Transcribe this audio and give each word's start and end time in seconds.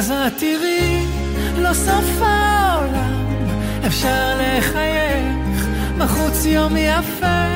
אז 0.00 0.10
את 0.10 0.32
תראי, 0.38 1.04
לא 1.62 1.74
סוף 1.74 2.22
העולם, 2.22 3.46
אפשר 3.86 4.38
לחייך, 4.40 5.66
בחוץ 5.98 6.44
יום 6.44 6.76
יפה, 6.76 7.46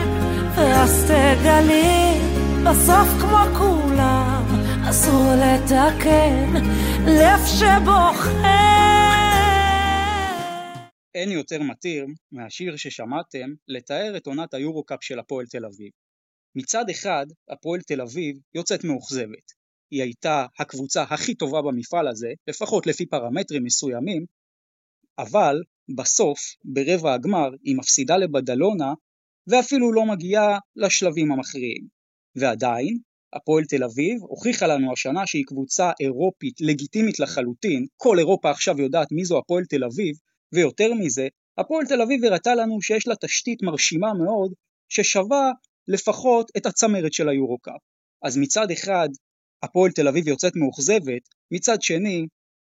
ואז 0.57 1.05
תגלי, 1.05 2.21
בסוף 2.67 3.09
כמו 3.21 3.57
כולם, 3.59 4.45
אסור 4.91 5.25
לתקן, 5.35 6.53
לב 7.07 7.41
שבוחר. 7.47 8.45
אין 11.15 11.31
יותר 11.31 11.63
מתיר 11.63 12.07
מהשיר 12.33 12.77
ששמעתם 12.77 13.49
לתאר 13.69 14.17
את 14.17 14.27
עונת 14.27 14.55
היורו-קאפ 14.55 15.05
של 15.05 15.19
הפועל 15.19 15.47
תל 15.47 15.65
אביב. 15.65 15.91
מצד 16.57 16.85
אחד, 16.91 17.27
הפועל 17.51 17.81
תל 17.81 18.01
אביב 18.01 18.37
יוצאת 18.55 18.85
מאוכזבת. 18.85 19.64
היא 19.95 20.03
הייתה 20.03 20.47
הקבוצה 20.59 21.03
הכי 21.03 21.35
טובה 21.35 21.63
במפעל 21.63 22.09
הזה, 22.09 22.29
לפחות 22.49 22.87
לפי 22.87 23.07
פרמטרים 23.07 23.65
מסוימים, 23.65 24.25
אבל 25.19 25.57
בסוף, 25.97 26.39
ברבע 26.65 27.15
הגמר, 27.15 27.49
היא 27.63 27.77
מפסידה 27.77 28.17
לבדלונה, 28.17 28.93
ואפילו 29.47 29.93
לא 29.93 30.07
מגיעה 30.07 30.59
לשלבים 30.77 31.33
המכריעים. 31.33 31.87
ועדיין, 32.37 32.99
הפועל 33.33 33.65
תל 33.65 33.85
אביב 33.85 34.23
הוכיחה 34.23 34.67
לנו 34.67 34.93
השנה 34.93 35.27
שהיא 35.27 35.45
קבוצה 35.47 35.91
אירופית 36.01 36.61
לגיטימית 36.61 37.21
לחלוטין, 37.21 37.87
כל 37.97 38.19
אירופה 38.19 38.51
עכשיו 38.51 38.81
יודעת 38.81 39.09
מי 39.13 39.25
זו 39.25 39.39
הפועל 39.39 39.65
תל 39.65 39.85
אביב, 39.85 40.17
ויותר 40.55 40.95
מזה, 40.95 41.29
הפועל 41.59 41.87
תל 41.87 42.03
אביב 42.03 42.25
הראתה 42.25 42.55
לנו 42.55 42.83
שיש 42.83 43.09
לה 43.09 43.15
תשתית 43.17 43.63
מרשימה 43.63 44.15
מאוד, 44.25 44.53
ששווה 44.89 45.51
לפחות 45.89 46.51
את 46.57 46.67
הצמרת 46.67 47.13
של 47.13 47.29
היורו-קאפ. 47.29 47.81
אז 48.25 48.39
מצד 48.39 48.71
אחד, 48.71 49.09
הפועל 49.65 49.91
תל 49.91 50.09
אביב 50.09 50.29
יוצאת 50.29 50.57
מאוכזבת, 50.57 51.23
מצד 51.51 51.83
שני, 51.83 52.27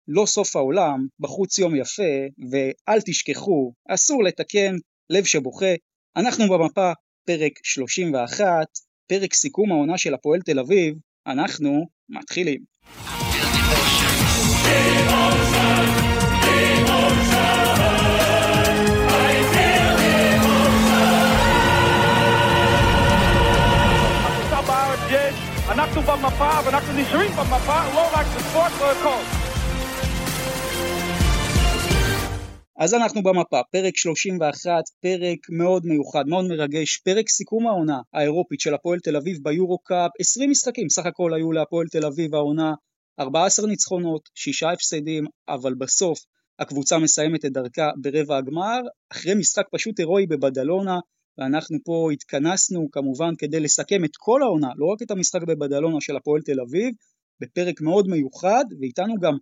לא 0.08 0.26
סוף 0.26 0.56
העולם, 0.56 1.08
בחוץ 1.20 1.58
יום 1.58 1.76
יפה, 1.76 2.12
ואל 2.52 3.02
תשכחו, 3.06 3.74
אסור 3.90 4.24
לתקן, 4.24 4.76
לב 5.10 5.24
שבוכה. 5.24 5.74
אנחנו 6.18 6.50
במפה, 6.50 6.92
פרק 7.26 7.52
31, 7.64 8.46
פרק 9.08 9.34
סיכום 9.34 9.72
העונה 9.72 9.98
של 9.98 10.14
הפועל 10.14 10.42
תל 10.42 10.60
אביב, 10.60 10.96
אנחנו 11.28 11.88
מתחילים. 12.10 12.62
אנחנו 25.92 26.14
במפה 26.14 26.50
ואנחנו 26.66 26.94
נשארים 27.02 27.32
במפה, 27.32 27.94
לא 27.96 28.08
רק 28.14 28.26
בספורט, 28.38 28.72
לא 28.80 28.92
הכל. 28.92 29.24
אז 32.80 32.94
אנחנו 32.94 33.24
במפה, 33.24 33.60
פרק 33.72 33.98
31, 33.98 34.72
פרק 35.02 35.40
מאוד 35.50 35.86
מיוחד, 35.86 36.28
מאוד 36.28 36.46
מרגש, 36.48 36.98
פרק 36.98 37.30
סיכום 37.30 37.68
העונה 37.68 38.00
האירופית 38.14 38.60
של 38.60 38.74
הפועל 38.74 39.00
תל 39.00 39.16
אביב 39.16 39.38
ביורו 39.44 39.78
קאפ, 39.78 40.12
20 40.20 40.50
משחקים 40.50 40.90
סך 40.90 41.06
הכל 41.06 41.34
היו 41.34 41.52
להפועל 41.52 41.88
תל 41.88 42.06
אביב 42.06 42.36
העונה, 42.36 42.74
14 43.20 43.68
ניצחונות, 43.68 44.30
6 44.36 44.64
הפסדים, 44.64 45.26
אבל 45.50 45.74
בסוף 45.74 46.20
הקבוצה 46.60 46.98
מסיימת 46.98 47.46
את 47.46 47.52
דרכה 47.52 47.90
ברבע 48.02 48.38
הגמר, 48.38 48.80
אחרי 49.12 49.34
משחק 49.34 49.66
פשוט 49.72 50.00
הירואי 50.00 50.28
בבדלונה, 50.28 51.00
ואנחנו 51.42 51.78
פה 51.84 52.10
התכנסנו 52.14 52.92
כמובן 52.92 53.36
כדי 53.38 53.60
לסכם 53.60 54.06
את 54.06 54.12
כל 54.18 54.44
העונה, 54.44 54.68
לא 54.76 54.86
רק 54.86 55.02
את 55.02 55.12
המשחק 55.12 55.42
בבדלונה 55.48 56.02
של 56.02 56.16
הפועל 56.16 56.42
תל 56.42 56.60
אביב, 56.62 56.94
בפרק 57.40 57.82
מאוד 57.82 58.08
מיוחד, 58.08 58.66
ואיתנו 58.80 59.16
גם 59.22 59.38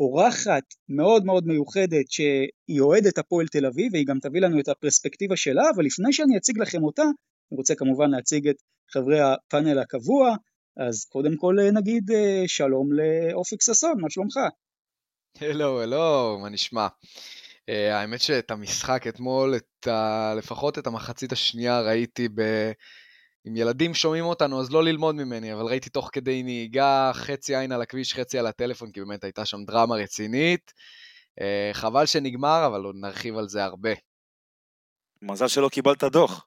אורחת 0.00 0.62
מאוד 0.88 1.24
מאוד 1.24 1.46
מיוחדת 1.46 2.10
שהיא 2.10 2.80
אוהדת 2.80 3.18
הפועל 3.18 3.46
תל 3.46 3.66
אביב, 3.66 3.92
והיא 3.92 4.06
גם 4.06 4.18
תביא 4.18 4.40
לנו 4.40 4.60
את 4.60 4.68
הפרספקטיבה 4.68 5.36
שלה, 5.36 5.62
אבל 5.74 5.84
לפני 5.84 6.12
שאני 6.12 6.36
אציג 6.36 6.58
לכם 6.58 6.82
אותה, 6.84 7.02
אני 7.02 7.58
רוצה 7.58 7.74
כמובן 7.74 8.10
להציג 8.10 8.48
את 8.48 8.56
חברי 8.90 9.20
הפאנל 9.20 9.78
הקבוע, 9.78 10.34
אז 10.76 11.04
קודם 11.04 11.36
כל 11.36 11.56
נגיד 11.72 12.10
אה, 12.10 12.42
שלום 12.46 12.88
לאופק 12.92 13.62
ששון, 13.62 14.00
מה 14.00 14.10
שלומך? 14.10 14.36
הלו, 15.40 15.82
הלו, 15.82 16.38
מה 16.42 16.48
נשמע? 16.48 16.86
Uh, 17.70 17.92
האמת 17.92 18.20
שאת 18.20 18.50
המשחק 18.50 19.06
אתמול, 19.06 19.56
את 19.56 19.86
ה... 19.86 20.34
לפחות 20.36 20.78
את 20.78 20.86
המחצית 20.86 21.32
השנייה 21.32 21.80
ראיתי 21.80 22.28
ב... 22.28 22.40
אם 23.48 23.56
ילדים 23.56 23.94
שומעים 23.94 24.24
אותנו 24.24 24.60
אז 24.60 24.72
לא 24.72 24.84
ללמוד 24.84 25.14
ממני, 25.14 25.54
אבל 25.54 25.62
ראיתי 25.62 25.90
תוך 25.90 26.10
כדי 26.12 26.42
נהיגה 26.42 27.10
חצי 27.14 27.56
עין 27.56 27.72
על 27.72 27.82
הכביש, 27.82 28.14
חצי 28.14 28.38
על 28.38 28.46
הטלפון, 28.46 28.92
כי 28.92 29.00
באמת 29.00 29.24
הייתה 29.24 29.44
שם 29.44 29.64
דרמה 29.64 29.94
רצינית. 29.94 30.72
Uh, 31.40 31.74
חבל 31.74 32.06
שנגמר, 32.06 32.66
אבל 32.66 32.84
עוד 32.84 32.96
נרחיב 33.00 33.36
על 33.36 33.48
זה 33.48 33.64
הרבה. 33.64 33.92
מזל 35.22 35.48
שלא 35.48 35.68
קיבלת 35.68 36.04
דוח. 36.04 36.46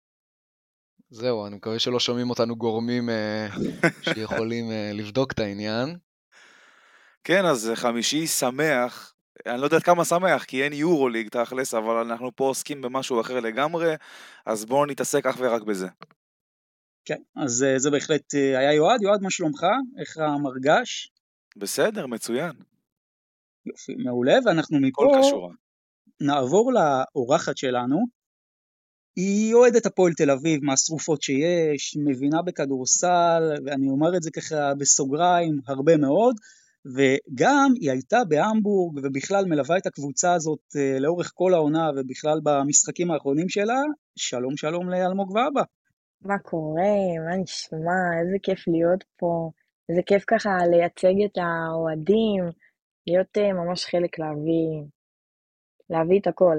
זהו, 1.09 1.47
אני 1.47 1.55
מקווה 1.55 1.79
שלא 1.79 1.99
שומעים 1.99 2.29
אותנו 2.29 2.55
גורמים 2.55 3.09
uh, 3.09 3.87
שיכולים 4.13 4.65
לבדוק 4.93 5.31
את 5.31 5.39
העניין. 5.39 5.97
כן, 7.23 7.45
אז 7.45 7.71
חמישי 7.75 8.27
שמח, 8.27 9.14
אני 9.45 9.61
לא 9.61 9.65
יודע 9.65 9.79
כמה 9.79 10.05
שמח, 10.05 10.43
כי 10.43 10.63
אין 10.63 10.73
יורו 10.73 11.09
ליג 11.09 11.29
תכלס, 11.29 11.73
אבל 11.73 11.95
אנחנו 11.95 12.35
פה 12.35 12.43
עוסקים 12.43 12.81
במשהו 12.81 13.21
אחר 13.21 13.39
לגמרי, 13.39 13.93
אז 14.45 14.65
בואו 14.65 14.85
נתעסק 14.85 15.25
אך 15.25 15.35
ורק 15.39 15.61
בזה. 15.61 15.87
כן, 17.05 17.21
אז 17.35 17.63
אה, 17.63 17.79
זה 17.79 17.91
בהחלט 17.91 18.35
אה, 18.35 18.59
היה 18.59 18.73
יועד. 18.73 19.01
יועד, 19.01 19.21
מה 19.21 19.29
שלומך? 19.29 19.63
איך 19.99 20.17
המרגש? 20.17 21.11
בסדר, 21.57 22.07
מצוין. 22.07 22.51
יופי, 23.65 23.95
מעולה, 23.95 24.35
ואנחנו 24.45 24.79
מפה 24.79 25.49
נעבור 26.21 26.71
לאורחת 26.73 27.57
שלנו. 27.57 28.05
היא 29.15 29.53
אוהדת 29.53 29.85
הפועל 29.85 30.13
תל 30.13 30.31
אביב 30.31 30.63
מהשרופות 30.63 31.21
שיש, 31.21 31.97
מבינה 32.05 32.41
בכדורסל, 32.41 33.43
ואני 33.65 33.87
אומר 33.89 34.17
את 34.17 34.23
זה 34.23 34.31
ככה 34.31 34.73
בסוגריים, 34.79 35.59
הרבה 35.67 35.97
מאוד. 35.97 36.35
וגם 36.93 37.69
היא 37.81 37.91
הייתה 37.91 38.17
בהמבורג 38.29 38.97
ובכלל 39.03 39.45
מלווה 39.45 39.77
את 39.77 39.85
הקבוצה 39.85 40.33
הזאת 40.33 40.59
אה, 40.75 40.99
לאורך 40.99 41.31
כל 41.33 41.53
העונה 41.53 41.89
ובכלל 41.95 42.39
במשחקים 42.43 43.11
האחרונים 43.11 43.49
שלה. 43.49 43.81
שלום 44.15 44.57
שלום 44.57 44.89
לאלמוג 44.89 45.31
ואבא. 45.31 45.61
מה 46.21 46.39
קורה? 46.39 46.97
מה 47.25 47.37
נשמע? 47.43 47.99
איזה 48.19 48.37
כיף 48.43 48.67
להיות 48.67 49.03
פה. 49.17 49.51
איזה 49.89 50.01
כיף 50.05 50.23
ככה 50.27 50.49
לייצג 50.71 51.17
את 51.25 51.37
האוהדים, 51.37 52.43
להיות 53.07 53.37
אה, 53.37 53.53
ממש 53.53 53.85
חלק 53.85 54.19
להביא, 54.19 54.89
להביא 55.89 56.19
את 56.19 56.27
הכל. 56.27 56.57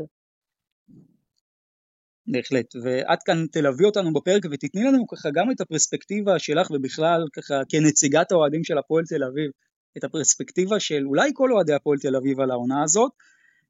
בהחלט, 2.33 2.67
ואת 2.83 3.19
כאן 3.27 3.47
תלווי 3.53 3.85
אותנו 3.87 4.13
בפרק 4.13 4.43
ותתני 4.51 4.83
לנו 4.85 5.07
ככה 5.07 5.29
גם 5.35 5.51
את 5.51 5.61
הפרספקטיבה 5.61 6.39
שלך 6.39 6.71
ובכלל 6.71 7.21
ככה 7.37 7.55
כנציגת 7.69 8.33
האוהדים 8.33 8.65
של 8.65 8.79
הפועל 8.79 9.05
תל 9.05 9.25
אביב, 9.25 9.51
את 9.97 10.05
הפרספקטיבה 10.05 10.81
של 10.81 11.07
אולי 11.07 11.31
כל 11.35 11.53
אוהדי 11.53 11.75
הפועל 11.75 11.99
תל 11.99 12.17
אביב 12.17 12.41
על 12.41 12.51
העונה 12.51 12.83
הזאת. 12.83 13.13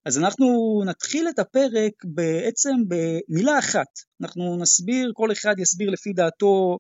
אז 0.05 0.19
אנחנו 0.19 0.47
נתחיל 0.87 1.29
את 1.29 1.39
הפרק 1.39 1.93
בעצם 2.05 2.77
במילה 2.89 3.59
אחת. 3.59 3.87
אנחנו 4.21 4.57
נסביר, 4.61 5.13
כל 5.15 5.33
אחד 5.33 5.55
יסביר 5.59 5.91
לפי 5.91 6.13
דעתו 6.13 6.79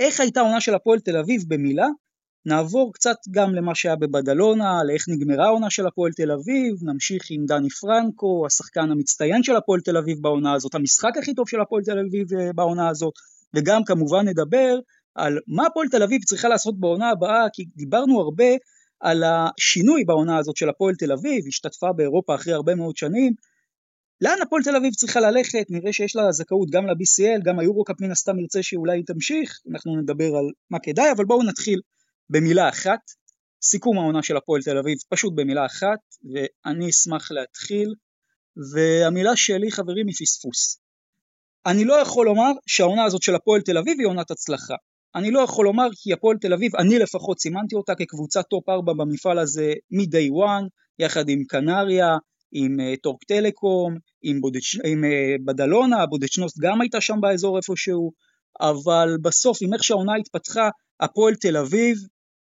איך 0.00 0.20
הייתה 0.20 0.40
העונה 0.40 0.60
של 0.60 0.74
הפועל 0.74 1.00
תל 1.00 1.16
אביב 1.16 1.44
במילה. 1.48 1.86
נעבור 2.46 2.92
קצת 2.92 3.16
גם 3.30 3.54
למה 3.54 3.74
שהיה 3.74 3.96
בבדלונה, 3.96 4.84
לאיך 4.84 5.08
נגמרה 5.08 5.44
העונה 5.44 5.70
של 5.70 5.86
הפועל 5.86 6.12
תל 6.12 6.30
אביב, 6.30 6.74
נמשיך 6.82 7.22
עם 7.30 7.46
דני 7.46 7.70
פרנקו, 7.70 8.46
השחקן 8.46 8.90
המצטיין 8.90 9.42
של 9.42 9.56
הפועל 9.56 9.80
תל 9.80 9.96
אביב 9.96 10.18
בעונה 10.22 10.52
הזאת, 10.52 10.74
המשחק 10.74 11.16
הכי 11.18 11.34
טוב 11.34 11.48
של 11.48 11.60
הפועל 11.60 11.82
תל 11.82 11.98
אביב 11.98 12.34
אה, 12.34 12.52
בעונה 12.52 12.88
הזאת, 12.88 13.14
וגם 13.54 13.84
כמובן 13.84 14.28
נדבר 14.28 14.78
על 15.14 15.38
מה 15.46 15.66
הפועל 15.66 15.88
תל 15.88 16.02
אביב 16.02 16.24
צריכה 16.24 16.48
לעשות 16.48 16.80
בעונה 16.80 17.10
הבאה, 17.10 17.46
כי 17.52 17.64
דיברנו 17.76 18.20
הרבה 18.20 18.44
על 19.02 19.22
השינוי 19.24 20.04
בעונה 20.04 20.38
הזאת 20.38 20.56
של 20.56 20.68
הפועל 20.68 20.94
תל 20.94 21.12
אביב, 21.12 21.44
השתתפה 21.48 21.92
באירופה 21.96 22.34
אחרי 22.34 22.52
הרבה 22.52 22.74
מאוד 22.74 22.96
שנים. 22.96 23.32
לאן 24.20 24.36
הפועל 24.42 24.62
תל 24.62 24.76
אביב 24.76 24.94
צריכה 24.94 25.20
ללכת? 25.20 25.66
נראה 25.70 25.92
שיש 25.92 26.16
לה 26.16 26.32
זכאות 26.32 26.70
גם 26.70 26.86
ל-BCL, 26.86 27.40
גם 27.44 27.58
היורו-קאפ 27.58 28.00
מן 28.00 28.10
הסתם 28.10 28.38
ירצה 28.38 28.62
שאולי 28.62 28.98
היא 28.98 29.04
תמשיך, 29.06 29.60
אנחנו 29.70 29.96
נדבר 30.00 30.24
על 30.24 30.44
מה 30.70 30.78
כדאי, 30.78 31.12
אבל 31.16 31.24
בואו 31.24 31.42
נתחיל 31.42 31.80
במילה 32.30 32.68
אחת. 32.68 33.00
סיכום 33.62 33.98
העונה 33.98 34.22
של 34.22 34.36
הפועל 34.36 34.62
תל 34.62 34.78
אביב, 34.78 34.98
פשוט 35.08 35.32
במילה 35.36 35.66
אחת, 35.66 35.98
ואני 36.32 36.90
אשמח 36.90 37.30
להתחיל. 37.30 37.94
והמילה 38.74 39.36
שלי 39.36 39.70
חברים 39.70 40.06
היא 40.06 40.14
פספוס. 40.20 40.80
אני 41.66 41.84
לא 41.84 41.94
יכול 41.94 42.26
לומר 42.26 42.52
שהעונה 42.66 43.04
הזאת 43.04 43.22
של 43.22 43.34
הפועל 43.34 43.60
תל 43.60 43.78
אביב 43.78 43.96
היא 43.98 44.06
עונת 44.06 44.30
הצלחה. 44.30 44.74
אני 45.14 45.30
לא 45.30 45.40
יכול 45.40 45.64
לומר 45.64 45.88
כי 46.02 46.12
הפועל 46.12 46.36
תל 46.36 46.52
אביב, 46.52 46.76
אני 46.76 46.98
לפחות 46.98 47.40
סימנתי 47.40 47.74
אותה 47.74 47.94
כקבוצת 47.94 48.44
טופ 48.50 48.68
4 48.68 48.92
במפעל 48.92 49.38
הזה 49.38 49.72
מ-day 49.90 50.44
1, 50.46 50.62
יחד 50.98 51.28
עם 51.28 51.44
קנריה, 51.48 52.16
עם 52.52 52.76
אה, 52.80 53.00
טורק 53.02 53.24
טלקום, 53.24 53.96
עם, 54.22 54.40
בודש, 54.40 54.76
עם 54.84 55.04
אה, 55.04 55.42
בדלונה, 55.44 56.06
בודוצ'נוסט 56.06 56.58
גם 56.60 56.80
הייתה 56.80 57.00
שם 57.00 57.18
באזור 57.20 57.56
איפשהו, 57.56 58.12
אבל 58.60 59.16
בסוף 59.22 59.58
עם 59.62 59.74
איך 59.74 59.84
שהעונה 59.84 60.12
התפתחה, 60.20 60.68
הפועל 61.00 61.34
תל 61.34 61.56
אביב 61.56 61.96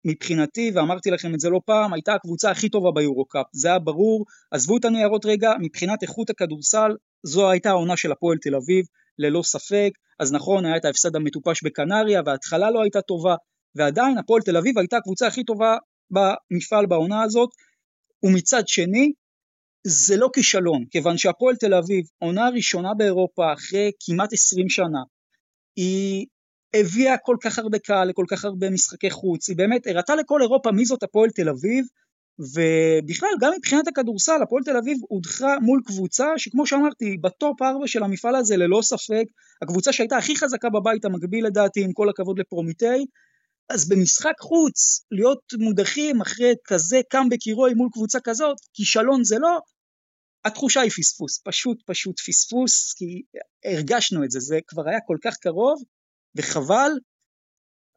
מבחינתי, 0.05 0.71
ואמרתי 0.75 1.11
לכם 1.11 1.35
את 1.35 1.41
זה 1.41 1.51
לא 1.51 1.61
פעם, 1.67 1.93
הייתה 1.93 2.15
הקבוצה 2.15 2.51
הכי 2.51 2.69
טובה 2.69 2.91
ביורו-קאפ, 2.95 3.47
זה 3.53 3.69
היה 3.69 3.79
ברור, 3.79 4.25
עזבו 4.51 4.77
את 4.77 4.85
הניירות 4.85 5.27
רגע, 5.27 5.53
מבחינת 5.61 6.03
איכות 6.03 6.31
הכדורסל, 6.31 6.91
זו 7.23 7.51
הייתה 7.51 7.71
העונה 7.71 7.97
של 7.97 8.13
הפועל 8.13 8.39
תל 8.43 8.55
אביב, 8.55 8.85
ללא 9.21 9.43
ספק, 9.43 9.91
אז 10.21 10.33
נכון, 10.33 10.67
היה 10.67 10.77
את 10.77 10.85
ההפסד 10.85 11.17
המטופש 11.17 11.63
בקנריה, 11.65 12.21
וההתחלה 12.27 12.71
לא 12.71 12.83
הייתה 12.83 13.01
טובה, 13.01 13.35
ועדיין 13.75 14.19
הפועל 14.19 14.43
תל 14.43 14.57
אביב 14.57 14.79
הייתה 14.79 14.97
הקבוצה 14.97 15.27
הכי 15.27 15.45
טובה 15.45 15.77
במפעל 16.11 16.87
בעונה 16.87 17.23
הזאת, 17.23 17.51
ומצד 18.23 18.63
שני, 18.67 19.13
זה 19.87 20.17
לא 20.17 20.29
כישלון, 20.35 20.85
כיוון 20.91 21.19
שהפועל 21.19 21.57
תל 21.57 21.75
אביב, 21.75 22.05
עונה 22.19 22.49
ראשונה 22.49 22.95
באירופה 22.95 23.53
אחרי 23.53 23.91
כמעט 24.07 24.33
20 24.33 24.69
שנה, 24.69 25.03
היא 25.77 26.27
הביאה 26.75 27.15
כל 27.19 27.37
כך 27.43 27.59
הרבה 27.59 27.79
קהל 27.79 28.09
לכל 28.09 28.25
כך 28.31 28.45
הרבה 28.45 28.71
משחקי 28.71 29.11
חוץ, 29.11 29.49
היא 29.49 29.57
באמת 29.57 29.87
הראתה 29.87 30.15
לכל 30.15 30.43
אירופה 30.43 30.71
מי 30.73 30.85
זאת 30.85 31.03
הפועל 31.03 31.31
תל 31.31 31.49
אביב, 31.49 31.85
ובכלל 32.41 33.29
גם 33.41 33.53
מבחינת 33.57 33.89
הכדורסל 33.89 34.43
הפועל 34.43 34.63
תל 34.65 34.77
אביב 34.77 34.99
הודחה 35.09 35.59
מול 35.63 35.83
קבוצה 35.87 36.27
שכמו 36.37 36.67
שאמרתי 36.67 37.17
בטופ 37.17 37.63
4 37.63 37.87
של 37.87 38.03
המפעל 38.03 38.37
הזה 38.37 38.57
ללא 38.57 38.83
ספק. 38.83 39.25
הקבוצה 39.63 39.93
שהייתה 39.93 40.17
הכי 40.17 40.37
חזקה 40.37 40.69
בבית 40.69 41.05
המקביל 41.05 41.47
לדעתי 41.47 41.85
עם 41.85 41.93
כל 41.93 42.09
הכבוד 42.09 42.39
לפרומיטי 42.39 43.07
אז 43.71 43.89
במשחק 43.89 44.35
חוץ 44.41 45.05
להיות 45.11 45.43
מודחים 45.59 46.21
אחרי 46.21 46.53
כזה 46.65 47.01
קאמבק 47.11 47.43
הירואי 47.47 47.75
מול 47.75 47.89
קבוצה 47.93 48.19
כזאת 48.21 48.57
כישלון 48.75 49.25
זה 49.25 49.39
לא 49.39 49.59
התחושה 50.45 50.81
היא 50.81 50.91
פספוס. 50.91 51.41
פשוט 51.45 51.83
פשוט 51.87 52.21
פספוס 52.21 52.93
כי 52.93 53.23
הרגשנו 53.65 54.25
את 54.25 54.31
זה. 54.31 54.41
זה 54.41 54.59
כבר 54.67 54.89
היה 54.89 54.99
כל 55.07 55.17
כך 55.25 55.37
קרוב 55.37 55.83
וחבל. 56.37 56.91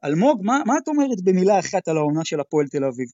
אלמוג 0.04 0.42
מה, 0.44 0.60
מה 0.66 0.74
את 0.78 0.88
אומרת 0.88 1.22
במילה 1.24 1.60
אחת 1.60 1.88
על 1.88 1.98
העונה 1.98 2.25
של 2.25 2.39
הפועל 2.39 2.68
תל 2.68 2.84
אביב 2.84 3.07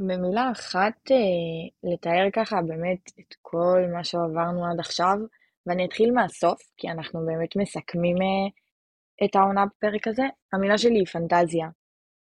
במילה 0.00 0.50
אחת, 0.52 1.10
אה, 1.10 1.92
לתאר 1.92 2.28
ככה 2.32 2.56
באמת 2.68 3.10
את 3.20 3.34
כל 3.42 3.80
מה 3.92 4.04
שעברנו 4.04 4.66
עד 4.66 4.80
עכשיו, 4.80 5.16
ואני 5.66 5.84
אתחיל 5.84 6.12
מהסוף, 6.12 6.60
כי 6.76 6.88
אנחנו 6.88 7.26
באמת 7.26 7.56
מסכמים 7.56 8.16
אה, 8.22 9.26
את 9.26 9.36
העונה 9.36 9.64
בפרק 9.66 10.08
הזה. 10.08 10.22
המילה 10.52 10.78
שלי 10.78 10.98
היא 10.98 11.06
פנטזיה. 11.06 11.68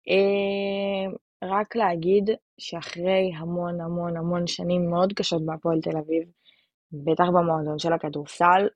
אה, 0.10 1.12
רק 1.44 1.76
להגיד 1.76 2.30
שאחרי 2.58 3.32
המון 3.38 3.82
המון 3.82 4.18
המון 4.18 4.48
שנים 4.48 4.90
מאוד 4.90 5.14
קשות 5.14 5.46
בהפועל 5.46 5.82
תל 5.82 5.98
אביב, 5.98 6.24
בטח 6.92 7.26
במועדון 7.28 7.80
של 7.80 7.94
הכדורסל, 7.94 8.68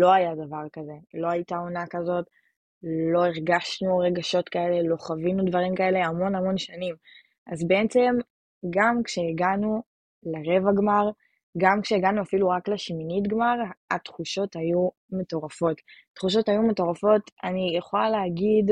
לא 0.00 0.12
היה 0.12 0.34
דבר 0.34 0.68
כזה. 0.72 0.92
לא 1.14 1.30
הייתה 1.30 1.56
עונה 1.56 1.84
כזאת, 1.90 2.24
לא 3.12 3.26
הרגשנו 3.26 3.98
רגשות 3.98 4.48
כאלה, 4.48 4.82
לא 4.82 4.96
חווינו 4.96 5.44
דברים 5.44 5.74
כאלה 5.74 6.06
המון 6.06 6.34
המון 6.34 6.58
שנים. 6.58 6.94
אז 7.48 7.66
בעצם 7.68 8.14
גם 8.70 9.02
כשהגענו 9.04 9.82
לרבע 10.22 10.70
גמר, 10.76 11.10
גם 11.58 11.80
כשהגענו 11.82 12.22
אפילו 12.22 12.48
רק 12.48 12.68
לשמינית 12.68 13.26
גמר, 13.28 13.54
התחושות 13.90 14.56
היו 14.56 14.88
מטורפות. 15.10 15.80
התחושות 16.12 16.48
היו 16.48 16.62
מטורפות, 16.62 17.30
אני 17.44 17.76
יכולה 17.78 18.10
להגיד, 18.10 18.70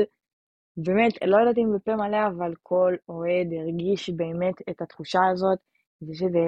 באמת, 0.77 1.13
לא 1.25 1.37
יודעת 1.37 1.57
אם 1.57 1.75
בפה 1.75 1.95
מלא, 1.95 2.27
אבל 2.27 2.53
כל 2.63 2.95
אוהד 3.09 3.47
הרגיש 3.59 4.09
באמת 4.09 4.55
את 4.69 4.81
התחושה 4.81 5.19
הזאת, 5.31 5.59
ושזה 6.01 6.45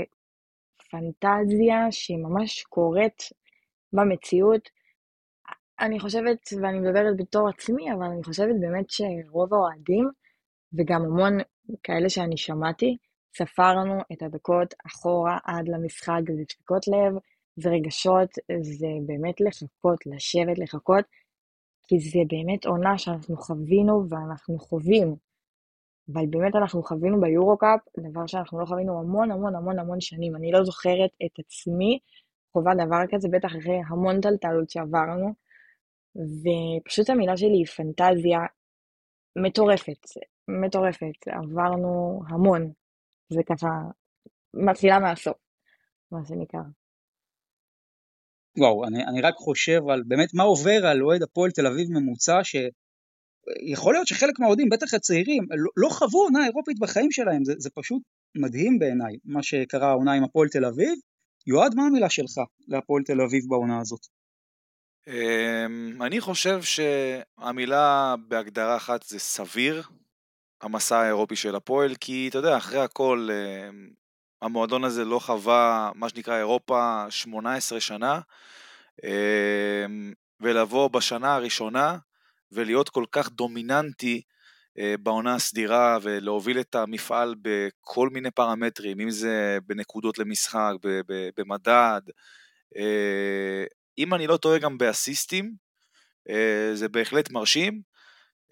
פנטזיה 0.92 1.92
שהיא 1.92 2.18
ממש 2.18 2.64
קורית 2.64 3.22
במציאות. 3.94 4.70
אני 5.80 6.00
חושבת, 6.00 6.40
ואני 6.62 6.80
מדברת 6.80 7.18
בתור 7.18 7.50
עצמי, 7.50 7.94
אבל 7.94 8.04
אני 8.04 8.24
חושבת 8.24 8.56
באמת 8.60 8.86
שרוב 8.90 9.54
האוהדים, 9.54 10.10
וגם 10.74 11.02
המון 11.02 11.38
כאלה 11.84 12.10
שאני 12.10 12.38
שמעתי, 12.38 12.98
ספרנו 13.38 14.02
את 14.14 14.22
הדקות 14.22 14.74
אחורה 14.88 15.38
עד 15.44 15.68
למשחק, 15.68 16.20
זה 16.28 16.44
דפיקות 16.44 16.88
לב, 16.88 17.14
זה 17.56 17.70
רגשות, 17.70 18.30
זה 18.62 18.88
באמת 19.06 19.42
לחכות, 19.42 20.06
לשבת 20.06 20.60
לחכות, 20.60 21.06
כי 21.88 22.00
זה 22.00 22.20
באמת 22.28 22.66
עונה 22.66 22.98
שאנחנו 22.98 23.38
חווינו 23.38 24.04
ואנחנו 24.10 24.60
חווים. 24.60 25.16
אבל 26.14 26.26
באמת 26.30 26.56
אנחנו 26.56 26.84
חווינו 26.84 27.22
ביורו-קאפ, 27.22 27.80
דבר 28.00 28.28
שאנחנו 28.28 28.60
לא 28.60 28.66
חווינו 28.66 29.00
המון 29.00 29.32
המון 29.32 29.56
המון 29.56 29.80
המון 29.80 30.02
שנים. 30.02 30.36
אני 30.36 30.52
לא 30.52 30.64
זוכרת 30.64 31.10
את 31.26 31.40
עצמי 31.40 32.00
חובה 32.54 32.72
דבר 32.76 33.02
כזה, 33.12 33.28
בטח 33.32 33.50
אחרי 33.50 33.82
המון 33.88 34.22
טלטלות 34.22 34.70
שעברנו. 34.70 35.34
ופשוט 36.16 37.10
המילה 37.10 37.38
שלי 37.38 37.58
היא 37.58 37.66
פנטזיה 37.66 38.40
מטורפת. 39.36 40.06
מטורפת, 40.62 41.28
עברנו 41.28 42.22
המון. 42.30 42.72
זה 43.30 43.42
ככה, 43.50 43.68
מתחילה 44.54 45.00
מהסוף, 45.00 45.38
מה 46.12 46.20
שנקרא. 46.28 46.62
וואו, 48.58 48.88
אני, 48.88 49.06
אני 49.06 49.22
רק 49.22 49.34
חושב 49.36 49.82
על 49.90 50.04
באמת 50.08 50.30
מה 50.34 50.44
עובר 50.44 50.86
על 50.86 51.04
אוהד 51.04 51.24
הפועל 51.24 51.52
תל 51.52 51.68
אביב 51.68 51.88
ממוצע, 51.92 52.40
שיכול 52.44 53.94
להיות 53.94 54.08
שחלק 54.08 54.40
מהאוהדים, 54.40 54.70
בטח 54.70 54.94
הצעירים, 54.94 55.44
לא, 55.50 55.72
לא 55.78 55.90
חוו 55.90 56.22
עונה 56.24 56.46
אירופית 56.46 56.80
בחיים 56.80 57.12
שלהם, 57.12 57.46
זה, 57.46 57.54
זה 57.58 57.70
פשוט 57.76 58.02
מדהים 58.36 58.80
בעיניי, 58.80 59.18
מה 59.26 59.44
שקרה 59.44 59.90
העונה 59.90 60.14
עם 60.14 60.24
הפועל 60.24 60.50
תל 60.50 60.66
אביב. 60.66 61.00
יועד, 61.48 61.76
מה 61.76 61.84
המילה 61.84 62.10
שלך 62.10 62.38
להפועל 62.68 63.04
תל 63.04 63.22
אביב 63.22 63.44
בעונה 63.50 63.80
הזאת? 63.82 64.00
אמ, 65.08 66.02
אני 66.02 66.22
חושב 66.22 66.60
שהמילה 66.62 68.16
בהגדרה 68.28 68.78
אחת 68.78 69.04
זה 69.04 69.20
סביר, 69.20 69.84
המסע 70.62 70.98
האירופי 70.98 71.36
של 71.36 71.56
הפועל, 71.56 71.96
כי 71.96 72.28
אתה 72.30 72.38
יודע, 72.38 72.58
אחרי 72.58 72.80
הכל, 72.80 73.28
אה, 73.32 73.70
המועדון 74.42 74.84
הזה 74.84 75.06
לא 75.06 75.20
חווה 75.20 75.92
מה 75.96 76.10
שנקרא 76.10 76.38
אירופה 76.38 77.06
18 77.10 77.80
שנה, 77.80 78.20
אה, 79.04 79.86
ולבוא 80.42 80.88
בשנה 80.88 81.36
הראשונה 81.36 81.98
ולהיות 82.52 82.90
כל 82.90 83.06
כך 83.12 83.30
דומיננטי 83.30 84.22
אה, 84.80 84.96
בעונה 85.00 85.36
הסדירה 85.36 85.98
ולהוביל 86.02 86.60
את 86.60 86.76
המפעל 86.76 87.36
בכל 87.42 88.10
מיני 88.10 88.32
פרמטרים, 88.32 89.00
אם 89.00 89.10
זה 89.10 89.58
בנקודות 89.68 90.18
למשחק, 90.18 90.74
במדד, 91.38 92.02
אם 93.98 94.14
אני 94.14 94.28
לא 94.28 94.38
טועה 94.38 94.60
גם 94.60 94.78
באסיסטים, 94.78 95.54
זה 96.74 96.90
בהחלט 96.92 97.32
מרשים. 97.32 97.82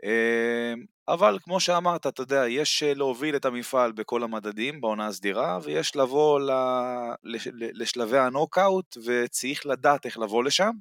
אמ, 0.04 0.86
אבל 1.08 1.40
כמו 1.44 1.60
שאמרת, 1.60 2.08
אתה 2.08 2.22
יודע, 2.22 2.48
יש 2.48 2.84
אה, 2.84 2.94
להוביל 2.94 3.36
את 3.36 3.46
המפעל 3.46 3.92
בכל 3.92 4.24
המדדים 4.24 4.82
בעונה 4.82 5.08
הסדירה, 5.08 5.60
ויש 5.64 5.96
לבוא 5.96 6.40
לשלבי 7.74 8.18
הנוקאוט, 8.18 8.98
וצריך 9.06 9.66
לדעת 9.66 10.06
איך 10.06 10.18
לבוא 10.18 10.44
לשם, 10.44 10.72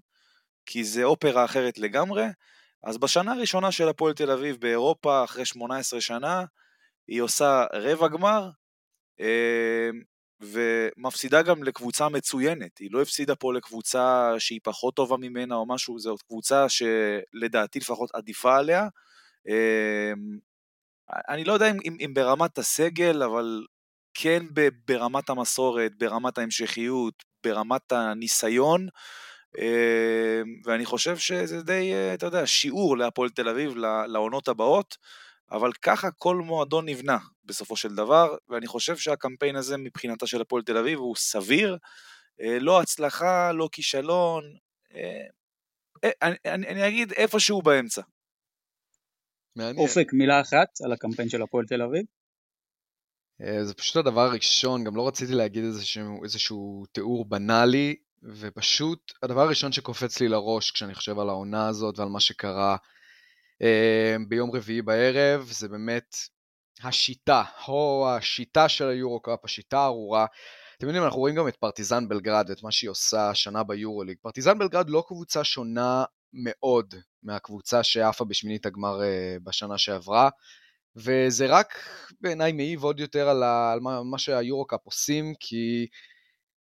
כי 0.67 0.85
זה 0.85 1.05
אופרה 1.05 1.45
אחרת 1.45 1.79
לגמרי. 1.79 2.25
אז 2.85 2.99
בשנה 2.99 3.33
הראשונה 3.33 3.73
של 3.73 3.89
הפועל 3.89 4.15
תל 4.15 4.31
אביב 4.31 4.57
באירופה, 4.61 5.25
אחרי 5.25 5.45
18 5.47 6.01
שנה, 6.01 6.45
היא 7.09 7.21
עושה 7.23 7.65
רבע 7.73 8.09
גמר, 8.09 8.51
אמ, 9.21 10.03
ומפסידה 10.41 11.43
גם 11.43 11.63
לקבוצה 11.63 12.09
מצוינת, 12.09 12.79
היא 12.79 12.89
לא 12.93 13.03
הפסידה 13.03 13.35
פה 13.37 13.55
לקבוצה 13.55 14.35
שהיא 14.39 14.61
פחות 14.63 14.95
טובה 14.97 15.17
ממנה 15.17 15.55
או 15.55 15.67
משהו, 15.67 15.99
זאת 15.99 16.23
קבוצה 16.23 16.67
שלדעתי 16.69 17.79
לפחות 17.79 18.11
עדיפה 18.15 18.57
עליה. 18.59 18.89
אמ, 19.49 20.39
אני 21.29 21.45
לא 21.45 21.53
יודע 21.53 21.71
אם, 21.71 21.77
אם, 21.85 21.97
אם 22.05 22.15
ברמת 22.15 22.59
הסגל, 22.59 23.23
אבל 23.23 23.65
כן 24.15 24.43
ברמת 24.87 25.31
המסורת, 25.31 25.93
ברמת 25.99 26.39
ההמשכיות, 26.39 27.15
ברמת 27.45 27.93
הניסיון, 27.93 28.89
אמ, 29.59 29.65
ואני 30.65 30.85
חושב 30.87 31.17
שזה 31.17 31.63
די, 31.63 31.93
אתה 32.15 32.27
יודע, 32.27 32.47
שיעור 32.47 32.99
להפועל 32.99 33.31
תל 33.31 33.49
אביב 33.49 33.77
לעונות 34.09 34.49
הבאות. 34.49 34.97
אבל 35.51 35.73
ככה 35.73 36.11
כל 36.11 36.37
מועדון 36.37 36.89
נבנה 36.89 37.19
בסופו 37.45 37.77
של 37.77 37.95
דבר, 37.95 38.37
ואני 38.49 38.67
חושב 38.67 38.97
שהקמפיין 38.97 39.57
הזה 39.57 39.77
מבחינתה 39.77 40.27
של 40.27 40.41
הפועל 40.41 40.63
תל 40.63 40.77
אביב 40.77 40.99
הוא 40.99 41.17
סביר, 41.17 41.79
אה, 42.41 42.59
לא 42.61 42.81
הצלחה, 42.81 43.53
לא 43.53 43.69
כישלון, 43.73 44.45
אה, 44.95 45.27
אה, 46.05 46.11
אני, 46.23 46.37
אני, 46.47 46.69
אני 46.69 46.89
אגיד 46.89 47.13
איפשהו 47.13 47.63
באמצע. 47.63 48.03
מעניין. 49.57 49.79
אופק, 49.79 50.13
מילה 50.13 50.41
אחת 50.41 50.69
על 50.85 50.93
הקמפיין 50.93 51.29
של 51.29 51.43
הפועל 51.43 51.67
תל 51.67 51.83
אביב. 51.83 52.03
זה 53.63 53.75
פשוט 53.75 53.97
הדבר 53.97 54.21
הראשון, 54.21 54.85
גם 54.85 54.97
לא 54.97 55.09
רציתי 55.09 55.33
להגיד 55.33 55.65
איזשהו, 55.65 56.25
איזשהו 56.25 56.85
תיאור 56.93 57.25
בנאלי, 57.25 57.97
ופשוט 58.23 59.13
הדבר 59.23 59.41
הראשון 59.41 59.73
שקופץ 59.73 60.21
לי 60.21 60.29
לראש 60.29 60.71
כשאני 60.71 60.95
חושב 60.95 61.19
על 61.19 61.29
העונה 61.29 61.69
הזאת 61.69 61.99
ועל 61.99 62.09
מה 62.09 62.21
שקרה, 62.21 62.77
אמ, 63.61 64.29
ביום 64.29 64.51
רביעי 64.57 64.83
בערב, 64.83 65.49
זה 65.51 65.69
באמת 65.69 66.17
השיטה, 66.83 67.43
או 67.69 68.09
השיטה 68.11 68.69
של 68.69 68.89
היורו-קאפ, 68.89 69.45
השיטה 69.45 69.79
הארורה. 69.79 70.27
אתם 70.79 70.87
יודעים, 70.87 71.05
אנחנו 71.05 71.19
רואים 71.19 71.35
גם 71.35 71.49
את 71.49 71.57
פרטיזן 71.57 72.09
בלגרד 72.09 72.47
ואת 72.49 72.63
מה 72.63 72.73
שהיא 72.73 72.91
עושה 72.91 73.31
השנה 73.31 73.63
ביורוליג. 73.65 74.17
פרטיזן 74.23 74.59
בלגרד 74.59 74.91
לא 74.91 75.05
קבוצה 75.09 75.45
שונה 75.45 76.05
מאוד 76.37 76.95
מהקבוצה 77.23 77.83
שעפה 77.83 78.25
בשמינית 78.25 78.67
הגמר 78.67 79.03
אה, 79.03 79.37
בשנה 79.43 79.79
שעברה. 79.79 80.29
וזה 80.97 81.47
רק 81.47 81.75
בעיניי 82.21 82.53
מעיב 82.53 82.85
עוד 82.85 83.01
יותר 83.01 83.29
על, 83.29 83.43
ה, 83.43 83.73
על 83.73 83.81
מה, 83.81 84.03
מה 84.03 84.19
שהיורו-קאפ 84.19 84.81
עושים, 84.85 85.35
כי 85.41 85.87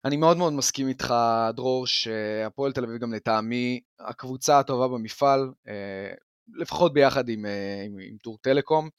אני 0.05 0.17
מאוד 0.17 0.37
מאוד 0.37 0.53
מסכים 0.53 0.87
איתך, 0.87 1.13
דרור, 1.55 1.87
שהפועל 1.87 2.71
תל 2.71 2.83
אביב 2.83 2.97
גם 2.97 3.13
לטעמי 3.13 3.79
הקבוצה 3.99 4.59
הטובה 4.59 4.87
במפעל, 4.87 5.51
אה, 5.67 6.13
לפחות 6.55 6.93
ביחד 6.93 7.29
עם, 7.29 7.45
אה, 7.45 7.83
עם, 7.85 7.97
עם 8.09 8.17
טור 8.17 8.37
טלקום, 8.41 8.89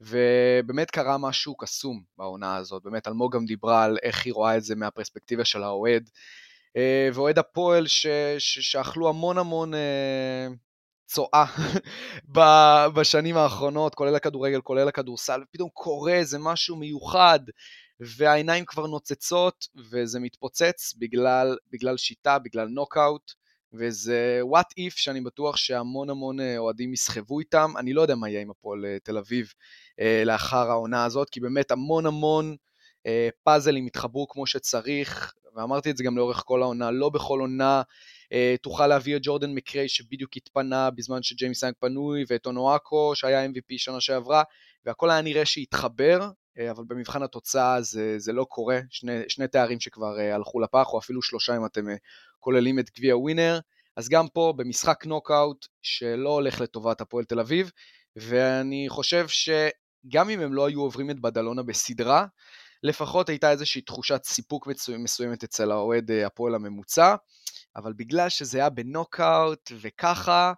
ובאמת 0.00 0.90
קרה 0.90 1.18
משהו 1.18 1.56
קסום 1.56 2.02
בעונה 2.18 2.56
הזאת, 2.56 2.82
באמת 2.82 3.08
אלמוג 3.08 3.34
גם 3.34 3.44
דיברה 3.44 3.84
על 3.84 3.98
איך 4.02 4.26
היא 4.26 4.32
רואה 4.32 4.56
את 4.56 4.64
זה 4.64 4.74
מהפרספקטיבה 4.74 5.44
של 5.44 5.62
האוהד, 5.62 6.10
ואוהד 7.14 7.38
הפועל 7.38 7.86
ש, 7.86 8.06
ש, 8.38 8.58
שאכלו 8.58 9.08
המון 9.08 9.38
המון 9.38 9.72
צואה 11.06 11.44
בשנים 12.94 13.36
האחרונות, 13.36 13.94
כולל 13.94 14.14
הכדורגל, 14.14 14.60
כולל 14.60 14.88
הכדורסל, 14.88 15.40
ופתאום 15.42 15.68
קורה 15.72 16.12
איזה 16.12 16.38
משהו 16.38 16.76
מיוחד, 16.76 17.40
והעיניים 18.00 18.64
כבר 18.64 18.86
נוצצות, 18.86 19.68
וזה 19.90 20.20
מתפוצץ 20.20 20.94
בגלל, 20.98 21.56
בגלל 21.70 21.96
שיטה, 21.96 22.38
בגלל 22.38 22.68
נוקאוט, 22.68 23.32
וזה 23.72 24.40
what 24.52 24.80
if 24.80 24.92
שאני 24.96 25.20
בטוח 25.20 25.56
שהמון 25.56 26.10
המון 26.10 26.40
אה, 26.40 26.58
אוהדים 26.58 26.92
יסחבו 26.92 27.40
איתם. 27.40 27.72
אני 27.78 27.92
לא 27.92 28.02
יודע 28.02 28.14
מה 28.14 28.28
יהיה 28.28 28.40
עם 28.40 28.50
הפועל 28.50 28.84
אה, 28.84 28.96
תל 29.02 29.18
אביב 29.18 29.52
אה, 30.00 30.22
לאחר 30.26 30.70
העונה 30.70 31.04
הזאת, 31.04 31.30
כי 31.30 31.40
באמת 31.40 31.70
המון 31.70 32.06
המון 32.06 32.56
פאזלים 33.42 33.86
התחברו 33.86 34.28
כמו 34.28 34.46
שצריך, 34.46 35.32
ואמרתי 35.54 35.90
את 35.90 35.96
זה 35.96 36.04
גם 36.04 36.16
לאורך 36.16 36.42
כל 36.46 36.62
העונה, 36.62 36.90
לא 36.90 37.08
בכל 37.08 37.40
עונה 37.40 37.82
אה, 38.32 38.54
תוכל 38.62 38.86
להביא 38.86 39.16
את 39.16 39.20
ג'ורדן 39.24 39.54
מקריי 39.54 39.88
שבדיוק 39.88 40.36
התפנה 40.36 40.90
בזמן 40.90 41.22
שג'יימס 41.22 41.62
יאנג 41.62 41.74
פנוי, 41.80 42.24
ואת 42.28 42.46
אונואקו 42.46 43.12
שהיה 43.14 43.46
MVP 43.46 43.74
שנה 43.76 44.00
שעברה, 44.00 44.42
והכל 44.84 45.10
היה 45.10 45.20
נראה 45.20 45.44
שהתחבר, 45.44 46.28
אה, 46.58 46.70
אבל 46.70 46.84
במבחן 46.86 47.22
התוצאה 47.22 47.82
זה, 47.82 48.18
זה 48.18 48.32
לא 48.32 48.44
קורה, 48.44 48.80
שני, 48.90 49.22
שני 49.28 49.48
תארים 49.48 49.80
שכבר 49.80 50.18
אה, 50.18 50.34
הלכו 50.34 50.60
לפח, 50.60 50.92
או 50.92 50.98
אפילו 50.98 51.22
שלושה 51.22 51.56
אם 51.56 51.66
אתם 51.66 51.86
כוללים 52.40 52.78
את 52.78 52.90
גביע 52.96 53.16
ווינר, 53.16 53.58
אז 53.96 54.08
גם 54.08 54.28
פה 54.28 54.54
במשחק 54.56 55.06
נוקאוט 55.06 55.66
שלא 55.82 56.30
הולך 56.30 56.60
לטובת 56.60 57.00
הפועל 57.00 57.24
תל 57.24 57.40
אביב, 57.40 57.70
ואני 58.16 58.86
חושב 58.88 59.26
שגם 59.28 60.30
אם 60.30 60.40
הם 60.40 60.54
לא 60.54 60.66
היו 60.66 60.80
עוברים 60.80 61.10
את 61.10 61.20
בדלונה 61.20 61.62
בסדרה, 61.62 62.26
לפחות 62.82 63.28
הייתה 63.28 63.50
איזושהי 63.50 63.82
תחושת 63.82 64.20
סיפוק 64.24 64.68
מסוימת 64.98 65.44
אצל 65.44 65.70
האוהד 65.70 66.10
הפועל 66.10 66.54
הממוצע. 66.54 67.14
אבל 67.76 67.92
בגלל 67.92 68.28
שזה 68.28 68.58
היה 68.58 68.70
בנוקאוט 68.70 69.72
וככה, 69.80 70.52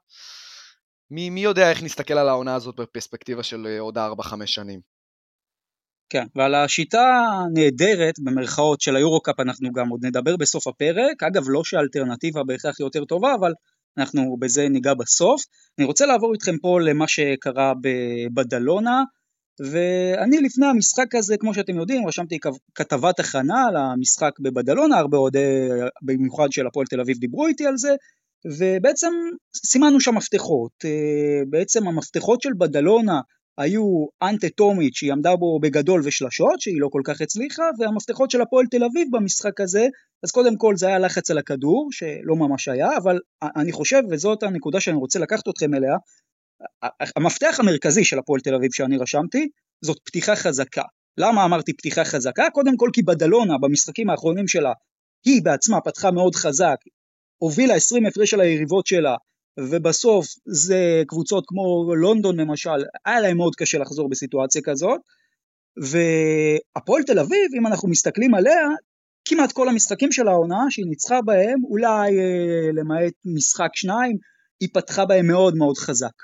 מי, 1.11 1.31
מי 1.31 1.41
יודע 1.41 1.71
איך 1.71 1.83
נסתכל 1.83 2.15
על 2.15 2.29
העונה 2.29 2.55
הזאת 2.55 2.77
בפרספקטיבה 2.81 3.43
של 3.43 3.67
אה, 3.67 3.81
עוד 3.81 3.99
4-5 3.99 4.01
שנים. 4.47 4.81
כן, 6.11 6.27
ועל 6.37 6.55
השיטה 6.55 7.23
הנהדרת, 7.47 8.15
במרכאות, 8.25 8.81
של 8.81 8.97
היורו-קאפ 8.97 9.41
אנחנו 9.41 9.73
גם 9.73 9.89
עוד 9.89 10.05
נדבר 10.05 10.37
בסוף 10.37 10.67
הפרק. 10.67 11.23
אגב, 11.23 11.43
לא 11.47 11.65
שהאלטרנטיבה 11.65 12.43
בהכרח 12.47 12.81
יותר 12.81 13.05
טובה, 13.05 13.35
אבל 13.35 13.53
אנחנו 13.99 14.37
בזה 14.41 14.69
ניגע 14.69 14.95
בסוף. 14.95 15.43
אני 15.79 15.87
רוצה 15.87 16.07
לעבור 16.07 16.33
איתכם 16.33 16.59
פה 16.59 16.81
למה 16.81 17.09
שקרה 17.09 17.73
בבדלונה. 17.83 19.03
ואני 19.61 20.39
לפני 20.39 20.67
המשחק 20.67 21.15
הזה, 21.15 21.37
כמו 21.37 21.55
שאתם 21.55 21.77
יודעים, 21.77 22.07
רשמתי 22.07 22.39
כתבת 22.75 23.21
הכנה 23.21 23.67
על 23.69 23.77
המשחק 23.77 24.31
בבדלונה, 24.41 24.99
הרבה 24.99 25.19
אוהדי, 25.19 25.69
במיוחד 26.03 26.53
של 26.53 26.67
הפועל 26.67 26.87
תל 26.87 27.01
אביב 27.01 27.19
דיברו 27.19 27.47
איתי 27.47 27.67
על 27.67 27.77
זה, 27.77 27.95
ובעצם 28.59 29.13
סימנו 29.57 30.01
שם 30.01 30.15
מפתחות. 30.15 30.73
אה, 30.85 31.43
בעצם 31.51 31.89
המפתחות 31.89 32.43
של 32.43 32.51
בדלונה 32.59 33.21
היו 33.59 34.07
אנטה 34.23 34.49
טומיץ' 34.49 34.97
שהיא 34.97 35.13
עמדה 35.13 35.37
בו 35.37 35.59
בגדול 35.61 36.01
ושלשות, 36.05 36.61
שהיא 36.61 36.81
לא 36.81 36.89
כל 36.93 37.01
כך 37.05 37.21
הצליחה, 37.21 37.63
והמפתחות 37.79 38.31
של 38.31 38.41
הפועל 38.41 38.67
תל 38.71 38.85
אביב 38.85 39.09
במשחק 39.13 39.61
הזה, 39.61 39.87
אז 40.25 40.31
קודם 40.31 40.57
כל 40.57 40.77
זה 40.77 40.87
היה 40.87 40.99
לחץ 40.99 41.31
על 41.31 41.39
הכדור, 41.39 41.89
שלא 41.93 42.37
ממש 42.37 42.69
היה, 42.69 42.89
אבל 43.03 43.19
אני 43.57 43.73
חושב, 43.73 44.03
וזאת 44.11 44.43
הנקודה 44.43 44.81
שאני 44.81 44.97
רוצה 44.97 45.19
לקחת 45.19 45.49
אתכם 45.49 45.75
אליה, 45.75 45.97
המפתח 47.17 47.57
המרכזי 47.61 48.05
של 48.05 48.19
הפועל 48.19 48.41
תל 48.41 48.55
אביב 48.55 48.73
שאני 48.73 48.97
רשמתי, 48.97 49.49
זאת 49.85 49.99
פתיחה 50.05 50.37
חזקה. 50.37 50.83
למה 51.19 51.45
אמרתי 51.45 51.73
פתיחה 51.73 52.05
חזקה? 52.05 52.45
קודם 52.53 52.77
כל 52.77 52.91
כי 52.93 53.03
בדלונה, 53.03 53.59
במשחקים 53.59 54.11
האחרונים 54.11 54.49
שלה, 54.49 54.73
היא 55.25 55.43
בעצמה 55.45 55.81
פתחה 55.81 56.11
מאוד 56.11 56.35
חזק, 56.35 56.77
הובילה 57.39 57.75
20 57.75 58.07
הפרש 58.07 58.35
על 58.35 58.41
היריבות 58.41 58.87
שלה, 58.87 59.17
ובסוף 59.61 60.27
זה 60.47 61.03
קבוצות 61.07 61.45
כמו 61.47 61.95
לונדון 61.95 62.41
למשל, 62.41 62.85
היה 63.07 63.21
להם 63.21 63.37
מאוד 63.37 63.55
קשה 63.57 63.79
לחזור 63.79 64.09
בסיטואציה 64.09 64.63
כזאת, 64.65 65.01
והפועל 65.77 67.03
תל 67.03 67.19
אביב, 67.19 67.55
אם 67.59 67.67
אנחנו 67.67 67.89
מסתכלים 67.89 68.35
עליה, 68.35 68.69
כמעט 69.29 69.53
כל 69.53 69.69
המשחקים 69.69 70.13
של 70.13 70.29
העונה 70.29 70.65
שהיא 70.71 70.87
ניצחה 70.87 71.23
בהם, 71.23 71.65
אולי 71.65 72.19
אה, 72.19 72.73
למעט 72.73 73.13
משחק 73.25 73.71
שניים, 73.75 74.17
היא 74.61 74.69
פתחה 74.73 75.05
בהם 75.05 75.27
מאוד 75.27 75.57
מאוד 75.57 75.77
חזק. 75.79 76.15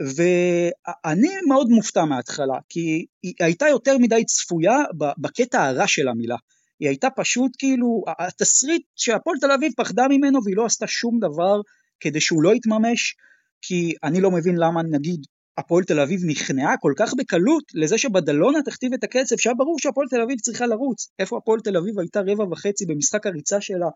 ואני 0.00 1.28
מאוד 1.48 1.68
מופתע 1.68 2.04
מההתחלה, 2.04 2.58
כי 2.68 3.06
היא 3.22 3.34
הייתה 3.40 3.68
יותר 3.68 3.98
מדי 3.98 4.24
צפויה 4.24 4.76
בקטע 5.18 5.64
הרע 5.64 5.86
של 5.86 6.08
המילה. 6.08 6.36
היא 6.80 6.88
הייתה 6.88 7.08
פשוט 7.10 7.52
כאילו, 7.58 8.04
התסריט 8.18 8.82
שהפועל 8.96 9.36
תל 9.40 9.50
אביב 9.50 9.72
פחדה 9.76 10.08
ממנו 10.10 10.40
והיא 10.44 10.56
לא 10.56 10.64
עשתה 10.64 10.86
שום 10.86 11.18
דבר 11.18 11.60
כדי 12.00 12.20
שהוא 12.20 12.42
לא 12.42 12.54
יתממש, 12.54 13.14
כי 13.62 13.94
אני 14.04 14.20
לא 14.20 14.30
מבין 14.30 14.56
למה 14.56 14.82
נגיד 14.82 15.20
הפועל 15.58 15.84
תל 15.84 16.00
אביב 16.00 16.20
נכנעה 16.26 16.74
כל 16.80 16.92
כך 16.96 17.14
בקלות 17.18 17.64
לזה 17.74 17.98
שבדלונה 17.98 18.58
תכתיב 18.64 18.92
את 18.92 19.04
הקצב, 19.04 19.36
שהיה 19.36 19.54
ברור 19.54 19.78
שהפועל 19.78 20.08
תל 20.08 20.20
אביב 20.22 20.40
צריכה 20.40 20.66
לרוץ. 20.66 21.08
איפה 21.18 21.38
הפועל 21.38 21.60
תל 21.60 21.76
אביב 21.76 21.98
הייתה 21.98 22.20
רבע 22.20 22.44
וחצי 22.44 22.86
במשחק 22.86 23.26
הריצה 23.26 23.60
שלה 23.60 23.88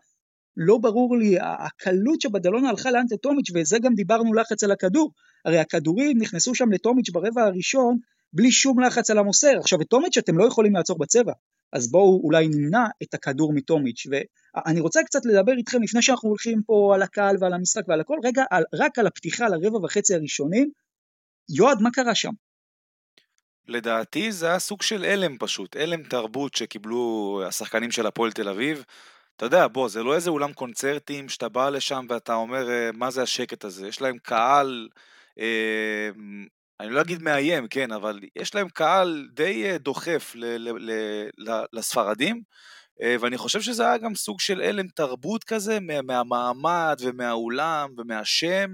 לא 0.57 0.77
ברור 0.77 1.17
לי 1.17 1.37
הקלות 1.41 2.21
שבדלונה 2.21 2.69
הלכה 2.69 2.91
לאנטה 2.91 3.17
טומיץ' 3.17 3.51
וזה 3.55 3.79
גם 3.79 3.93
דיברנו 3.93 4.33
לחץ 4.33 4.63
על 4.63 4.71
הכדור. 4.71 5.11
הרי 5.45 5.59
הכדורים 5.59 6.17
נכנסו 6.17 6.55
שם 6.55 6.71
לטומיץ' 6.71 7.09
ברבע 7.09 7.43
הראשון 7.43 7.97
בלי 8.33 8.51
שום 8.51 8.79
לחץ 8.79 9.09
על 9.09 9.17
המוסר. 9.17 9.59
עכשיו 9.59 9.81
את 9.81 9.87
טומיץ' 9.87 10.17
אתם 10.17 10.37
לא 10.37 10.45
יכולים 10.45 10.75
לעצור 10.75 10.97
בצבע, 10.97 11.33
אז 11.73 11.91
בואו 11.91 12.21
אולי 12.23 12.47
נמנע 12.47 12.85
את 13.03 13.13
הכדור 13.13 13.53
מטומיץ'. 13.53 14.03
ואני 14.09 14.79
רוצה 14.79 15.03
קצת 15.03 15.25
לדבר 15.25 15.53
איתכם 15.57 15.81
לפני 15.83 16.01
שאנחנו 16.01 16.29
הולכים 16.29 16.61
פה 16.65 16.91
על 16.95 17.01
הקהל 17.01 17.35
ועל 17.39 17.53
המשחק 17.53 17.83
ועל 17.87 18.01
הכל, 18.01 18.17
רגע 18.23 18.43
על, 18.51 18.63
רק 18.73 18.99
על 18.99 19.07
הפתיחה 19.07 19.45
לרבע 19.49 19.77
וחצי 19.77 20.15
הראשונים. 20.15 20.71
יועד, 21.49 21.81
מה 21.81 21.91
קרה 21.91 22.15
שם? 22.15 22.31
לדעתי 23.67 24.31
זה 24.31 24.47
היה 24.47 24.59
סוג 24.59 24.81
של 24.81 25.03
הלם 25.03 25.37
פשוט, 25.37 25.75
הלם 25.75 26.03
תרבות 26.03 26.55
שקיבלו 26.55 27.41
השחקנים 27.47 27.91
של 27.91 28.05
הפועל 28.05 28.31
תל 28.31 28.49
אביב. 28.49 28.83
אתה 29.37 29.45
יודע, 29.45 29.67
בוא, 29.67 29.89
זה 29.89 30.03
לא 30.03 30.15
איזה 30.15 30.29
אולם 30.29 30.53
קונצרטים 30.53 31.29
שאתה 31.29 31.49
בא 31.49 31.69
לשם 31.69 32.05
ואתה 32.09 32.33
אומר, 32.35 32.69
אה, 32.69 32.89
מה 32.93 33.11
זה 33.11 33.21
השקט 33.21 33.63
הזה? 33.65 33.87
יש 33.87 34.01
להם 34.01 34.17
קהל, 34.17 34.87
אה, 35.39 36.09
אני 36.79 36.89
לא 36.89 37.01
אגיד 37.01 37.21
מאיים, 37.23 37.67
כן, 37.67 37.91
אבל 37.91 38.19
יש 38.35 38.55
להם 38.55 38.69
קהל 38.69 39.27
די 39.33 39.71
אה, 39.71 39.77
דוחף 39.77 40.31
ל- 40.35 40.45
ל- 40.69 40.91
ל- 41.37 41.65
לספרדים, 41.73 42.41
אה, 43.01 43.15
ואני 43.19 43.37
חושב 43.37 43.61
שזה 43.61 43.83
היה 43.87 43.97
גם 43.97 44.15
סוג 44.15 44.39
של 44.39 44.61
הלם 44.61 44.87
תרבות 44.87 45.43
כזה, 45.43 45.79
מה, 45.79 46.01
מהמעמד 46.01 46.97
ומהאולם 47.01 47.89
ומהשם, 47.97 48.69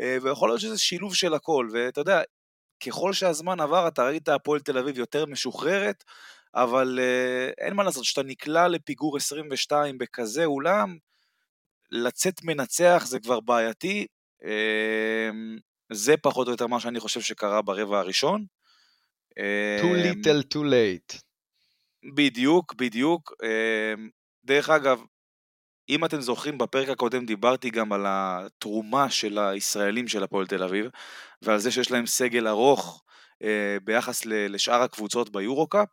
אה, 0.00 0.18
ויכול 0.22 0.48
להיות 0.48 0.60
שזה 0.60 0.78
שילוב 0.78 1.14
של 1.14 1.34
הכל, 1.34 1.68
ואתה 1.72 2.00
יודע, 2.00 2.22
ככל 2.86 3.12
שהזמן 3.12 3.60
עבר 3.60 3.88
אתה 3.88 4.04
ראית 4.06 4.28
הפועל 4.28 4.60
תל 4.60 4.78
אביב 4.78 4.98
יותר 4.98 5.26
משוחררת, 5.26 6.04
אבל 6.54 6.98
uh, 6.98 7.64
אין 7.64 7.74
מה 7.74 7.82
לעשות, 7.82 8.02
כשאתה 8.02 8.22
נקלע 8.22 8.68
לפיגור 8.68 9.16
22 9.16 9.98
בכזה 9.98 10.44
אולם, 10.44 10.96
לצאת 11.90 12.44
מנצח 12.44 13.02
זה 13.06 13.20
כבר 13.20 13.40
בעייתי. 13.40 14.06
Uh, 14.42 15.60
זה 15.92 16.16
פחות 16.16 16.46
או 16.46 16.52
יותר 16.52 16.66
מה 16.66 16.80
שאני 16.80 17.00
חושב 17.00 17.20
שקרה 17.20 17.62
ברבע 17.62 17.98
הראשון. 17.98 18.44
too 19.30 19.94
uh, 19.94 20.04
little 20.04 20.54
too 20.54 20.64
late. 20.64 21.20
בדיוק, 22.14 22.74
בדיוק. 22.74 23.32
Uh, 23.32 24.00
דרך 24.44 24.70
אגב, 24.70 25.00
אם 25.88 26.04
אתם 26.04 26.20
זוכרים, 26.20 26.58
בפרק 26.58 26.88
הקודם 26.88 27.26
דיברתי 27.26 27.70
גם 27.70 27.92
על 27.92 28.04
התרומה 28.08 29.10
של 29.10 29.38
הישראלים 29.38 30.08
של 30.08 30.22
הפועל 30.22 30.46
תל 30.46 30.62
אביב, 30.62 30.86
ועל 31.42 31.58
זה 31.58 31.70
שיש 31.70 31.90
להם 31.90 32.06
סגל 32.06 32.48
ארוך 32.48 33.04
uh, 33.42 33.46
ביחס 33.84 34.24
לשאר 34.26 34.82
הקבוצות 34.82 35.30
ביורו-קאפ. 35.30 35.88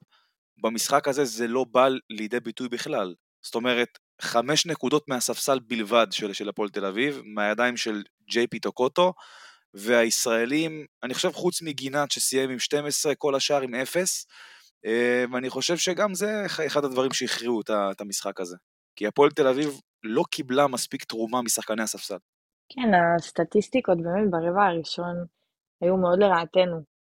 במשחק 0.61 1.07
הזה 1.07 1.25
זה 1.25 1.47
לא 1.47 1.65
בא 1.71 1.87
לידי 2.09 2.39
ביטוי 2.39 2.69
בכלל. 2.69 3.15
זאת 3.41 3.55
אומרת, 3.55 3.97
חמש 4.21 4.65
נקודות 4.65 5.07
מהספסל 5.07 5.59
בלבד 5.59 6.07
של, 6.11 6.33
של 6.33 6.49
הפועל 6.49 6.69
תל 6.69 6.85
אביב, 6.85 7.21
מהידיים 7.25 7.77
של 7.77 8.03
ג'יי 8.29 8.47
פי 8.47 8.59
טוקוטו, 8.59 9.13
והישראלים, 9.73 10.85
אני 11.03 11.13
חושב 11.13 11.31
חוץ 11.31 11.61
מגינת 11.61 12.11
שסיים 12.11 12.49
עם 12.49 12.59
12, 12.59 13.15
כל 13.15 13.35
השאר 13.35 13.61
עם 13.61 13.75
0, 13.75 14.25
אה, 14.85 15.25
ואני 15.33 15.49
חושב 15.49 15.77
שגם 15.77 16.13
זה 16.13 16.45
אחד 16.45 16.85
הדברים 16.85 17.11
שהכריעו 17.13 17.61
את 17.91 18.01
המשחק 18.01 18.39
הזה. 18.39 18.55
כי 18.95 19.07
הפועל 19.07 19.31
תל 19.31 19.47
אביב 19.47 19.79
לא 20.03 20.23
קיבלה 20.31 20.67
מספיק 20.67 21.03
תרומה 21.03 21.41
משחקני 21.41 21.83
הספסל. 21.83 22.17
כן, 22.69 22.91
הסטטיסטיקות 23.15 23.97
באמת 23.97 24.31
ברבע 24.31 24.65
הראשון 24.65 25.15
היו 25.81 25.97
מאוד 25.97 26.19
לרעתנו. 26.19 26.96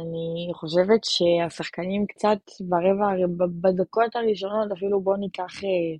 אני 0.00 0.54
חושבת 0.54 1.00
שהשחקנים 1.04 2.06
קצת 2.06 2.38
ברבע, 2.60 3.26
בדקות 3.60 4.16
הראשונות, 4.16 4.72
אפילו 4.72 5.00
בואו 5.00 5.16
ניקח 5.16 5.64
אה, 5.64 5.96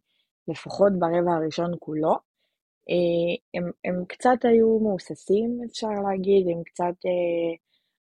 לפחות 0.48 0.92
ברבע 0.98 1.32
הראשון 1.32 1.70
כולו, 1.78 2.12
אה, 2.90 3.34
הם, 3.54 3.70
הם 3.84 4.04
קצת 4.08 4.38
היו 4.44 4.78
מהוססים, 4.78 5.60
אפשר 5.70 5.94
להגיד, 6.06 6.48
הם 6.48 6.62
קצת, 6.64 6.96
אה, 7.06 7.52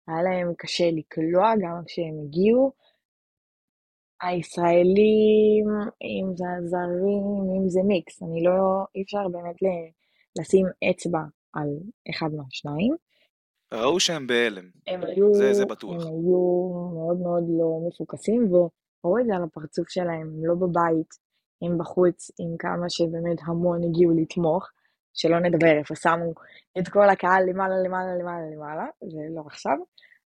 היה 0.07 0.23
להם 0.23 0.53
קשה 0.57 0.91
לקלוע 0.91 1.53
גם 1.63 1.81
כשהם 1.85 2.15
הגיעו. 2.23 2.71
הישראלים, 4.21 5.67
אם 6.01 6.35
זה 6.35 6.45
הזרים, 6.57 7.23
אם 7.57 7.69
זה 7.69 7.79
מיקס, 7.83 8.23
אני 8.23 8.43
לא, 8.43 8.85
אי 8.95 9.01
אפשר 9.01 9.27
באמת 9.31 9.55
לשים 10.39 10.65
אצבע 10.89 11.19
על 11.53 11.69
אחד 12.09 12.29
מהשניים. 12.37 13.08
ראו 13.73 13.99
שהם 13.99 14.27
בהלם. 14.27 14.69
הם 14.87 15.03
היו, 15.03 15.33
זה, 15.33 15.53
זה 15.53 15.65
בטוח. 15.65 16.05
הם 16.05 16.07
היו 16.07 16.69
מאוד 16.93 17.17
מאוד 17.19 17.43
לא 17.59 17.87
מפוקסים, 17.87 18.53
וראו 18.53 19.19
את 19.19 19.25
זה 19.25 19.35
על 19.35 19.43
הפרצוף 19.43 19.89
שלהם, 19.89 20.21
הם 20.21 20.45
לא 20.45 20.55
בבית, 20.55 21.09
הם 21.61 21.77
בחוץ, 21.77 22.31
עם 22.39 22.57
כמה 22.57 22.89
שבאמת 22.89 23.37
המון 23.45 23.83
הגיעו 23.83 24.11
לתמוך, 24.17 24.69
שלא 25.13 25.39
נדבר 25.39 25.77
איפה 25.79 25.95
שמו 25.95 26.33
את 26.79 26.87
כל 26.87 27.09
הקהל 27.09 27.43
למעלה, 27.49 27.75
למעלה, 27.85 28.15
למעלה, 28.15 28.49
למעלה, 28.55 28.85
זה 29.01 29.21
לא 29.35 29.41
עכשיו, 29.45 29.77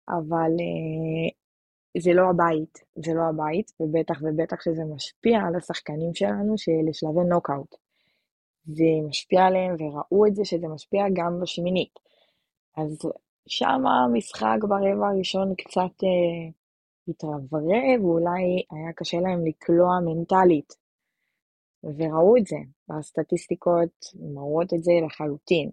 אבל 0.08 0.50
אה, 0.60 1.30
זה 2.02 2.12
לא 2.12 2.22
הבית, 2.30 2.78
זה 3.04 3.14
לא 3.14 3.22
הבית, 3.22 3.72
ובטח 3.80 4.22
ובטח 4.22 4.60
שזה 4.60 4.82
משפיע 4.94 5.38
על 5.40 5.56
השחקנים 5.56 6.14
שלנו 6.14 6.58
שלשלבי 6.58 7.24
נוקאוט. 7.28 7.74
זה 8.66 9.08
משפיע 9.08 9.42
עליהם, 9.42 9.74
וראו 9.74 10.26
את 10.26 10.34
זה 10.34 10.44
שזה 10.44 10.68
משפיע 10.68 11.04
גם 11.12 11.40
בשמינית. 11.40 11.98
אז 12.76 12.98
שם 13.48 13.86
המשחק 13.86 14.58
ברבע 14.68 15.08
הראשון 15.08 15.54
קצת 15.54 16.04
אה, 16.04 16.50
התרברב, 17.08 18.04
ואולי 18.04 18.42
היה 18.70 18.92
קשה 18.96 19.16
להם 19.16 19.46
לקלוע 19.46 20.00
מנטלית. 20.04 20.72
וראו 21.84 22.36
את 22.36 22.46
זה, 22.46 22.56
והסטטיסטיקות 22.88 23.94
מראות 24.34 24.74
את 24.74 24.84
זה 24.84 24.92
לחלוטין. 25.06 25.70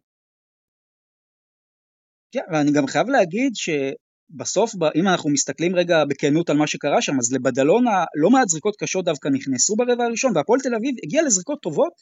כן, 2.32 2.46
ואני 2.52 2.72
גם 2.72 2.88
חייב 2.88 3.08
להגיד 3.10 3.52
שבסוף, 3.56 4.72
אם 4.96 5.08
אנחנו 5.08 5.30
מסתכלים 5.30 5.76
רגע 5.76 6.06
בכנות 6.10 6.50
על 6.50 6.58
מה 6.58 6.68
שקרה 6.68 7.02
שם, 7.02 7.14
אז 7.20 7.34
לבדלונה 7.34 8.06
לא 8.22 8.30
מעט 8.30 8.48
זריקות 8.48 8.76
קשות 8.80 9.06
דווקא 9.06 9.28
נכנסו 9.28 9.76
ברבע 9.76 10.04
הראשון, 10.04 10.32
והפועל 10.36 10.60
תל 10.60 10.76
אביב 10.76 10.96
הגיע 11.04 11.22
לזריקות 11.24 11.60
טובות, 11.62 11.94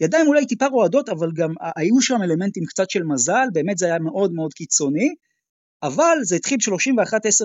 ידיים 0.00 0.26
אולי 0.26 0.46
טיפה 0.46 0.66
רועדות, 0.66 1.08
אבל 1.08 1.28
גם 1.34 1.50
היו 1.76 2.00
שם 2.00 2.22
אלמנטים 2.22 2.64
קצת 2.64 2.90
של 2.90 3.02
מזל, 3.02 3.46
באמת 3.52 3.78
זה 3.78 3.86
היה 3.86 3.98
מאוד 3.98 4.32
מאוד 4.32 4.52
קיצוני, 4.52 5.08
אבל 5.82 6.18
זה 6.22 6.36
התחיל 6.36 6.58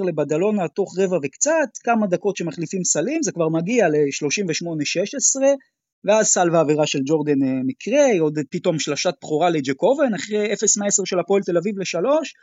31-10 0.01 0.05
לבדלונה 0.07 0.67
תוך 0.67 0.99
רבע 0.99 1.17
וקצת, 1.23 1.69
כמה 1.83 2.07
דקות 2.07 2.37
שמחליפים 2.37 2.83
סלים, 2.83 3.23
זה 3.23 3.31
כבר 3.31 3.49
מגיע 3.49 3.89
ל-38-16, 3.89 5.41
ואז 6.03 6.27
סל 6.27 6.51
ועבירה 6.51 6.87
של 6.87 6.99
ג'ורדן 7.05 7.43
אה, 7.43 7.59
מקריי, 7.65 8.17
עוד 8.17 8.39
פתאום 8.49 8.79
שלשת 8.79 9.13
בכורה 9.21 9.49
לג'קובן, 9.49 10.13
אחרי 10.15 10.53
0-10 10.53 10.55
של 11.05 11.19
הפועל 11.19 11.41
תל 11.41 11.57
אביב 11.57 11.79
לשלוש, 11.79 12.33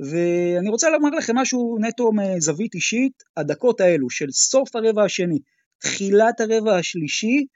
ואני 0.00 0.68
רוצה 0.68 0.90
לומר 0.90 1.10
לכם 1.10 1.38
משהו 1.38 1.76
נטו 1.80 2.10
מזווית 2.12 2.74
אישית, 2.74 3.22
הדקות 3.36 3.80
האלו 3.80 4.10
של 4.10 4.30
סוף 4.30 4.76
הרבע 4.76 5.04
השני, 5.04 5.38
תחילת 5.78 6.40
הרבע 6.40 6.76
השלישי, 6.76 7.46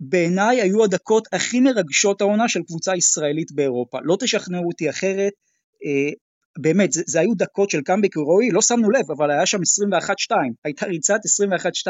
בעיניי 0.00 0.60
היו 0.60 0.84
הדקות 0.84 1.28
הכי 1.32 1.60
מרגשות 1.60 2.20
העונה 2.20 2.48
של 2.48 2.60
קבוצה 2.66 2.96
ישראלית 2.96 3.52
באירופה. 3.52 3.98
לא 4.02 4.16
תשכנעו 4.20 4.66
אותי 4.66 4.90
אחרת, 4.90 5.32
אה, 5.84 6.12
באמת, 6.60 6.92
זה, 6.92 7.02
זה 7.06 7.20
היו 7.20 7.34
דקות 7.34 7.70
של 7.70 7.80
קאמבק 7.80 8.16
הירואי, 8.16 8.50
לא 8.50 8.62
שמנו 8.62 8.90
לב, 8.90 9.10
אבל 9.16 9.30
היה 9.30 9.46
שם 9.46 9.58
21-2, 9.58 9.60
הייתה 10.64 10.86
ריצת 10.86 11.20
21-2, 11.86 11.88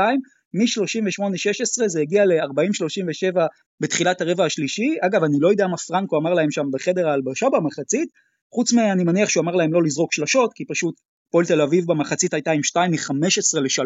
מ-38-16 0.55 1.89
זה 1.89 2.01
הגיע 2.01 2.25
ל-40-37 2.25 3.37
בתחילת 3.81 4.21
הרבע 4.21 4.45
השלישי, 4.45 4.97
אגב 5.01 5.25
אני 5.25 5.37
לא 5.41 5.49
יודע 5.51 5.67
מה 5.67 5.77
פרנקו 5.77 6.19
אמר 6.19 6.35
להם 6.35 6.51
שם 6.51 6.65
בחדר 6.73 7.09
ההלבשה 7.09 7.47
במחצית, 7.53 8.09
חוץ 8.55 8.73
מאני 8.73 9.05
מניח 9.05 9.29
שהוא 9.29 9.43
אמר 9.43 9.53
להם 9.53 9.73
לא 9.73 9.83
לזרוק 9.83 10.13
שלשות, 10.13 10.51
כי 10.55 10.65
פשוט 10.69 10.95
פועל 11.31 11.47
תל 11.47 11.61
אביב 11.61 11.85
במחצית 11.87 12.35
הייתה 12.35 12.51
עם 12.51 12.63
2 12.63 12.91
מ-15 12.91 13.61
ל-3, 13.61 13.83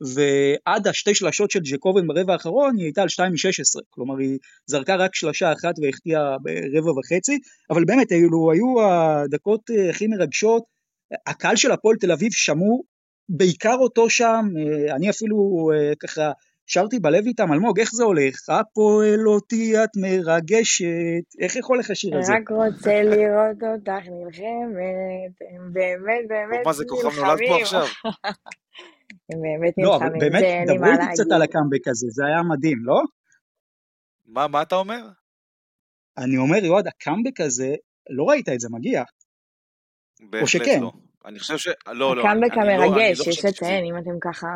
ועד 0.00 0.86
השתי 0.86 1.14
שלשות 1.14 1.50
של 1.50 1.60
ג'קובן 1.72 2.06
ברבע 2.06 2.32
האחרון 2.32 2.76
היא 2.76 2.84
הייתה 2.84 3.02
על 3.02 3.08
2 3.08 3.32
מ-16, 3.32 3.80
כלומר 3.90 4.18
היא 4.18 4.38
זרקה 4.66 4.96
רק 4.96 5.14
שלשה 5.14 5.52
אחת 5.52 5.74
והחטיאה 5.82 6.36
ברבע 6.42 6.90
וחצי, 6.98 7.38
אבל 7.70 7.84
באמת 7.84 8.12
אלו 8.12 8.52
היו 8.52 8.90
הדקות 8.90 9.60
אה, 9.70 9.90
הכי 9.90 10.06
מרגשות, 10.06 10.62
הקהל 11.26 11.56
של 11.56 11.72
הפועל 11.72 11.96
תל 11.96 12.12
אביב 12.12 12.32
שמעו 12.32 12.82
בעיקר 13.28 13.76
אותו 13.80 14.10
שם, 14.10 14.44
אה, 14.58 14.94
אני 14.94 15.10
אפילו 15.10 15.70
אה, 15.74 15.92
ככה 16.00 16.32
שרתי 16.66 16.98
בלב 16.98 17.26
איתם, 17.26 17.52
אלמוג, 17.52 17.80
איך 17.80 17.90
זה 17.92 18.04
הולך? 18.04 18.48
הפועל 18.48 19.28
אותי 19.28 19.84
את 19.84 19.90
מרגשת, 19.96 21.24
איך 21.40 21.56
יכול 21.56 21.78
לך 21.78 21.90
השיר 21.90 22.18
הזה? 22.18 22.32
רק 22.32 22.50
רוצה 22.50 23.02
לראות 23.02 23.62
אותך 23.62 24.08
נלחמת, 24.08 25.34
הם 25.54 25.72
באמת 25.72 26.28
באמת 26.28 26.50
נלחמים. 26.50 26.60
מה 26.64 26.72
זה 26.72 26.84
כוכב 26.88 27.18
נולד 27.18 27.38
פה 27.48 27.56
עכשיו? 27.60 27.86
הם 29.32 29.42
באמת 29.42 29.78
נלחמים, 29.78 29.84
לא, 29.84 29.96
אבל 29.96 30.18
באמת, 30.18 30.42
דברו 30.66 30.90
איתי 30.90 31.12
קצת 31.12 31.32
על 31.34 31.42
הקאמבק 31.42 31.88
הזה, 31.88 32.06
זה 32.10 32.26
היה 32.26 32.42
מדהים, 32.42 32.78
לא? 32.84 33.00
מה, 34.26 34.48
מה 34.48 34.62
אתה 34.62 34.74
אומר? 34.74 35.08
אני 36.18 36.36
אומר, 36.36 36.64
יועד, 36.64 36.86
הקאמבק 36.86 37.40
הזה, 37.40 37.74
לא 38.10 38.24
ראית 38.24 38.48
את 38.48 38.60
זה 38.60 38.68
מגיע. 38.70 39.02
בהחלט 40.20 40.48
שכן? 40.48 40.80
לא. 40.80 40.92
אני 41.24 41.38
חושב 41.38 41.58
ש... 41.58 41.68
לא, 41.86 42.16
לא. 42.16 42.20
הקאמבק 42.20 42.56
לא- 42.56 42.62
המרגש, 42.62 43.26
יש 43.26 43.44
לציין, 43.44 43.84
אם 43.84 43.98
אתם 43.98 44.18
ככה 44.20 44.46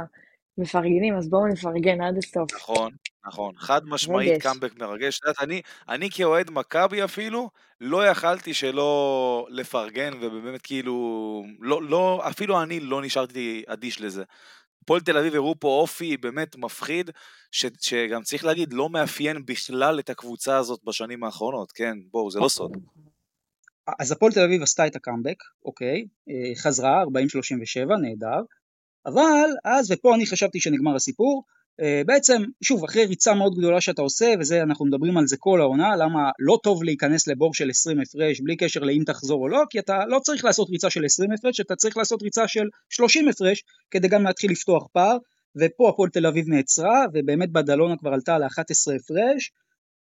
מפרגנים, 0.59 1.17
אז 1.19 1.29
בואו 1.29 1.47
נפרגן 1.47 2.01
עד 2.01 2.15
הסוף. 2.19 2.55
נכון, 2.55 2.93
נכון. 3.27 3.55
חד 3.57 3.81
משמעית 3.85 4.43
קאמבק 4.43 4.79
מרגש. 4.79 5.19
את 5.19 5.25
יודעת, 5.25 5.43
אני, 5.43 5.63
אני 5.89 6.11
כאוהד 6.11 6.51
מכבי 6.51 7.05
אפילו, 7.05 7.51
לא 7.81 8.07
יכלתי 8.07 8.55
שלא 8.55 9.47
לפרגן, 9.51 10.13
ובאמת 10.21 10.63
כאילו, 10.63 11.45
לא, 11.61 11.83
לא, 11.83 12.23
אפילו 12.29 12.63
אני 12.63 12.81
לא 12.81 13.03
נשארתי 13.03 13.63
אדיש 13.67 14.01
לזה. 14.01 14.25
הפועל 14.83 15.01
תל 15.01 15.16
אביב 15.16 15.35
הראו 15.35 15.55
פה 15.61 15.69
אופי 15.69 16.16
באמת 16.16 16.57
מפחיד, 16.57 17.11
ש, 17.51 17.66
שגם 17.81 18.23
צריך 18.23 18.45
להגיד, 18.45 18.73
לא 18.73 18.88
מאפיין 18.88 19.47
בכלל 19.47 19.99
את 19.99 20.11
הקבוצה 20.11 20.57
הזאת 20.57 20.81
בשנים 20.85 21.25
האחרונות, 21.25 21.73
כן? 21.73 21.99
בואו, 22.11 22.31
זה 22.31 22.38
לא 22.38 22.49
סוד. 22.49 22.73
אז 23.99 24.12
הפועל 24.12 24.33
תל 24.33 24.40
אביב 24.40 24.62
עשתה 24.62 24.87
את 24.87 24.97
הקאמבק, 24.97 25.43
אוקיי, 25.64 26.07
אה, 26.29 26.55
חזרה, 26.57 27.03
40-37, 27.03 27.07
נהדר, 28.03 28.43
אבל 29.07 29.51
אז, 29.64 29.90
ופה 29.90 30.14
אני 30.14 30.27
חשבתי 30.27 30.61
שנגמר 30.61 30.97
הסיפור, 30.97 31.45
בעצם, 32.07 32.43
שוב, 32.62 32.85
אחרי 32.85 33.05
ריצה 33.05 33.35
מאוד 33.35 33.55
גדולה 33.59 33.81
שאתה 33.81 34.03
עושה, 34.03 34.35
וזה, 34.40 34.62
אנחנו 34.62 34.87
מדברים 34.87 35.16
על 35.16 35.27
זה 35.27 35.37
כל 35.37 35.61
העונה, 35.61 35.97
למה 35.97 36.31
לא 36.38 36.59
טוב 36.62 36.85
להיכנס 36.85 37.29
לבור 37.29 37.55
של 37.55 37.71
20 37.71 38.01
הפרש, 38.01 38.40
בלי 38.40 38.57
קשר 38.57 38.81
לאם 38.81 39.03
תחזור 39.07 39.43
או 39.43 39.49
לא, 39.49 39.62
כי 39.71 39.79
אתה 39.79 39.99
לא 40.09 40.19
צריך 40.19 40.45
לעשות 40.45 40.71
ריצה 40.71 40.90
של 40.90 41.05
20 41.05 41.33
הפרש, 41.33 41.61
אתה 41.61 41.77
צריך 41.77 41.97
לעשות 41.97 42.23
ריצה 42.23 42.49
של 42.49 42.64
30 42.88 43.29
הפרש, 43.29 43.62
כדי 43.90 44.09
גם 44.09 44.25
להתחיל 44.25 44.51
לפתוח 44.51 44.87
פער, 44.93 45.16
ופה 45.57 45.88
הפועל 45.88 46.11
תל 46.11 46.27
אביב 46.27 46.49
נעצרה, 46.49 47.05
ובאמת 47.14 47.53
בדלונה 47.53 47.97
כבר 47.97 48.11
עלתה 48.12 48.38
ל-11 48.38 48.97
הפרש, 48.97 49.53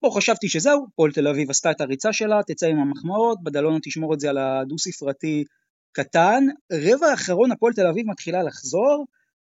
פה 0.02 0.10
חשבתי 0.13 0.50
שזהו, 0.50 0.86
הפועל 0.94 1.12
תל 1.12 1.28
אביב 1.28 1.50
עשתה 1.50 1.72
את 1.72 1.82
הריצה 1.82 2.13
שלה, 2.13 2.40
תצא 2.48 2.68
עם 2.68 2.80
המחמאות, 2.80 3.44
בדלונה 3.44 3.78
תשמור 3.84 4.13
את 4.13 4.20
זה 4.20 4.30
על 4.30 4.38
הדו 4.38 4.80
ספרתי 4.80 5.44
קטן, 5.92 6.44
רבע 6.74 7.08
האחרון 7.08 7.52
הפועל 7.52 7.74
תל 7.74 7.88
אביב 7.88 8.06
מתחילה 8.10 8.44
לחזור, 8.44 9.06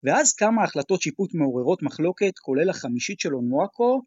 ואז 0.05 0.33
כמה 0.33 0.65
החלטות 0.65 1.03
שיפוט 1.03 1.35
מעוררות 1.35 1.83
מחלוקת, 1.83 2.39
כולל 2.39 2.71
החמישית 2.71 3.21
של 3.21 3.35
אונואקו. 3.35 4.03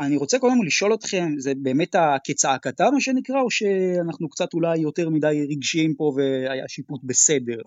אני 0.00 0.16
רוצה 0.16 0.38
קודם 0.38 0.62
לשאול 0.62 0.94
אתכם, 0.94 1.28
זה 1.38 1.52
באמת 1.62 1.96
כצעקתה 2.24 2.90
מה 2.90 3.00
שנקרא, 3.00 3.40
או 3.40 3.50
שאנחנו 3.50 4.28
קצת 4.28 4.54
אולי 4.54 4.78
יותר 4.78 5.10
מדי 5.10 5.46
רגשיים 5.50 5.94
פה 5.94 6.12
והיה 6.16 6.68
שיפוט 6.68 7.00
בסדר 7.04 7.58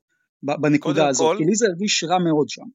בנקודה 0.43 1.07
הזאת? 1.07 1.27
כל, 1.27 1.35
כי 1.37 1.45
לי 1.45 1.55
זה 1.55 1.65
הרגיש 1.67 2.03
רע 2.03 2.17
מאוד 2.19 2.49
שם. 2.49 2.65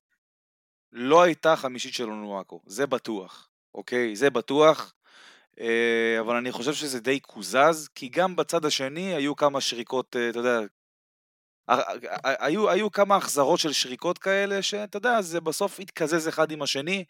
לא 0.92 1.22
הייתה 1.22 1.56
חמישית 1.56 1.94
של 1.94 2.04
אונואקו, 2.04 2.60
זה 2.66 2.87
בטוח, 2.87 3.48
אוקיי? 3.74 4.16
זה 4.16 4.30
בטוח. 4.30 4.94
אה, 5.60 6.20
אבל 6.20 6.37
אני 6.37 6.52
חושב 6.52 6.72
שזה 6.72 7.00
די 7.00 7.20
קוזז, 7.20 7.88
כי 7.94 8.08
גם 8.08 8.37
בצד 8.37 8.64
השני 8.64 9.14
היו 9.14 9.37
כמה 9.37 9.60
שריקות, 9.60 10.16
אה, 10.16 10.30
אתה 10.30 10.38
יודע, 10.38 10.60
היו, 12.24 12.70
היו 12.70 12.90
כמה 12.92 13.16
החזרות 13.16 13.59
של 13.59 13.72
שריקות 13.72 14.18
כאלה, 14.18 14.62
שאתה 14.62 14.96
יודע, 14.96 15.22
זה 15.22 15.40
בסוף 15.40 15.81
התקזז 15.81 16.29
אחד 16.29 16.50
עם 16.50 16.62
השני, 16.62 17.05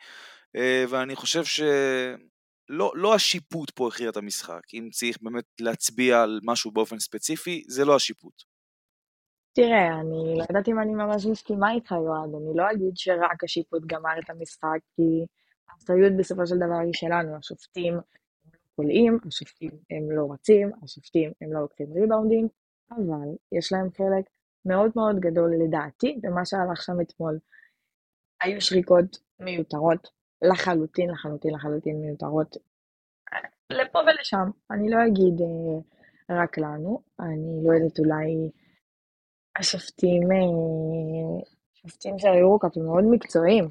אה, 0.57 0.85
ואני 0.89 1.17
חושב 1.17 1.45
שלא 1.45 2.93
לא 2.95 3.15
השיפוט 3.15 3.71
פה 3.71 3.89
הכריע 3.89 4.11
את 4.11 4.17
המשחק. 4.17 4.61
אם 4.75 4.89
צריך 4.93 5.19
באמת 5.23 5.45
להצביע 5.61 6.23
על 6.23 6.41
משהו 6.43 6.71
באופן 6.71 6.99
ספציפי, 6.99 7.65
זה 7.69 7.85
לא 7.85 7.97
השיפוט. 7.97 8.43
תראה, 9.53 10.01
אני 10.01 10.39
לא 10.39 10.45
יודעת 10.49 10.69
אם 10.69 10.81
אני 10.81 10.95
ממש 10.95 11.27
מסכימה 11.27 11.73
איתך, 11.73 11.91
יועד, 11.91 12.31
אני 12.35 12.57
לא 12.57 12.65
אגיד 12.73 12.93
שרק 12.95 13.45
השיפוט 13.45 13.83
גמר 13.87 14.19
את 14.25 14.31
המשחק, 14.31 14.79
כי 14.97 15.27
האחריות 15.69 16.13
בסופו 16.19 16.47
של 16.47 16.57
דבר 16.57 16.79
היא 16.85 16.93
שלנו, 16.93 17.37
השופטים 17.37 17.95
הם 17.95 18.01
לא 18.53 18.59
קולעים, 18.77 19.19
השופטים 19.27 19.71
הם 19.91 20.11
לא 20.11 20.33
רצים, 20.33 20.71
השופטים 20.83 21.33
הם 21.41 21.53
לא 21.53 21.61
לוקחים 21.61 21.87
ריבאונדים, 21.95 22.49
אבל 22.91 23.29
יש 23.53 23.73
להם 23.73 23.89
חלק 23.97 24.25
מאוד 24.67 24.91
מאוד 24.97 25.21
גדול 25.21 25.51
לדעתי 25.65 26.21
במה 26.23 26.45
שהלך 26.45 26.83
שם 26.83 27.01
אתמול. 27.01 27.39
היו 28.43 28.61
שריקות 28.61 29.19
מיותרות, 29.41 30.09
לחלוטין, 30.43 31.11
לחלוטין, 31.11 31.55
לחלוטין 31.55 32.01
מיותרות. 32.01 32.57
לפה 33.71 33.99
ולשם, 33.99 34.51
אני 34.71 34.91
לא 34.91 34.97
אגיד 35.07 35.41
אה, 35.41 36.43
רק 36.43 36.59
לנו, 36.59 37.01
אני 37.21 37.61
לא 37.65 37.73
יודעת 37.73 37.99
אולי 37.99 38.51
השופטים, 39.59 40.23
אה, 40.33 42.19
של 42.19 42.29
היורוקאפ 42.29 42.77
הם 42.77 42.85
מאוד 42.85 43.05
מקצועיים, 43.11 43.69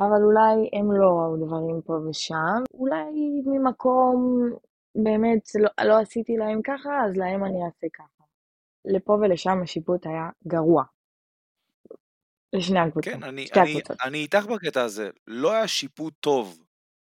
אבל 0.00 0.22
אולי 0.24 0.70
הם 0.72 0.92
לא 0.92 1.06
ראו 1.06 1.46
דברים 1.46 1.82
פה 1.82 1.92
ושם, 1.92 2.62
אולי 2.74 3.42
ממקום 3.46 4.48
באמת 4.94 5.42
לא, 5.60 5.70
לא 5.84 6.00
עשיתי 6.00 6.36
להם 6.36 6.60
ככה, 6.62 7.04
אז 7.04 7.16
להם 7.16 7.44
אני 7.44 7.64
אעשה 7.64 7.86
ככה. 7.94 8.17
לפה 8.88 9.12
ולשם 9.12 9.62
השיפוט 9.62 10.06
היה 10.06 10.28
גרוע. 10.46 10.82
לשני 12.52 12.78
הקבוצות, 12.80 13.12
כן, 13.14 13.22
אני, 13.22 13.46
שתי 13.46 13.60
אני, 13.60 13.70
הקבוצות. 13.70 13.96
אני 14.04 14.18
איתך 14.18 14.46
בקטע 14.46 14.82
הזה. 14.82 15.10
לא 15.26 15.52
היה 15.52 15.68
שיפוט 15.68 16.14
טוב, 16.20 16.58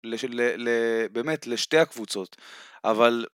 לש, 0.04 0.26
ל, 0.26 0.42
ל, 0.42 0.70
באמת, 1.12 1.48
לשתי 1.48 1.78
הקבוצות, 1.78 2.36
אבל 2.84 3.26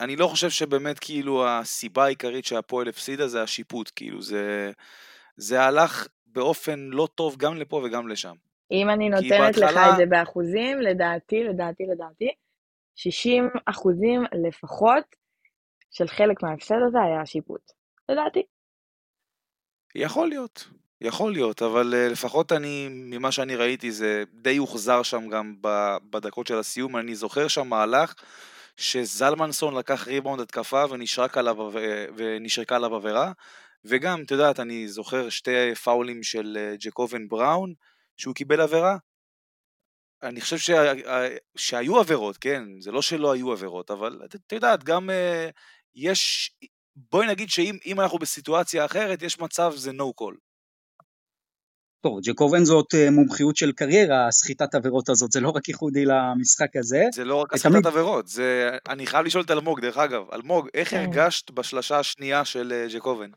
אני 0.00 0.16
לא 0.16 0.26
חושב 0.26 0.50
שבאמת 0.50 0.98
כאילו 0.98 1.48
הסיבה 1.48 2.04
העיקרית 2.04 2.44
שהפועל 2.44 2.88
הפסידה 2.88 3.28
זה 3.28 3.42
השיפוט, 3.42 3.90
כאילו 3.96 4.22
זה, 4.22 4.72
זה 5.36 5.62
הלך 5.62 6.06
באופן 6.26 6.80
לא 6.80 7.08
טוב 7.14 7.36
גם 7.36 7.56
לפה 7.56 7.82
וגם 7.84 8.08
לשם. 8.08 8.34
אם 8.70 8.90
אני 8.90 9.08
נותנת 9.08 9.30
לך 9.30 9.62
בהתחלה- 9.62 9.90
את 9.92 9.96
זה 9.96 10.06
באחוזים, 10.06 10.80
לדעתי, 10.80 11.44
לדעתי, 11.44 11.82
לדעתי, 11.86 12.28
60 12.94 13.48
אחוזים 13.66 14.22
לפחות 14.46 15.04
של 15.96 16.08
חלק 16.08 16.42
מההפסד 16.42 16.74
הזה 16.88 16.98
היה 17.02 17.20
השיפוט. 17.20 17.72
לדעתי. 18.08 18.42
יכול 19.94 20.28
להיות, 20.28 20.68
יכול 21.00 21.32
להיות, 21.32 21.62
אבל 21.62 21.94
אה, 21.94 22.08
לפחות 22.08 22.52
אני, 22.52 22.88
ממה 22.90 23.32
שאני 23.32 23.56
ראיתי, 23.56 23.92
זה 23.92 24.24
די 24.32 24.56
הוחזר 24.56 25.02
שם 25.02 25.28
גם 25.28 25.54
בדקות 26.10 26.46
של 26.46 26.58
הסיום. 26.58 26.96
אני 26.96 27.14
זוכר 27.14 27.48
שם 27.48 27.68
מהלך 27.68 28.14
שזלמנסון 28.76 29.76
לקח 29.76 30.08
ריבאונד 30.08 30.40
התקפה 30.40 30.84
ונשרק 30.90 31.38
עליו, 31.38 31.62
עב- 31.62 31.76
ונשרקה 32.16 32.76
עליו 32.76 32.94
עבירה, 32.94 33.32
וגם, 33.84 34.22
את 34.22 34.30
יודעת, 34.30 34.60
אני 34.60 34.88
זוכר 34.88 35.28
שתי 35.28 35.74
פאולים 35.74 36.22
של 36.22 36.56
אה, 36.60 36.76
ג'קובן 36.80 37.28
בראון, 37.28 37.74
שהוא 38.16 38.34
קיבל 38.34 38.60
עבירה. 38.60 38.96
אני 40.22 40.40
חושב 40.40 40.58
שה, 40.58 40.92
שהיו 41.56 41.98
עבירות, 41.98 42.36
כן, 42.36 42.80
זה 42.80 42.92
לא 42.92 43.02
שלא 43.02 43.32
היו 43.32 43.52
עבירות, 43.52 43.90
אבל 43.90 44.20
את 44.24 44.52
יודעת, 44.52 44.84
גם 44.84 45.10
אה, 45.10 45.50
יש, 45.96 46.50
בואי 46.96 47.26
נגיד 47.26 47.48
שאם 47.50 47.76
אם 47.86 48.00
אנחנו 48.00 48.18
בסיטואציה 48.18 48.84
אחרת, 48.84 49.22
יש 49.22 49.40
מצב 49.40 49.72
זה 49.76 49.90
no 49.90 50.22
call. 50.22 50.36
טוב, 52.00 52.18
ג'קובן 52.24 52.64
זאת 52.64 52.94
אה, 52.94 53.10
מומחיות 53.10 53.56
של 53.56 53.72
קריירה, 53.72 54.26
הסחיטת 54.28 54.74
עבירות 54.74 55.08
הזאת, 55.08 55.32
זה 55.32 55.40
לא 55.40 55.50
רק 55.50 55.68
ייחודי 55.68 56.04
למשחק 56.04 56.76
הזה. 56.76 57.04
זה 57.12 57.24
לא 57.24 57.36
רק 57.40 57.48
תמיד- 57.48 57.76
הסחטת 57.76 57.86
עבירות, 57.86 58.28
זה... 58.28 58.70
אני 58.88 59.06
חייב 59.06 59.26
לשאול 59.26 59.44
את 59.44 59.50
אלמוג, 59.50 59.80
דרך 59.80 59.98
אגב. 59.98 60.22
אלמוג, 60.32 60.68
איך 60.74 60.90
כן. 60.90 60.96
הרגשת 60.96 61.50
בשלשה 61.50 61.98
השנייה 61.98 62.44
של 62.44 62.72
אה, 62.72 62.86
ג'קובן? 62.94 63.30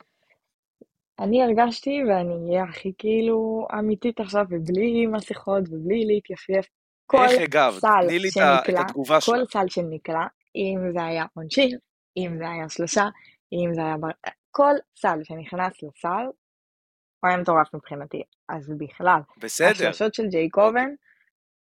אני 1.19 1.43
הרגשתי, 1.43 1.99
ואני 2.09 2.49
אהיה 2.49 2.63
הכי 2.63 2.91
כאילו 2.97 3.67
אמיתית 3.79 4.19
עכשיו, 4.19 4.43
ובלי 4.49 5.05
מסכות, 5.07 5.63
ובלי 5.69 6.05
להתייפייף. 6.05 6.65
כל 7.05 7.25
איך 7.29 7.41
הגבת? 7.41 7.79
סל 7.81 8.07
שנקלע, 8.29 8.83
כל. 9.25 9.45
סל 9.51 9.67
שנקלע, 9.67 10.25
אם 10.55 10.91
זה 10.93 11.03
היה 11.05 11.25
עונשין, 11.33 11.77
אם 12.17 12.37
זה 12.37 12.49
היה 12.49 12.69
שלושה, 12.69 13.05
אם 13.53 13.73
זה 13.73 13.81
היה... 13.81 13.97
בר... 13.97 14.07
כל 14.51 14.73
סל 14.99 15.19
שנכנס 15.23 15.83
לסל, 15.83 16.25
הוא 17.19 17.29
היה 17.29 17.37
מטורף 17.37 17.75
מבחינתי. 17.75 18.23
אז 18.49 18.71
בכלל, 18.77 19.19
בסדר. 19.37 19.69
השלשות 19.69 20.13
של 20.13 20.27
ג'ייקובן 20.27 20.89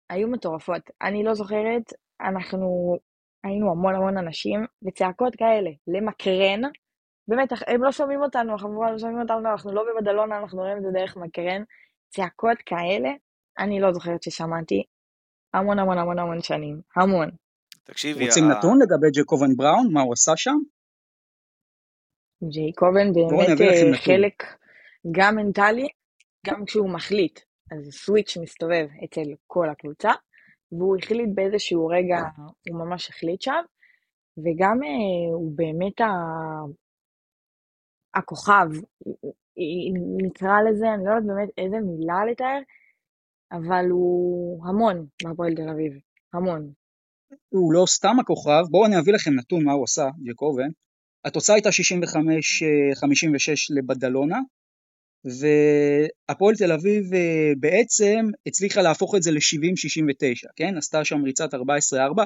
היו 0.10 0.27
מטורפות. 0.27 0.81
אני 1.01 1.23
לא 1.23 1.34
זוכרת, 1.34 1.93
אנחנו 2.21 2.97
היינו 3.43 3.71
המון 3.71 3.95
המון 3.95 4.17
אנשים, 4.17 4.65
וצעקות 4.88 5.36
כאלה, 5.36 5.69
למקרן, 5.88 6.62
באמת, 7.27 7.49
הם 7.67 7.84
לא 7.84 7.91
שומעים 7.91 8.21
אותנו, 8.21 8.55
החבורה 8.55 8.91
לא 8.91 8.97
שומעים 8.97 9.21
אותנו, 9.21 9.51
אנחנו 9.51 9.73
לא 9.73 9.84
בבדלונה, 9.84 10.38
אנחנו 10.38 10.60
רואים 10.60 10.77
את 10.77 10.84
זה 10.84 10.89
דרך 10.93 11.17
מקרן. 11.17 11.63
צעקות 12.10 12.58
כאלה, 12.65 13.10
אני 13.60 13.79
לא 13.79 13.93
זוכרת 13.93 14.23
ששמעתי 14.23 14.84
המון 15.53 15.79
המון 15.79 15.97
המון 15.97 16.19
המון 16.19 16.41
שנים, 16.41 16.81
המון. 16.95 17.29
תקשיבי, 17.86 18.28
רוצים 18.28 18.43
ה- 18.43 18.48
נתון 18.48 18.80
לגבי 18.82 19.21
ג'קובן 19.21 19.56
בראון, 19.56 19.93
מה 19.93 20.02
הוא 20.02 20.13
עשה 20.13 20.32
שם? 20.36 20.56
ג'ייקובן 22.50 23.13
בואו 23.13 23.30
באמת 23.30 23.62
אה. 23.62 23.98
חלק 23.98 24.43
גם 25.12 25.36
מנטלי, 25.36 25.88
גם 26.48 26.65
כשהוא 26.65 26.89
מחליט. 26.89 27.39
אז 27.71 27.89
סוויץ' 27.91 28.38
מסתובב 28.38 28.88
אצל 29.04 29.21
כל 29.48 29.69
הקבוצה, 29.69 30.12
והוא 30.71 30.98
החליט 30.98 31.30
באיזשהו 31.36 31.88
רגע, 31.88 32.17
הוא 32.69 32.80
ממש 32.80 33.10
החליט 33.10 33.41
שם, 33.41 33.63
וגם 34.38 34.84
אה, 34.84 35.34
הוא 35.34 35.52
באמת 35.56 36.02
ה... 36.02 36.06
הכוכב, 38.15 38.67
נקרא 40.24 40.62
לזה, 40.69 40.93
אני 40.93 41.06
לא 41.06 41.10
יודעת 41.10 41.26
באמת 41.26 41.50
איזה 41.58 41.78
מילה 41.80 42.26
לתאר, 42.32 42.60
אבל 43.52 43.86
הוא 43.89 44.67
המון 44.67 45.06
בהפועל 45.24 45.56
תל 45.56 45.69
אביב, 45.69 45.93
המון. 46.34 46.71
הוא 47.49 47.73
לא 47.73 47.85
סתם 47.88 48.19
הכוכב, 48.19 48.63
בואו 48.69 48.85
אני 48.85 48.99
אביא 48.99 49.13
לכם 49.13 49.33
נתון 49.33 49.63
מה 49.63 49.71
הוא 49.71 49.83
עשה, 49.83 50.09
ג'קובן. 50.29 50.69
התוצאה 51.25 51.55
הייתה 51.55 51.69
65-56 51.69 51.73
לבדלונה, 53.75 54.39
והפועל 55.25 56.55
תל 56.55 56.71
אביב 56.71 57.13
אה, 57.13 57.51
בעצם 57.59 58.25
הצליחה 58.47 58.81
להפוך 58.81 59.15
את 59.15 59.23
זה 59.23 59.31
ל-70-69, 59.31 60.49
כן? 60.55 60.77
עשתה 60.77 61.05
שם 61.05 61.23
ריצת 61.23 61.53
14-4, 61.53 61.57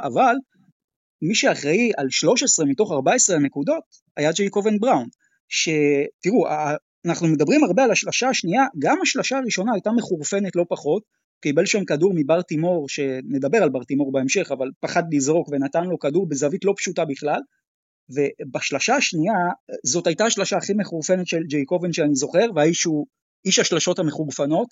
אבל 0.03 0.35
מי 1.21 1.35
שאחראי 1.35 1.91
על 1.97 2.07
13 2.09 2.65
מתוך 2.65 2.91
14 2.91 3.35
הנקודות 3.35 3.83
היה 4.17 4.31
ג'ייקובן 4.31 4.79
בראון, 4.79 5.07
שתראו, 5.49 6.47
אנחנו 7.05 7.27
מדברים 7.27 7.63
הרבה 7.63 7.83
על 7.83 7.91
השלשה 7.91 8.29
השנייה, 8.29 8.63
גם 8.79 8.97
השלשה 9.01 9.37
הראשונה 9.37 9.73
הייתה 9.73 9.91
מחורפנת 9.91 10.55
לא 10.55 10.65
פחות, 10.69 11.03
קיבל 11.41 11.65
שם 11.65 11.85
כדור 11.85 12.13
מבר 12.15 12.41
תימור, 12.41 12.89
שנדבר 12.89 13.57
על 13.57 13.69
בר 13.69 13.83
תימור 13.83 14.11
בהמשך, 14.11 14.51
אבל 14.51 14.67
פחד 14.79 15.03
לזרוק 15.11 15.49
ונתן 15.51 15.83
לו 15.83 15.99
כדור 15.99 16.29
בזווית 16.29 16.65
לא 16.65 16.73
פשוטה 16.77 17.05
בכלל, 17.05 17.39
ובשלשה 18.09 18.95
השנייה, 18.95 19.33
זאת 19.85 20.07
הייתה 20.07 20.25
השלשה 20.25 20.57
הכי 20.57 20.73
מחורפנת 20.73 21.27
של 21.27 21.43
ג'ייקובן 21.43 21.93
שאני 21.93 22.15
זוכר, 22.15 22.45
והאיש 22.55 22.83
הוא 22.83 23.05
איש 23.45 23.59
השלשות 23.59 23.99
המחורפנות. 23.99 24.67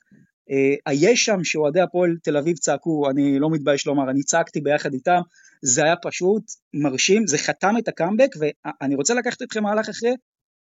אה, 0.52 0.76
היש 0.86 1.26
שם 1.26 1.44
שאוהדי 1.44 1.82
הפועל 1.82 2.16
תל 2.24 2.38
אביב 2.38 2.58
צעקו, 2.58 3.10
אני 3.10 3.40
לא 3.40 3.50
מתבייש 3.50 3.88
לומר, 3.88 4.12
אני 4.12 4.24
צעקתי 4.24 4.62
ביחד 4.62 4.94
איתם, 4.94 5.22
זה 5.62 5.84
היה 5.84 5.96
פשוט 6.02 6.44
מרשים, 6.74 7.28
זה 7.28 7.38
חתם 7.38 7.74
את 7.80 7.88
הקאמבק, 7.88 8.30
ואני 8.40 8.96
רוצה 8.96 9.14
לקחת 9.14 9.42
אתכם 9.42 9.64
מהלך 9.64 9.90
אחרי, 9.90 10.14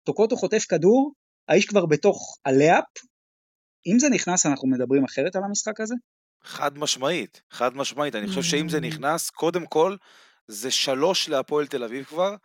טוקוטו 0.03 0.35
חוטף 0.35 0.65
כדור, 0.69 1.11
האיש 1.47 1.65
כבר 1.65 1.85
בתוך 1.85 2.37
הלאפ, 2.45 2.83
אם 3.87 3.99
זה 3.99 4.09
נכנס 4.09 4.45
אנחנו 4.45 4.67
מדברים 4.67 5.03
אחרת 5.03 5.35
על 5.35 5.43
המשחק 5.43 5.79
הזה? 5.79 5.95
חד 6.43 6.77
משמעית, 6.77 7.41
חד 7.51 7.75
משמעית. 7.75 8.15
אני 8.15 8.27
חושב 8.27 8.41
שאם 8.41 8.69
זה 8.69 8.79
נכנס, 8.79 9.29
קודם 9.29 9.65
כל, 9.65 9.95
זה 10.47 10.71
שלוש 10.71 11.29
להפועל 11.29 11.67
תל 11.67 11.83
אביב 11.83 12.05
כבר, 12.05 12.35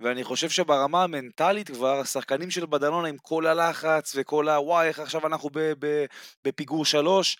ואני 0.00 0.24
חושב 0.24 0.50
שברמה 0.50 1.02
המנטלית 1.02 1.70
כבר, 1.70 2.00
השחקנים 2.00 2.50
של 2.50 2.66
בדלונה 2.66 3.08
עם 3.08 3.16
כל 3.22 3.46
הלחץ 3.46 4.12
וכל 4.16 4.48
ה... 4.48 4.60
וואי, 4.60 4.88
איך 4.88 4.98
עכשיו 4.98 5.26
אנחנו 5.26 5.50
ב- 5.52 5.72
ב- 5.78 6.04
בפיגור 6.44 6.84
שלוש, 6.84 7.38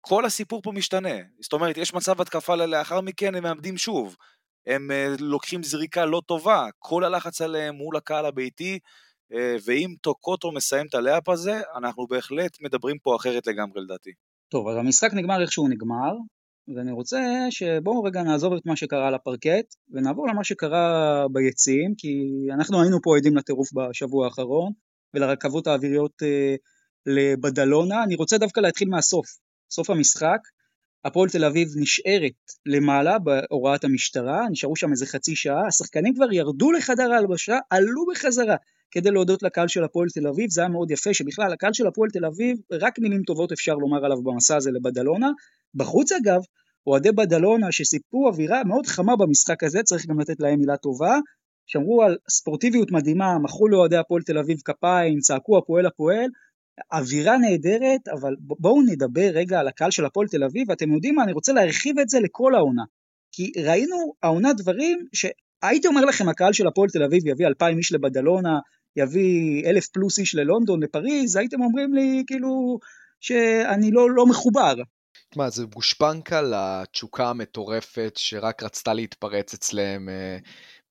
כל 0.00 0.24
הסיפור 0.24 0.62
פה 0.62 0.72
משתנה. 0.72 1.18
זאת 1.40 1.52
אומרת, 1.52 1.76
יש 1.76 1.94
מצב 1.94 2.20
התקפה 2.20 2.56
לאחר 2.56 3.00
מכן, 3.00 3.34
הם 3.34 3.42
מאבדים 3.42 3.76
שוב. 3.76 4.16
הם 4.66 4.90
uh, 4.90 5.22
לוקחים 5.22 5.62
זריקה 5.62 6.04
לא 6.04 6.22
טובה, 6.26 6.66
כל 6.78 7.04
הלחץ 7.04 7.40
עליהם 7.40 7.74
מול 7.74 7.96
הקהל 7.96 8.26
הביתי, 8.26 8.78
ואם 9.64 9.94
טוקוטו 10.00 10.52
מסיים 10.52 10.86
את 10.86 10.94
הלאפ 10.94 11.28
הזה, 11.28 11.60
אנחנו 11.76 12.06
בהחלט 12.06 12.56
מדברים 12.60 12.98
פה 12.98 13.16
אחרת 13.16 13.46
לגמרי 13.46 13.80
לדעתי. 13.80 14.10
טוב, 14.48 14.68
אז 14.68 14.76
המשחק 14.76 15.10
נגמר 15.14 15.42
איך 15.42 15.52
שהוא 15.52 15.68
נגמר, 15.68 16.12
ואני 16.76 16.92
רוצה 16.92 17.20
שבואו 17.50 18.02
רגע 18.02 18.22
נעזוב 18.22 18.52
את 18.52 18.66
מה 18.66 18.76
שקרה 18.76 19.08
על 19.08 19.14
הפרקט, 19.14 19.74
ונעבור 19.90 20.28
למה 20.28 20.44
שקרה 20.44 21.24
ביציעים, 21.32 21.94
כי 21.98 22.08
אנחנו 22.54 22.82
היינו 22.82 23.02
פה 23.02 23.16
עדים 23.16 23.36
לטירוף 23.36 23.68
בשבוע 23.72 24.24
האחרון, 24.24 24.72
ולרכבות 25.14 25.66
האוויריות 25.66 26.22
אה, 26.22 26.54
לבדלונה. 27.06 28.02
אני 28.04 28.14
רוצה 28.14 28.38
דווקא 28.38 28.60
להתחיל 28.60 28.88
מהסוף, 28.88 29.26
סוף 29.70 29.90
המשחק. 29.90 30.38
הפועל 31.04 31.28
תל 31.28 31.44
אביב 31.44 31.68
נשארת 31.76 32.32
למעלה 32.66 33.18
בהוראת 33.18 33.84
המשטרה, 33.84 34.48
נשארו 34.50 34.76
שם 34.76 34.90
איזה 34.90 35.06
חצי 35.06 35.36
שעה, 35.36 35.66
השחקנים 35.66 36.14
כבר 36.14 36.32
ירדו 36.32 36.72
לחדר 36.72 37.12
ההלבשה, 37.12 37.58
עלו 37.70 38.06
בחזרה 38.12 38.56
כדי 38.94 39.10
להודות 39.10 39.42
לקהל 39.42 39.68
של 39.68 39.84
הפועל 39.84 40.08
תל 40.08 40.26
אביב, 40.26 40.50
זה 40.50 40.60
היה 40.60 40.68
מאוד 40.68 40.90
יפה 40.90 41.14
שבכלל 41.14 41.52
הקהל 41.52 41.72
של 41.72 41.86
הפועל 41.86 42.10
תל 42.10 42.24
אביב, 42.24 42.58
רק 42.72 42.98
מילים 42.98 43.22
טובות 43.22 43.52
אפשר 43.52 43.74
לומר 43.74 44.04
עליו 44.04 44.22
במסע 44.22 44.56
הזה 44.56 44.70
לבדלונה. 44.70 45.30
בחוץ 45.74 46.12
אגב, 46.12 46.40
אוהדי 46.86 47.12
בדלונה 47.12 47.72
שסיפרו 47.72 48.28
אווירה 48.28 48.64
מאוד 48.64 48.86
חמה 48.86 49.16
במשחק 49.16 49.64
הזה, 49.64 49.82
צריך 49.82 50.06
גם 50.06 50.20
לתת 50.20 50.40
להם 50.40 50.58
מילה 50.58 50.76
טובה, 50.76 51.18
שמרו 51.66 52.02
על 52.02 52.16
ספורטיביות 52.28 52.92
מדהימה, 52.92 53.38
מחאו 53.38 53.68
לאוהדי 53.68 53.96
הפועל 53.96 54.22
תל 54.22 54.38
אביב 54.38 54.58
כפיים, 54.64 55.18
צעקו 55.18 55.58
הפועל 55.58 55.86
הפועל, 55.86 56.26
אווירה 56.92 57.38
נהדרת, 57.38 58.08
אבל 58.08 58.34
בואו 58.40 58.82
נדבר 58.82 59.30
רגע 59.34 59.60
על 59.60 59.68
הקהל 59.68 59.90
של 59.90 60.04
הפועל 60.04 60.28
תל 60.28 60.44
אביב, 60.44 60.68
ואתם 60.68 60.92
יודעים 60.92 61.14
מה, 61.14 61.24
אני 61.24 61.32
רוצה 61.32 61.52
להרחיב 61.52 61.98
את 61.98 62.08
זה 62.08 62.20
לכל 62.20 62.54
העונה. 62.54 62.82
כי 63.32 63.52
ראינו 63.64 63.96
העונה 64.22 64.52
דברים 64.52 65.06
שהייתי 65.12 65.88
אומר 65.88 66.04
לכם, 66.04 66.28
הקהל 66.28 66.52
של 66.52 66.66
הפועל 66.66 66.90
תל 66.90 67.02
אביב 67.02 67.26
יביא 67.26 67.46
אלפיים 67.46 67.78
איש 67.78 67.92
לבדלונה, 67.92 68.58
יביא 68.96 69.66
אלף 69.66 69.88
פלוס 69.88 70.18
איש 70.18 70.34
ללונדון, 70.34 70.82
לפריז, 70.82 71.36
הייתם 71.36 71.62
אומרים 71.62 71.94
לי 71.94 72.22
כאילו 72.26 72.78
שאני 73.20 73.90
לא, 73.90 74.10
לא 74.10 74.26
מחובר. 74.26 74.74
תשמע, 75.30 75.50
זה 75.50 75.64
גושפנקה 75.64 76.42
לתשוקה 76.42 77.30
המטורפת 77.30 78.12
שרק 78.16 78.62
רצתה 78.62 78.94
להתפרץ 78.94 79.54
אצלם 79.54 80.08
אה, 80.08 80.38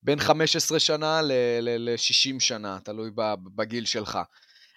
בין 0.03 0.19
15 0.19 0.79
שנה 0.79 1.21
ל-60 1.21 2.39
שנה, 2.39 2.77
תלוי 2.83 3.11
בגיל 3.55 3.85
שלך. 3.85 4.19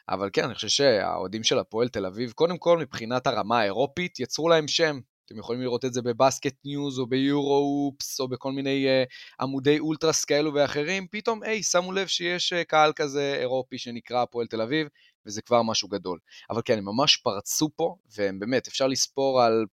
אבל 0.09 0.31
כן, 0.33 0.45
אני 0.45 0.55
חושב 0.55 0.69
שהאוהדים 0.69 1.45
של 1.45 1.59
הפועל 1.59 1.89
תל 1.89 2.07
אביב, 2.07 2.31
קודם 2.33 2.59
כל 2.59 2.79
מבחינת 2.79 3.27
הרמה 3.27 3.61
האירופית, 3.61 4.21
יצרו 4.21 4.49
להם 4.49 4.69
שם. 4.69 5.01
אתם 5.27 5.39
יכולים 5.39 5.63
לראות 5.63 5.85
את 5.85 5.95
זה 5.95 6.03
בבסקט 6.03 6.55
ניוז 6.65 6.99
או 6.99 7.07
ביורו-הופס 7.07 8.21
או 8.21 8.29
בכל 8.29 8.53
מיני 8.53 8.87
אה, 8.87 9.09
עמודי 9.41 9.79
אולטרס 9.79 10.25
כאלו 10.25 10.55
ואחרים, 10.55 11.07
פתאום, 11.11 11.43
היי, 11.43 11.63
שמו 11.63 11.93
לב 11.93 12.07
שיש 12.07 12.53
אה, 12.53 12.65
קהל 12.65 12.93
כזה 12.93 13.37
אירופי 13.41 13.79
שנקרא 13.79 14.23
הפועל 14.23 14.47
תל 14.47 14.63
אביב, 14.63 14.87
וזה 15.27 15.43
כבר 15.43 15.63
משהו 15.63 15.89
גדול. 15.89 16.19
אבל 16.51 16.63
כן, 16.65 16.79
הם 16.79 16.85
ממש 16.85 17.17
פרצו 17.17 17.69
פה, 17.77 17.97
והם 18.17 18.39
באמת, 18.39 18.67
אפשר 18.67 18.87
לספור 18.87 19.43
על 19.43 19.65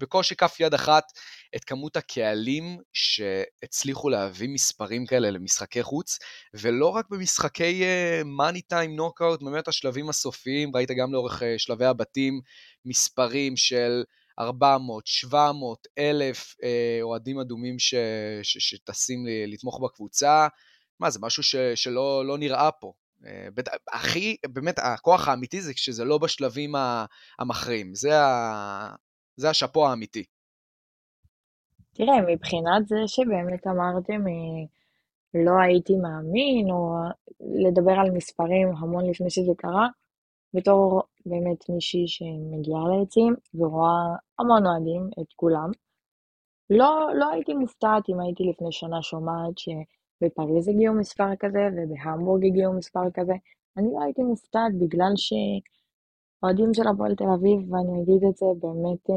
בקושי 0.00 0.36
כף 0.36 0.56
יד 0.60 0.74
אחת 0.74 1.04
את 1.56 1.64
כמות 1.64 1.96
הקהלים 1.96 2.78
שהצליחו 2.92 4.08
להביא 4.08 4.48
מספרים 4.48 5.06
כאלה 5.06 5.30
למשחקי 5.30 5.82
חוץ, 5.82 6.18
ולא 6.54 6.88
רק 6.88 7.06
במשחקי 7.10 7.82
מאני 8.24 8.62
טיים 8.62 8.96
נוקאוט, 8.96 9.42
באמת 9.42 9.68
השלבים 9.68 10.08
הסופיים, 10.08 10.76
ראית 10.76 10.90
גם 10.90 11.12
לאורך 11.12 11.42
uh, 11.42 11.44
שלבי 11.58 11.84
הבתים 11.84 12.40
מספרים 12.84 13.56
של 13.56 14.02
400, 14.38 15.06
700, 15.06 15.86
אלף 15.98 16.54
uh, 16.54 17.02
אוהדים 17.02 17.38
אדומים 17.38 17.78
ש, 17.78 17.94
ש, 18.42 18.58
שטסים 18.58 19.24
לתמוך 19.46 19.80
בקבוצה. 19.84 20.48
מה, 21.00 21.10
זה 21.10 21.18
משהו 21.22 21.42
ש, 21.42 21.56
שלא 21.74 22.26
לא 22.26 22.38
נראה 22.38 22.70
פה. 22.72 22.92
אה, 23.26 23.48
הכי, 23.92 24.36
באמת, 24.48 24.78
הכוח 24.78 25.28
האמיתי 25.28 25.60
זה 25.60 25.74
כשזה 25.74 26.04
לא 26.04 26.18
בשלבים 26.18 26.74
המכריעים. 27.38 27.94
זה. 27.94 28.10
זה 29.36 29.50
השאפו 29.50 29.88
האמיתי. 29.88 30.24
תראה, 31.94 32.20
מבחינת 32.28 32.88
זה 32.88 32.96
שבאמת 33.06 33.66
אמרתם, 33.66 34.26
אה, 34.28 34.64
לא 35.34 35.52
הייתי 35.62 35.92
מאמין, 35.96 36.70
או 36.70 36.96
לדבר 37.66 37.92
על 37.92 38.10
מספרים 38.10 38.68
המון 38.68 39.10
לפני 39.10 39.30
שזה 39.30 39.52
קרה, 39.58 39.88
בתור 40.54 41.02
באמת 41.28 41.68
מישהי 41.68 42.08
שמגיעה 42.08 42.82
לעצים 42.88 43.34
ורואה 43.54 44.16
המון 44.38 44.66
אוהדים, 44.66 45.10
את 45.20 45.32
כולם, 45.36 45.70
לא, 46.70 47.10
לא 47.14 47.30
הייתי 47.30 47.54
מופתעת 47.54 48.08
אם 48.08 48.20
הייתי 48.20 48.42
לפני 48.44 48.72
שנה 48.72 49.02
שומעת 49.02 49.58
ש... 49.58 49.68
בפריז 50.22 50.68
הגיעו 50.68 50.94
מספר 50.94 51.36
כזה, 51.40 51.58
ובהמבורג 51.76 52.44
הגיעו 52.44 52.72
מספר 52.72 53.10
כזה. 53.14 53.32
אני 53.76 53.88
לא 53.92 54.02
הייתי 54.02 54.22
מופתעת 54.22 54.72
בגלל 54.80 55.12
שאוהדים 55.16 56.74
של 56.74 56.88
הפועל 56.88 57.14
תל 57.14 57.30
אביב, 57.34 57.72
ואני 57.72 58.02
אגיד 58.02 58.22
את 58.28 58.36
זה 58.36 58.46
באמת 58.62 59.10
אה, 59.10 59.16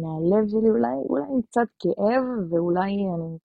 מהלב 0.00 0.48
שלי, 0.48 0.70
אולי, 0.70 0.96
אולי 1.08 1.24
עם 1.32 1.42
קצת 1.42 1.68
כאב, 1.78 2.24
ואולי 2.50 2.90
אני 3.14 3.38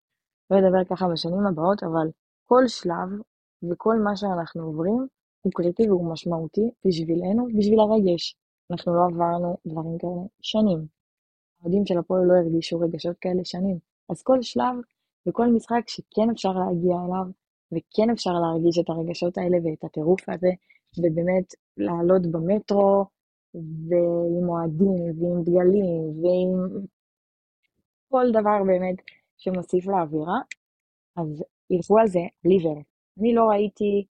לא 0.50 0.60
אדבר 0.60 0.84
ככה 0.90 1.08
בשנים 1.14 1.48
הבאות, 1.48 1.84
אבל 1.84 2.08
כל 2.46 2.64
שלב 2.68 3.10
וכל 3.72 3.96
מה 4.04 4.16
שאנחנו 4.16 4.64
עוברים 4.64 5.08
הוא 5.46 5.52
קריטי 5.56 5.90
והוא 5.90 6.12
משמעותי 6.12 6.70
בשבילנו, 6.86 7.48
בשביל 7.58 7.80
הרגש. 7.80 8.36
אנחנו 8.72 8.96
לא 8.96 9.06
עברנו 9.06 9.58
דברים 9.66 9.98
כאלה 9.98 10.26
שנים. 10.42 10.88
האוהדים 11.60 11.86
של 11.86 11.98
הפועל 11.98 12.24
לא 12.26 12.34
הרגישו 12.34 12.80
רגשות 12.80 13.18
כאלה 13.22 13.46
שנים. 13.46 13.78
אז 14.10 14.22
כל 14.22 14.42
שלב 14.42 14.76
וכל 15.28 15.48
משחק 15.48 15.82
שכן 15.88 16.30
אפשר 16.32 16.50
להגיע 16.50 16.96
אליו, 17.06 17.26
וכן 17.72 18.10
אפשר 18.10 18.32
להרגיש 18.34 18.80
את 18.80 18.90
הרגשות 18.90 19.38
האלה 19.38 19.58
ואת 19.64 19.84
הטירוף 19.84 20.30
הזה, 20.30 20.52
ובאמת 20.98 21.48
לעלות 21.78 22.22
במטרו, 22.32 23.06
ועם 23.90 24.50
אוהדים, 24.50 25.04
ועם 25.20 25.44
דגלים, 25.44 26.24
ועם 26.24 26.84
כל 28.10 28.26
דבר 28.32 28.64
באמת 28.68 28.96
שמוסיף 29.38 29.88
לאווירה, 29.88 30.40
אז 31.18 31.44
ילכו 31.70 32.00
על 32.00 32.08
זה 32.08 32.26
ליבר. 32.46 32.80
אני 33.20 33.34
לא 33.34 33.44
ראיתי 33.44 34.06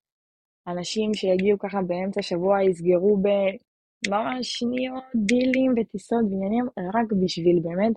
אנשים 0.68 1.14
שיגיעו 1.14 1.60
ככה 1.60 1.82
באמצע 1.82 2.22
שבוע, 2.22 2.64
יסגרו 2.64 3.18
בממש 3.18 4.54
שניות 4.54 5.04
דילים 5.16 5.74
וטיסות 5.82 6.24
ועניינים, 6.32 6.66
רק 6.94 7.12
בשביל 7.24 7.60
באמת 7.64 7.94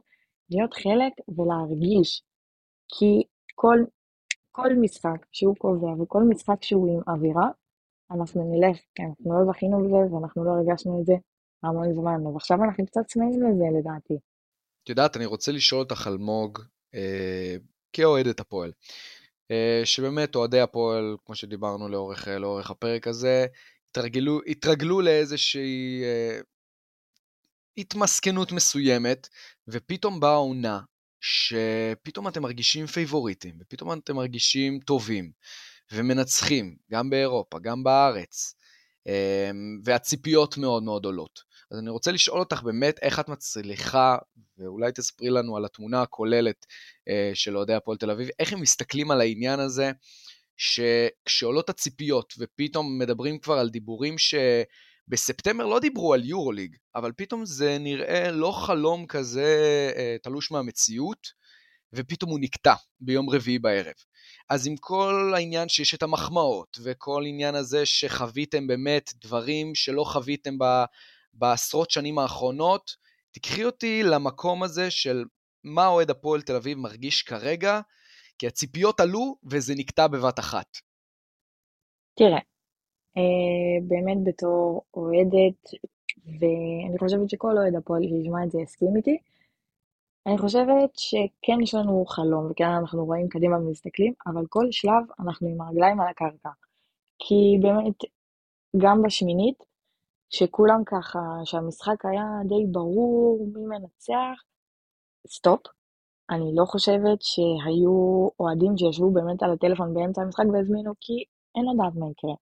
להיות 0.51 0.75
חלק 0.75 1.13
ולהרגיש. 1.29 2.23
כי 2.89 3.23
כל, 3.55 3.79
כל 4.53 4.69
משחק 4.81 5.27
שהוא 5.33 5.57
קובע 5.57 6.03
וכל 6.03 6.23
משחק 6.29 6.63
שהוא 6.63 6.89
עם 6.95 7.15
אווירה, 7.15 7.49
אנחנו 8.11 8.53
נלך, 8.53 8.77
כי 8.95 9.03
אנחנו 9.03 9.33
לא 9.33 9.53
זכינו 9.53 9.79
בזה 9.85 10.15
ואנחנו 10.15 10.45
לא 10.45 10.51
הרגשנו 10.51 11.01
את 11.01 11.07
זה 11.07 11.15
המון 11.63 11.95
זמן, 11.95 12.27
אז 12.29 12.37
עכשיו 12.37 12.65
אנחנו 12.65 12.87
קצת 12.87 13.01
צמאים 13.07 13.43
לזה 13.43 13.65
לדעתי. 13.79 14.15
את 14.85 14.89
יודעת, 14.89 15.17
אני 15.17 15.27
רוצה 15.27 15.53
לשאול 15.53 15.81
אותך 15.81 16.07
אלמוג, 16.07 16.59
אה, 16.95 17.57
כאוהדת 17.93 18.41
הפועל, 18.41 18.73
שבאמת 19.85 20.35
אוהדי 20.35 20.61
הפועל, 20.61 21.17
כמו 21.27 21.35
שדיברנו 21.35 21.89
לאורך, 21.89 22.29
לאורך 22.29 22.71
הפרק 22.71 23.07
הזה, 23.07 23.47
התרגלו, 23.91 24.41
התרגלו 24.47 25.01
לאיזושהי 25.01 26.03
אה, 26.05 26.41
התמסכנות 27.79 28.53
מסוימת, 28.53 29.29
ופתאום 29.69 30.21
באה 30.21 30.35
עונה 30.35 30.81
שפתאום 31.21 32.29
אתם 32.29 32.43
מרגישים 32.43 32.87
פייבוריטים, 32.87 33.55
ופתאום 33.61 33.93
אתם 33.93 34.17
מרגישים 34.17 34.81
טובים, 34.81 35.31
ומנצחים, 35.93 36.77
גם 36.91 37.11
באירופה, 37.11 37.59
גם 37.59 37.85
בארץ, 37.85 38.55
אמ, 39.07 39.81
והציפיות 39.85 40.59
מאוד 40.59 40.83
מאוד 40.83 41.05
עולות. 41.05 41.41
אז 41.71 41.79
אני 41.79 41.91
רוצה 41.91 42.13
לשאול 42.13 42.41
אותך 42.41 42.63
באמת 42.63 42.99
איך 43.03 43.21
את 43.21 43.29
מצליחה, 43.29 44.17
ואולי 44.59 44.93
תספרי 44.93 45.31
לנו 45.31 45.57
על 45.57 45.65
התמונה 45.65 46.03
הכוללת 46.03 46.67
אה, 47.09 47.31
של 47.35 47.57
אוהדי 47.57 47.75
הפועל 47.75 47.99
תל 47.99 48.11
אביב, 48.11 48.29
איך 48.39 48.53
הם 48.53 48.61
מסתכלים 48.61 49.11
על 49.11 49.21
העניין 49.21 49.61
הזה, 49.61 49.91
שכשעולות 50.57 51.71
הציפיות, 51.71 52.35
ופתאום 52.39 52.99
מדברים 52.99 53.39
כבר 53.39 53.59
על 53.59 53.69
דיבורים 53.69 54.19
ש... 54.19 54.35
בספטמבר 55.09 55.67
לא 55.67 55.81
דיברו 55.81 56.15
על 56.15 56.25
יורוליג, 56.25 56.77
אבל 56.95 57.13
פתאום 57.17 57.47
זה 57.47 57.79
נראה 57.81 58.31
לא 58.31 58.53
חלום 58.53 59.07
כזה 59.07 59.91
אה, 59.97 60.17
תלוש 60.23 60.51
מהמציאות, 60.51 61.29
ופתאום 61.93 62.31
הוא 62.31 62.39
נקטע 62.41 62.75
ביום 63.01 63.31
רביעי 63.31 63.59
בערב. 63.59 63.95
אז 64.49 64.67
עם 64.67 64.77
כל 64.77 65.33
העניין 65.35 65.69
שיש 65.69 65.95
את 65.95 66.03
המחמאות, 66.03 66.79
וכל 66.83 67.23
עניין 67.27 67.55
הזה 67.55 67.87
שחוויתם 67.87 68.67
באמת 68.67 69.13
דברים 69.25 69.75
שלא 69.75 70.05
חוויתם 70.05 70.59
בעשרות 71.39 71.91
שנים 71.91 72.19
האחרונות, 72.19 72.91
תקחי 73.33 73.65
אותי 73.65 74.03
למקום 74.03 74.63
הזה 74.63 74.91
של 74.91 75.25
מה 75.65 75.87
אוהד 75.87 76.11
הפועל 76.11 76.43
תל 76.43 76.57
אביב 76.57 76.79
מרגיש 76.79 77.23
כרגע, 77.23 77.81
כי 78.39 78.47
הציפיות 78.47 79.01
עלו 79.01 79.37
וזה 79.51 79.75
נקטע 79.77 80.07
בבת 80.07 80.39
אחת. 80.39 80.67
תראה, 82.15 82.39
אה, 83.17 83.87
באמת 83.89 84.19
בתור 84.25 84.83
אוהדת, 84.95 85.63
ואני 86.25 86.99
חושבת 86.99 87.31
שכל 87.31 87.59
אוהד 87.59 87.75
הפועל 87.75 88.03
שישמע 88.03 88.45
את 88.45 88.51
זה 88.51 88.61
יסכים 88.61 88.97
איתי. 88.97 89.19
אני 90.27 90.39
חושבת 90.39 90.91
שכן 90.97 91.61
יש 91.63 91.75
לנו 91.75 92.05
חלום, 92.07 92.51
וכן 92.51 92.65
אנחנו 92.65 93.05
רואים 93.05 93.29
קדימה 93.29 93.59
ומסתכלים, 93.59 94.13
אבל 94.27 94.45
כל 94.49 94.67
שלב 94.71 95.05
אנחנו 95.21 95.49
עם 95.49 95.61
הרגליים 95.61 96.01
על 96.01 96.09
הקרקע. 96.09 96.49
כי 97.19 97.59
באמת, 97.63 97.95
גם 98.77 99.03
בשמינית, 99.03 99.65
שכולם 100.31 100.83
ככה, 100.87 101.19
שהמשחק 101.45 102.05
היה 102.05 102.25
די 102.49 102.67
ברור 102.73 103.47
מי 103.55 103.67
מנצח, 103.67 104.43
סטופ. 105.29 105.61
אני 106.31 106.51
לא 106.55 106.65
חושבת 106.65 107.19
שהיו 107.21 108.29
אוהדים 108.41 108.77
שישבו 108.77 109.11
באמת 109.11 109.43
על 109.43 109.53
הטלפון 109.53 109.95
באמצע 109.95 110.23
המשחק 110.23 110.45
והזמינו, 110.53 110.93
כי 111.01 111.25
אין 111.55 111.65
לדעת 111.75 111.95
מה 111.97 112.07
יקרה. 112.11 112.35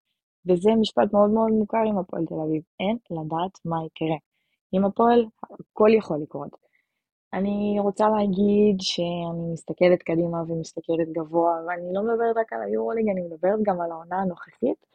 וזה 0.47 0.71
משפט 0.81 1.13
מאוד 1.13 1.31
מאוד 1.31 1.51
מוכר 1.53 1.83
עם 1.89 1.99
הפועל 1.99 2.27
תל 2.27 2.35
אביב, 2.47 2.63
אין 2.81 2.97
לדעת 3.11 3.59
מה 3.65 3.77
יקרה. 3.87 4.17
עם 4.73 4.85
הפועל 4.85 5.25
הכל 5.43 5.91
יכול 5.99 6.19
לקרות. 6.23 6.51
אני 7.35 7.77
רוצה 7.81 8.09
להגיד 8.09 8.77
שאני 8.81 9.53
מסתכלת 9.53 10.03
קדימה 10.03 10.39
ומסתכלת 10.49 11.09
גבוה, 11.13 11.53
ואני 11.67 11.93
לא 11.93 12.03
מדברת 12.03 12.37
רק 12.37 12.53
על 12.53 12.63
היורוליג, 12.63 13.09
אני 13.09 13.21
מדברת 13.21 13.59
גם 13.63 13.81
על 13.81 13.91
העונה 13.91 14.17
הנוכחית, 14.23 14.87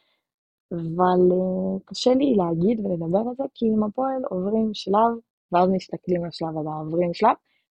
אבל 0.71 1.21
uh, 1.31 1.79
קשה 1.85 2.13
לי 2.13 2.35
להגיד 2.35 2.85
ולדבר 2.85 3.23
על 3.29 3.35
זה, 3.37 3.43
כי 3.53 3.65
עם 3.65 3.83
הפועל 3.83 4.21
עוברים 4.29 4.69
שלב, 4.73 5.11
ואז 5.51 5.69
מסתכלים 5.69 6.23
על 6.23 6.29
שלב 6.31 6.57
הבא, 6.59 6.71
עוברים 6.81 7.13
שלב, 7.13 7.35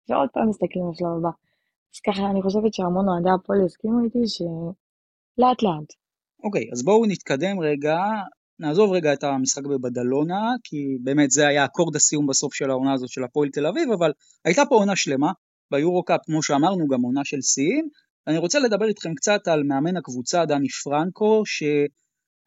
ועוד 0.08 0.28
פעם 0.32 0.48
מסתכלים 0.48 0.86
על 0.86 0.94
שלב 0.94 1.14
הבא. 1.18 1.32
אז 1.94 2.00
ככה 2.06 2.30
אני 2.30 2.42
חושבת 2.42 2.74
שהמון 2.74 3.08
אוהדי 3.08 3.30
הפועל 3.30 3.64
הסכימו 3.64 4.04
איתי 4.04 4.22
שלאט 4.26 5.62
לאט. 5.62 5.90
אוקיי, 6.44 6.64
אז 6.72 6.82
בואו 6.84 7.06
נתקדם 7.06 7.60
רגע, 7.60 7.98
נעזוב 8.60 8.92
רגע 8.92 9.12
את 9.12 9.24
המשחק 9.24 9.62
בבדלונה, 9.66 10.54
כי 10.64 10.76
באמת 11.02 11.30
זה 11.30 11.48
היה 11.48 11.64
אקורד 11.64 11.96
הסיום 11.96 12.26
בסוף 12.26 12.54
של 12.54 12.70
העונה 12.70 12.92
הזאת 12.92 13.08
של 13.08 13.24
הפועל 13.24 13.48
תל 13.48 13.66
אביב, 13.66 13.92
אבל 13.92 14.12
הייתה 14.44 14.62
פה 14.68 14.74
עונה 14.74 14.96
שלמה, 14.96 15.32
ביורו-קאפ, 15.70 16.20
כמו 16.24 16.42
שאמרנו, 16.42 16.88
גם 16.88 17.02
עונה 17.02 17.24
של 17.24 17.40
שיאים. 17.42 17.88
אני 18.26 18.38
רוצה 18.38 18.58
לדבר 18.58 18.88
איתכם 18.88 19.14
קצת 19.14 19.48
על 19.48 19.62
מאמן 19.62 19.96
הקבוצה, 19.96 20.44
דני 20.44 20.68
פרנקו, 20.68 21.42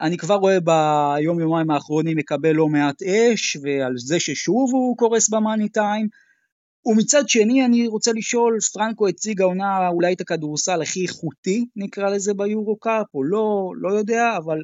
שאני 0.03 0.17
כבר 0.17 0.35
רואה 0.35 0.57
ביום 0.59 1.39
יומיים 1.39 1.71
האחרונים 1.71 2.17
מקבל 2.17 2.51
לא 2.51 2.67
מעט 2.67 3.01
אש, 3.03 3.57
ועל 3.61 3.93
זה 3.97 4.19
ששוב 4.19 4.71
הוא 4.71 4.97
קורס 4.97 5.29
במאני 5.29 5.69
טיים. 5.69 6.07
ומצד 6.85 7.29
שני 7.29 7.65
אני 7.65 7.87
רוצה 7.87 8.11
לשאול, 8.15 8.57
פרנקו 8.73 9.07
הציג 9.07 9.41
העונה 9.41 9.87
אולי 9.87 10.13
את 10.13 10.21
הכדורסל 10.21 10.81
הכי 10.81 11.01
איכותי 11.01 11.65
נקרא 11.75 12.09
לזה 12.09 12.33
ביורו 12.33 12.79
קאפ 12.79 13.05
או 13.13 13.23
לא, 13.23 13.71
לא 13.81 13.93
יודע, 13.97 14.37
אבל 14.37 14.57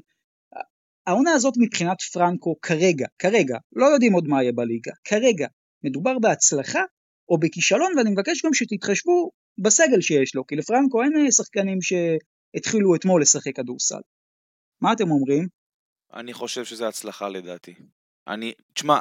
העונה 1.08 1.32
הזאת 1.32 1.54
מבחינת 1.58 2.02
פרנקו 2.02 2.56
כרגע, 2.62 3.06
כרגע, 3.20 3.58
לא 3.76 3.86
יודעים 3.86 4.14
עוד 4.14 4.28
מה 4.28 4.44
יהיה 4.44 4.52
בליגה, 4.52 4.92
כרגע, 5.04 5.48
מדובר 5.84 6.20
בהצלחה 6.20 6.82
או 7.30 7.38
בכישלון 7.38 7.98
ואני 7.98 8.10
מבקש 8.10 8.46
גם 8.46 8.54
שתתחשבו 8.54 9.32
בסגל 9.64 10.02
שיש 10.02 10.36
לו, 10.36 10.48
כי 10.48 10.56
לפרנקו 10.56 11.04
אין 11.04 11.32
שחקנים 11.32 11.80
שהתחילו 11.82 12.96
אתמול 12.96 13.22
לשחק 13.22 13.56
כדורסל. 13.56 14.02
מה 14.82 14.94
אתם 14.94 15.12
אומרים? 15.12 15.48
אני 16.14 16.34
חושב 16.34 16.66
שזה 16.66 16.88
הצלחה 16.88 17.30
לדעתי. 17.30 17.76
אני, 18.28 18.54
תשמע, 18.74 19.00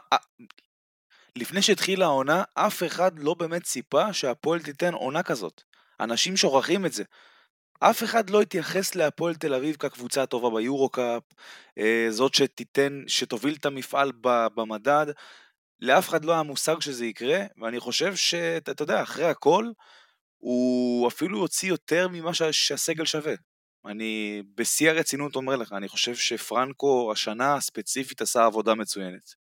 לפני 1.36 1.62
שהתחילה 1.62 2.04
העונה, 2.04 2.42
אף 2.54 2.82
אחד 2.82 3.18
לא 3.18 3.34
באמת 3.34 3.62
ציפה 3.62 4.12
שהפועל 4.12 4.62
תיתן 4.62 4.94
עונה 4.94 5.22
כזאת. 5.22 5.62
אנשים 6.00 6.36
שוכחים 6.36 6.86
את 6.86 6.92
זה. 6.92 7.04
אף 7.80 8.04
אחד 8.04 8.30
לא 8.30 8.40
התייחס 8.40 8.94
להפועל 8.94 9.34
תל 9.34 9.54
אביב 9.54 9.76
כקבוצה 9.76 10.22
הטובה 10.22 10.50
ביורו-קאפ, 10.50 11.22
אה, 11.78 12.06
זאת 12.10 12.34
שתיתן, 12.34 13.02
שתוביל 13.06 13.54
את 13.54 13.66
המפעל 13.66 14.12
במדד. 14.54 15.06
לאף 15.80 16.08
אחד 16.08 16.24
לא 16.24 16.32
היה 16.32 16.42
מושג 16.42 16.80
שזה 16.80 17.06
יקרה, 17.06 17.38
ואני 17.56 17.80
חושב 17.80 18.16
שאתה 18.16 18.82
יודע, 18.82 19.02
אחרי 19.02 19.24
הכל, 19.24 19.70
הוא 20.36 21.08
אפילו 21.08 21.38
הוציא 21.38 21.68
יותר 21.68 22.08
ממה 22.08 22.34
שהסגל 22.34 23.04
שווה. 23.04 23.34
אני 23.86 24.42
בשיא 24.54 24.90
הרצינות 24.90 25.36
אומר 25.36 25.56
לך, 25.56 25.72
אני 25.72 25.88
חושב 25.88 26.14
שפרנקו 26.14 27.12
השנה 27.12 27.60
ספציפית 27.60 28.22
עשה 28.22 28.44
עבודה 28.44 28.74
מצוינת. 28.74 29.34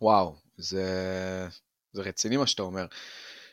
וואו, 0.00 0.36
זה, 0.56 0.84
זה 1.92 2.02
רציני 2.02 2.36
מה 2.36 2.46
שאתה 2.46 2.62
אומר. 2.62 2.86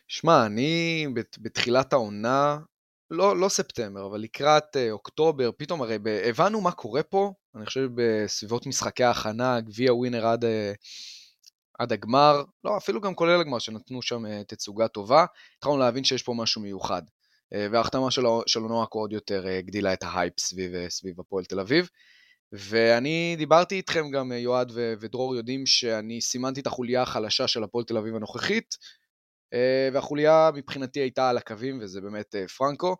שמע, 0.07 0.45
אני 0.45 1.07
בתחילת 1.37 1.93
העונה, 1.93 2.57
לא, 3.11 3.37
לא 3.37 3.49
ספטמבר, 3.49 4.05
אבל 4.05 4.19
לקראת 4.19 4.77
אה, 4.77 4.91
אוקטובר, 4.91 5.49
פתאום 5.57 5.81
הרי 5.81 5.97
הבנו 6.29 6.61
מה 6.61 6.71
קורה 6.71 7.03
פה, 7.03 7.33
אני 7.55 7.65
חושב 7.65 7.89
בסביבות 7.95 8.65
משחקי 8.65 9.03
ההכנה, 9.03 9.61
גביע 9.61 9.93
ווינר 9.93 10.27
עד, 10.27 10.45
אה, 10.45 10.73
עד 11.79 11.93
הגמר, 11.93 12.43
לא, 12.63 12.77
אפילו 12.77 13.01
גם 13.01 13.15
כולל 13.15 13.41
הגמר, 13.41 13.59
שנתנו 13.59 14.01
שם 14.01 14.25
אה, 14.25 14.41
תצוגה 14.47 14.87
טובה, 14.87 15.25
התחלנו 15.57 15.77
להבין 15.77 16.03
שיש 16.03 16.23
פה 16.23 16.33
משהו 16.37 16.61
מיוחד. 16.61 17.01
וההחתמה 17.51 18.11
של, 18.11 18.21
של 18.47 18.59
אונואקו 18.59 18.99
עוד 18.99 19.13
יותר 19.13 19.47
הגדילה 19.47 19.93
את 19.93 20.03
ההייפ 20.03 20.39
סביב, 20.39 20.89
סביב 20.89 21.19
הפועל 21.19 21.45
תל 21.45 21.59
אביב. 21.59 21.89
ואני 22.51 23.35
דיברתי 23.37 23.75
איתכם 23.75 24.11
גם, 24.11 24.31
יועד 24.31 24.71
ו- 24.75 24.93
ודרור 24.99 25.35
יודעים 25.35 25.65
שאני 25.65 26.21
סימנתי 26.21 26.59
את 26.61 26.67
החוליה 26.67 27.01
החלשה 27.01 27.47
של 27.47 27.63
הפועל 27.63 27.85
תל 27.85 27.97
אביב 27.97 28.15
הנוכחית, 28.15 28.75
אה, 29.53 29.89
והחוליה 29.93 30.49
מבחינתי 30.55 30.99
הייתה 30.99 31.29
על 31.29 31.37
הקווים, 31.37 31.79
וזה 31.81 32.01
באמת 32.01 32.35
אה, 32.35 32.47
פרנקו, 32.47 32.95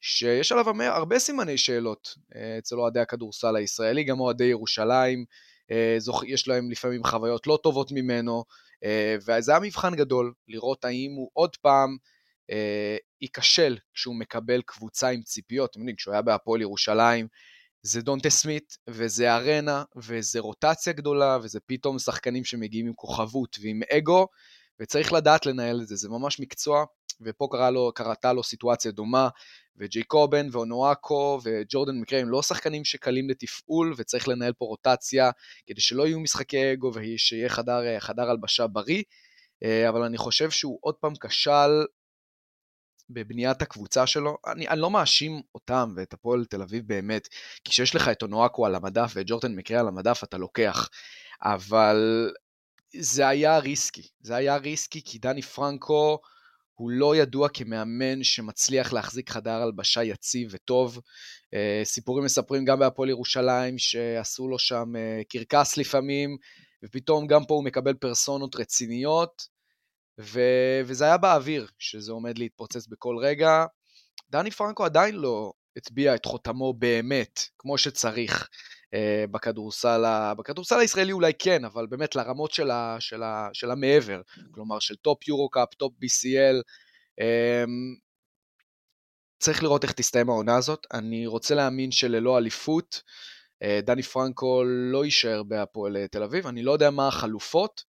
שיש 0.00 0.52
עליו 0.52 0.82
הרבה 0.82 1.18
סימני 1.18 1.58
שאלות 1.58 2.14
אה, 2.36 2.58
אצל 2.58 2.76
אוהדי 2.76 3.00
הכדורסל 3.00 3.56
הישראלי, 3.56 4.04
גם 4.04 4.20
אוהדי 4.20 4.44
ירושלים, 4.44 5.24
יש 6.26 6.48
להם 6.48 6.70
לפעמים 6.70 7.04
חוויות 7.04 7.46
לא 7.46 7.58
טובות 7.62 7.92
ממנו, 7.92 8.44
וזה 9.26 9.52
היה 9.52 9.60
מבחן 9.60 9.94
גדול, 9.94 10.32
לראות 10.48 10.84
האם 10.84 11.10
הוא 11.16 11.30
עוד 11.32 11.56
פעם 11.56 11.96
ייכשל 13.20 13.78
כשהוא 13.94 14.14
מקבל 14.14 14.62
קבוצה 14.62 15.08
עם 15.08 15.22
ציפיות. 15.22 15.70
אתם 15.70 15.80
יודעים, 15.80 15.96
כשהוא 15.96 16.12
היה 16.12 16.22
בהפועל 16.22 16.60
ירושלים, 16.60 17.28
זה 17.82 18.02
דונטה 18.02 18.30
סמית, 18.30 18.76
וזה 18.88 19.34
ארנה, 19.34 19.82
וזה 19.96 20.40
רוטציה 20.40 20.92
גדולה, 20.92 21.38
וזה 21.42 21.60
פתאום 21.66 21.98
שחקנים 21.98 22.44
שמגיעים 22.44 22.86
עם 22.86 22.92
כוכבות 22.94 23.56
ועם 23.62 23.80
אגו, 23.92 24.28
וצריך 24.80 25.12
לדעת 25.12 25.46
לנהל 25.46 25.80
את 25.82 25.88
זה, 25.88 25.96
זה 25.96 26.08
ממש 26.08 26.40
מקצוע, 26.40 26.84
ופה 27.20 27.48
קרה 27.50 27.70
לו, 27.70 27.92
קרתה 27.94 28.32
לו 28.32 28.42
סיטואציה 28.42 28.90
דומה, 28.90 29.28
וג'ייקובן 29.76 30.46
ואונואקו 30.52 31.40
וג'ורדן 31.44 32.00
מקרה 32.00 32.20
הם 32.20 32.28
לא 32.28 32.42
שחקנים 32.42 32.84
שקלים 32.84 33.30
לתפעול, 33.30 33.94
וצריך 33.96 34.28
לנהל 34.28 34.52
פה 34.52 34.64
רוטציה 34.64 35.30
כדי 35.66 35.80
שלא 35.80 36.06
יהיו 36.06 36.20
משחקי 36.20 36.72
אגו 36.72 36.90
ושיהיה 36.94 37.48
חדר, 37.48 38.00
חדר 38.00 38.30
הלבשה 38.30 38.66
בריא, 38.66 39.02
אה, 39.62 39.88
אבל 39.88 40.02
אני 40.02 40.18
חושב 40.18 40.50
שהוא 40.50 40.78
עוד 40.80 40.94
פעם 40.94 41.12
כשל 41.20 41.84
בבניית 43.10 43.62
הקבוצה 43.62 44.06
שלו, 44.06 44.36
אני, 44.46 44.68
אני 44.68 44.80
לא 44.80 44.90
מאשים 44.90 45.42
אותם 45.54 45.92
ואת 45.96 46.12
הפועל 46.12 46.44
תל 46.44 46.62
אביב 46.62 46.84
באמת, 46.86 47.28
כי 47.64 47.70
כשיש 47.70 47.94
לך 47.94 48.08
את 48.08 48.22
אונואקו 48.22 48.66
על 48.66 48.74
המדף 48.74 49.12
ואת 49.14 49.26
ג'ורטן 49.28 49.54
מקרה 49.54 49.80
על 49.80 49.88
המדף 49.88 50.24
אתה 50.24 50.38
לוקח, 50.38 50.88
אבל 51.42 52.30
זה 52.96 53.28
היה 53.28 53.58
ריסקי, 53.58 54.08
זה 54.20 54.36
היה 54.36 54.56
ריסקי 54.56 55.02
כי 55.04 55.18
דני 55.18 55.42
פרנקו 55.42 56.18
הוא 56.74 56.90
לא 56.90 57.16
ידוע 57.16 57.48
כמאמן 57.48 58.24
שמצליח 58.24 58.92
להחזיק 58.92 59.30
חדר 59.30 59.62
הלבשה 59.62 60.04
יציב 60.04 60.48
וטוב. 60.52 61.00
אה, 61.54 61.80
סיפורים 61.84 62.24
מספרים 62.24 62.64
גם 62.64 62.78
בהפועל 62.78 63.08
ירושלים 63.08 63.78
שעשו 63.78 64.48
לו 64.48 64.58
שם 64.58 64.96
אה, 64.96 65.22
קרקס 65.28 65.76
לפעמים, 65.76 66.36
ופתאום 66.84 67.26
גם 67.26 67.44
פה 67.44 67.54
הוא 67.54 67.64
מקבל 67.64 67.94
פרסונות 67.94 68.56
רציניות. 68.56 69.57
ו... 70.20 70.40
וזה 70.84 71.04
היה 71.04 71.16
באוויר, 71.16 71.66
שזה 71.78 72.12
עומד 72.12 72.38
להתפוצץ 72.38 72.86
בכל 72.86 73.16
רגע. 73.20 73.64
דני 74.30 74.50
פרנקו 74.50 74.84
עדיין 74.84 75.14
לא 75.14 75.52
הטביע 75.76 76.14
את 76.14 76.24
חותמו 76.24 76.72
באמת, 76.72 77.40
כמו 77.58 77.78
שצריך, 77.78 78.48
אה, 78.94 79.24
בכדורסל, 79.30 80.04
ה... 80.04 80.34
בכדורסל 80.34 80.80
הישראלי 80.80 81.12
אולי 81.12 81.32
כן, 81.38 81.64
אבל 81.64 81.86
באמת 81.86 82.14
לרמות 82.14 82.52
של, 82.52 82.70
ה... 82.70 82.96
של, 83.00 83.22
ה... 83.22 83.48
של 83.52 83.70
המעבר, 83.70 84.20
כלומר 84.50 84.78
של 84.78 84.96
טופ 84.96 85.28
יורו-קאפ, 85.28 85.74
טופ 85.74 85.92
BCL. 85.92 86.62
אה, 87.20 87.64
צריך 89.38 89.62
לראות 89.62 89.84
איך 89.84 89.92
תסתיים 89.92 90.28
העונה 90.28 90.56
הזאת. 90.56 90.86
אני 90.92 91.26
רוצה 91.26 91.54
להאמין 91.54 91.90
שללא 91.90 92.38
אליפות, 92.38 93.02
אה, 93.62 93.80
דני 93.82 94.02
פרנקו 94.02 94.64
לא 94.64 95.04
יישאר 95.04 95.42
בהפועל 95.42 96.06
תל 96.06 96.22
אביב. 96.22 96.46
אני 96.46 96.62
לא 96.62 96.72
יודע 96.72 96.90
מה 96.90 97.08
החלופות. 97.08 97.84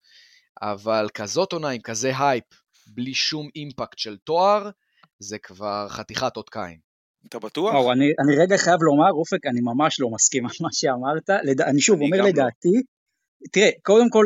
אבל 0.61 1.07
כזאת 1.13 1.53
עונה 1.53 1.69
עם 1.69 1.81
כזה 1.81 2.11
הייפ, 2.19 2.43
בלי 2.87 3.13
שום 3.13 3.49
אימפקט 3.55 3.97
של 3.97 4.17
תואר, 4.17 4.69
זה 5.19 5.37
כבר 5.37 5.87
חתיכת 5.89 6.37
אות 6.37 6.49
קין. 6.49 6.77
אתה 7.29 7.39
בטוח? 7.39 7.75
או, 7.75 7.91
אני, 7.91 8.05
אני 8.05 8.43
רגע 8.43 8.57
חייב 8.57 8.77
לומר, 8.81 9.11
אופק, 9.11 9.45
אני 9.45 9.59
ממש 9.61 9.99
לא 9.99 10.09
מסכים 10.09 10.45
על 10.45 10.51
מה 10.61 10.69
שאמרת. 10.71 11.29
לד... 11.43 11.61
אני 11.61 11.81
שוב 11.81 11.95
אני 11.97 12.05
אומר 12.05 12.17
לא. 12.17 12.29
לדעתי, 12.29 12.73
לא. 12.75 12.81
תראה, 13.51 13.69
קודם 13.83 14.09
כל, 14.09 14.25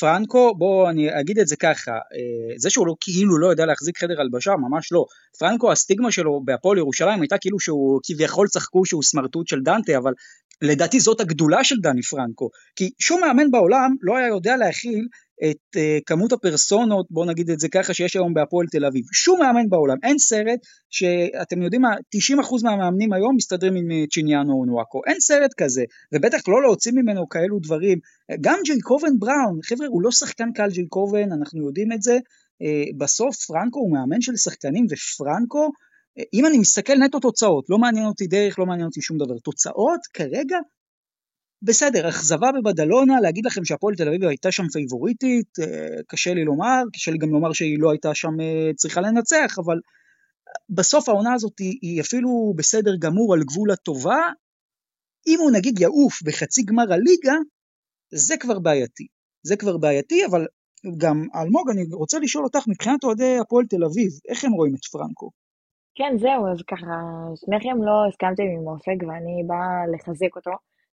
פרנקו, 0.00 0.54
בוא 0.58 0.90
אני 0.90 1.20
אגיד 1.20 1.38
את 1.38 1.48
זה 1.48 1.56
ככה, 1.56 1.90
אה, 1.90 2.58
זה 2.58 2.70
שהוא 2.70 2.86
לא, 2.86 2.94
כאילו 3.00 3.38
לא 3.38 3.46
יודע 3.46 3.66
להחזיק 3.66 3.98
חדר 3.98 4.20
הלבשה, 4.20 4.52
ממש 4.56 4.92
לא. 4.92 5.04
פרנקו, 5.38 5.72
הסטיגמה 5.72 6.12
שלו 6.12 6.40
בהפועל 6.44 6.78
ירושלים 6.78 7.20
הייתה 7.20 7.38
כאילו 7.38 7.60
שהוא 7.60 8.00
כביכול 8.04 8.48
צחקו 8.48 8.86
שהוא 8.86 9.02
סמרטוט 9.02 9.48
של 9.48 9.60
דנטה, 9.60 9.96
אבל 9.96 10.12
לדעתי 10.62 11.00
זאת 11.00 11.20
הגדולה 11.20 11.64
של 11.64 11.76
דני 11.82 12.02
פרנקו, 12.02 12.50
כי 12.76 12.90
שום 12.98 13.20
מאמן 13.20 13.50
בעולם 13.50 13.94
לא 14.02 14.16
היה 14.16 14.28
יודע 14.28 14.56
להכיל 14.56 15.06
את 15.50 15.76
uh, 15.76 15.80
כמות 16.06 16.32
הפרסונות, 16.32 17.06
בואו 17.10 17.26
נגיד 17.26 17.50
את 17.50 17.60
זה 17.60 17.68
ככה, 17.68 17.94
שיש 17.94 18.16
היום 18.16 18.34
בהפועל 18.34 18.66
תל 18.66 18.84
אביב. 18.84 19.04
שום 19.12 19.40
מאמן 19.40 19.68
בעולם, 19.68 19.96
אין 20.02 20.18
סרט 20.18 20.60
שאתם 20.90 21.62
יודעים 21.62 21.82
מה, 21.82 21.94
90% 22.16 22.64
מהמאמנים 22.64 23.12
היום 23.12 23.36
מסתדרים 23.36 23.76
עם 23.76 23.90
אה, 23.90 24.04
צ'יניאנו 24.10 24.52
או 24.52 24.64
נואקו, 24.64 25.00
אין 25.06 25.20
סרט 25.20 25.50
כזה, 25.56 25.84
ובטח 26.12 26.38
לא 26.48 26.62
להוציא 26.62 26.92
ממנו 26.92 27.28
כאלו 27.28 27.58
דברים. 27.58 27.98
גם 28.40 28.58
ג'ייקובן 28.64 29.18
בראון, 29.18 29.58
חבר'ה, 29.64 29.86
הוא 29.86 30.02
לא 30.02 30.10
שחקן 30.10 30.52
קל 30.54 30.70
ג'ייקובן, 30.70 31.32
אנחנו 31.32 31.66
יודעים 31.66 31.92
את 31.92 32.02
זה, 32.02 32.16
uh, 32.16 32.96
בסוף 32.98 33.36
פרנקו 33.36 33.80
הוא 33.80 33.92
מאמן 33.92 34.20
של 34.20 34.36
שחקנים, 34.36 34.86
ופרנקו, 34.90 35.72
אם 36.34 36.46
אני 36.46 36.58
מסתכל 36.58 36.94
נטו 36.94 37.20
תוצאות, 37.20 37.70
לא 37.70 37.78
מעניין 37.78 38.06
אותי 38.06 38.26
דרך, 38.26 38.58
לא 38.58 38.66
מעניין 38.66 38.86
אותי 38.86 39.02
שום 39.02 39.18
דבר, 39.18 39.38
תוצאות 39.38 40.00
כרגע 40.14 40.58
בסדר, 41.62 42.08
אכזבה 42.08 42.50
בבדלונה, 42.52 43.20
להגיד 43.20 43.46
לכם 43.46 43.64
שהפועל 43.64 43.94
תל 43.94 44.08
אביב 44.08 44.24
הייתה 44.24 44.52
שם 44.52 44.68
פייבוריטית, 44.72 45.58
אה, 45.60 46.02
קשה 46.08 46.34
לי 46.34 46.44
לומר, 46.44 46.82
קשה 46.92 47.10
לי 47.10 47.18
גם 47.18 47.30
לומר 47.30 47.52
שהיא 47.52 47.78
לא 47.78 47.90
הייתה 47.90 48.14
שם 48.14 48.40
אה, 48.40 48.70
צריכה 48.76 49.00
לנצח, 49.00 49.58
אבל 49.58 49.78
בסוף 50.70 51.08
העונה 51.08 51.34
הזאת 51.34 51.58
היא, 51.58 51.78
היא 51.82 52.00
אפילו 52.00 52.52
בסדר 52.56 52.96
גמור 52.98 53.34
על 53.34 53.40
גבול 53.44 53.70
הטובה. 53.70 54.20
אם 55.26 55.38
הוא 55.40 55.50
נגיד 55.50 55.80
יעוף 55.80 56.22
בחצי 56.22 56.62
גמר 56.62 56.92
הליגה, 56.92 57.34
זה 58.14 58.36
כבר 58.36 58.58
בעייתי. 58.58 59.06
זה 59.46 59.56
כבר 59.56 59.78
בעייתי, 59.78 60.26
אבל 60.26 60.46
גם 60.98 61.26
אלמוג, 61.34 61.70
אני 61.70 61.84
רוצה 61.92 62.18
לשאול 62.18 62.44
אותך, 62.44 62.68
מבחינת 62.68 63.04
אוהדי 63.04 63.38
הפועל 63.40 63.66
תל 63.66 63.84
אביב, 63.84 64.10
איך 64.28 64.44
הם 64.44 64.52
רואים 64.52 64.74
את 64.74 64.84
פרנקו? 64.84 65.41
כן, 65.94 66.16
זהו, 66.18 66.46
אז 66.52 66.62
ככה, 66.62 66.86
שניכם 67.34 67.82
לא 67.82 68.06
הסכמתם 68.08 68.42
עם 68.42 68.68
אופק 68.68 68.98
ואני 69.08 69.42
באה 69.46 69.86
לחזק 69.94 70.36
אותו. 70.36 70.50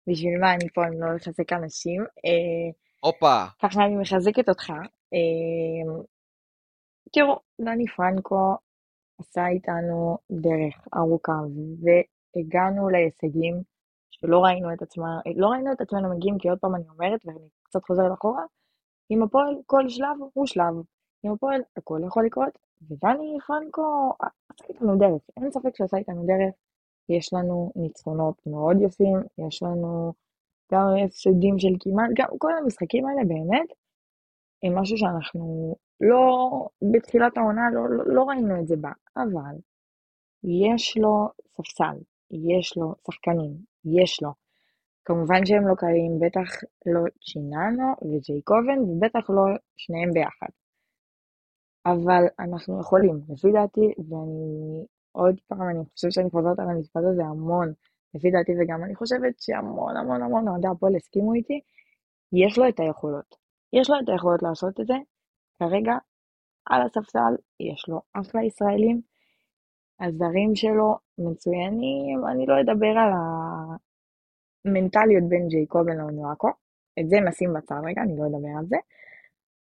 בשביל 0.09 0.40
מה 0.40 0.55
אני 0.55 0.68
פה 0.74 0.86
אם 0.88 1.03
לא 1.03 1.14
לחזק 1.14 1.53
אנשים? 1.53 2.03
אה, 2.03 2.70
הופה. 3.01 3.44
ככה 3.62 3.84
אני 3.84 3.97
מחזקת 3.97 4.49
אותך. 4.49 4.70
אה, 5.14 6.03
תראו, 7.12 7.40
דני 7.61 7.86
פרנקו 7.97 8.57
עשה 9.20 9.47
איתנו 9.49 10.18
דרך 10.30 10.88
ארוכה, 10.97 11.32
והגענו 11.82 12.88
להישגים 12.88 13.62
שלא 14.11 14.38
ראינו 14.44 14.72
את 14.72 14.82
עצמנו, 14.82 15.20
לא 15.36 15.47
ראינו 15.47 15.72
את 15.72 15.80
עצמנו 15.80 16.16
מגיעים, 16.16 16.38
כי 16.38 16.49
עוד 16.49 16.59
פעם 16.59 16.74
אני 16.74 16.88
אומרת, 16.88 17.20
ואני 17.24 17.49
קצת 17.62 17.80
חוזרת 17.86 18.12
אחורה, 18.18 18.42
עם 19.11 19.22
הפועל 19.22 19.55
כל 19.66 19.88
שלב 19.88 20.16
הוא 20.32 20.47
שלב. 20.47 20.74
עם 21.23 21.33
הפועל 21.33 21.61
הכל 21.77 22.01
יכול 22.07 22.27
לקרות, 22.27 22.59
ודני 22.83 23.39
פרנקו 23.47 24.12
עשה 24.49 24.64
איתנו 24.69 24.97
דרך, 24.97 25.23
אין 25.37 25.51
ספק 25.51 25.77
שעשה 25.77 25.97
איתנו 25.97 26.27
דרך. 26.27 26.55
יש 27.09 27.33
לנו 27.33 27.73
ניצחונות 27.77 28.47
מאוד 28.47 28.77
יפים, 28.81 29.17
יש 29.49 29.62
לנו 29.62 30.12
גם 30.73 30.87
הפסדים 31.05 31.59
של 31.59 31.75
כמעט, 31.81 32.11
גם 32.17 32.27
כל 32.39 32.53
המשחקים 32.59 33.07
האלה 33.07 33.25
באמת, 33.25 33.69
הם 34.62 34.79
משהו 34.79 34.97
שאנחנו 34.99 35.77
לא, 36.01 36.51
בתחילת 36.93 37.37
העונה 37.37 37.62
לא, 37.73 37.91
לא, 37.91 38.05
לא 38.14 38.23
ראינו 38.25 38.61
את 38.61 38.69
זה 38.69 38.77
בה, 38.77 38.91
אבל 39.17 39.57
יש 40.45 40.97
לו 40.99 41.29
ספסל, 41.49 41.99
יש 42.31 42.77
לו 42.77 42.95
שחקנים, 43.07 43.53
יש 43.85 44.23
לו. 44.23 44.31
כמובן 45.05 45.47
שהם 45.47 45.69
לא 45.69 45.75
קלים, 45.75 46.19
בטח 46.21 46.51
לא 46.87 47.01
צ'יננו 47.33 47.93
וג'ייקובן, 48.03 48.79
ובטח 48.79 49.31
לא 49.31 49.43
שניהם 49.77 50.11
ביחד. 50.12 50.66
אבל 51.93 52.24
אנחנו 52.41 52.80
יכולים, 52.80 53.20
לפי 53.28 53.53
דעתי, 53.53 53.87
ואני 54.09 54.84
עוד 55.12 55.41
פעם, 55.49 55.68
אני 55.70 55.84
חושבת 55.93 56.12
שאני 56.12 56.30
חוזרת 56.30 56.59
על 56.59 56.70
המשפט 56.70 57.01
הזה 57.12 57.22
המון, 57.24 57.72
לפי 58.14 58.30
דעתי, 58.30 58.53
וגם 58.59 58.84
אני 58.84 58.95
חושבת 58.95 59.34
שהמון 59.41 59.97
המון 59.97 60.22
המון 60.22 60.49
אוהדי 60.49 60.68
הפועל 60.68 60.97
הסכימו 60.97 61.34
איתי, 61.34 61.61
יש 62.32 62.59
לו 62.59 62.68
את 62.68 62.80
היכולות. 62.80 63.37
יש 63.72 63.91
לו 63.91 63.97
את 64.05 64.09
היכולות 64.09 64.43
לעשות 64.43 64.80
את 64.80 64.87
זה. 64.87 64.95
כרגע, 65.59 65.93
על 66.66 66.82
הספסל, 66.82 67.34
יש 67.61 67.89
לו 67.89 68.01
אחלה 68.12 68.45
ישראלים. 68.45 69.01
הזרים 70.01 70.55
שלו 70.55 70.97
מצוינים, 71.18 72.26
אני 72.30 72.47
לא 72.47 72.55
אדבר 72.61 72.95
על 73.03 73.12
המנטליות 74.66 75.24
בין 75.28 75.49
ג'ייקובן 75.49 75.97
לאוניואקו, 75.97 76.49
את 77.01 77.09
זה 77.09 77.16
נשים 77.28 77.53
בצד 77.55 77.80
רגע, 77.87 78.03
אני 78.03 78.16
לא 78.18 78.26
אדבר 78.26 78.55
על 78.59 78.66
זה, 78.66 78.76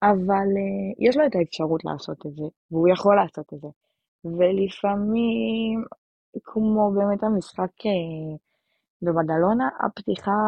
אבל 0.03 0.49
uh, 0.57 1.09
יש 1.09 1.17
לו 1.17 1.27
את 1.27 1.35
האפשרות 1.35 1.85
לעשות 1.85 2.27
את 2.27 2.33
זה, 2.37 2.45
והוא 2.71 2.89
יכול 2.89 3.17
לעשות 3.17 3.53
את 3.55 3.61
זה. 3.61 3.69
ולפעמים, 4.25 5.85
כמו 6.45 6.93
באמת 6.95 7.23
המשחק 7.23 7.71
uh, 7.81 8.39
בבדלונה, 9.03 9.69
הפתיחה 9.81 10.41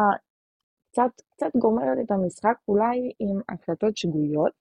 קצת, 0.91 1.11
קצת 1.31 1.55
גומרת 1.55 1.97
את 2.05 2.11
המשחק 2.11 2.55
אולי 2.67 3.11
עם 3.19 3.39
הקלטות 3.49 3.97
שגויות, 3.97 4.53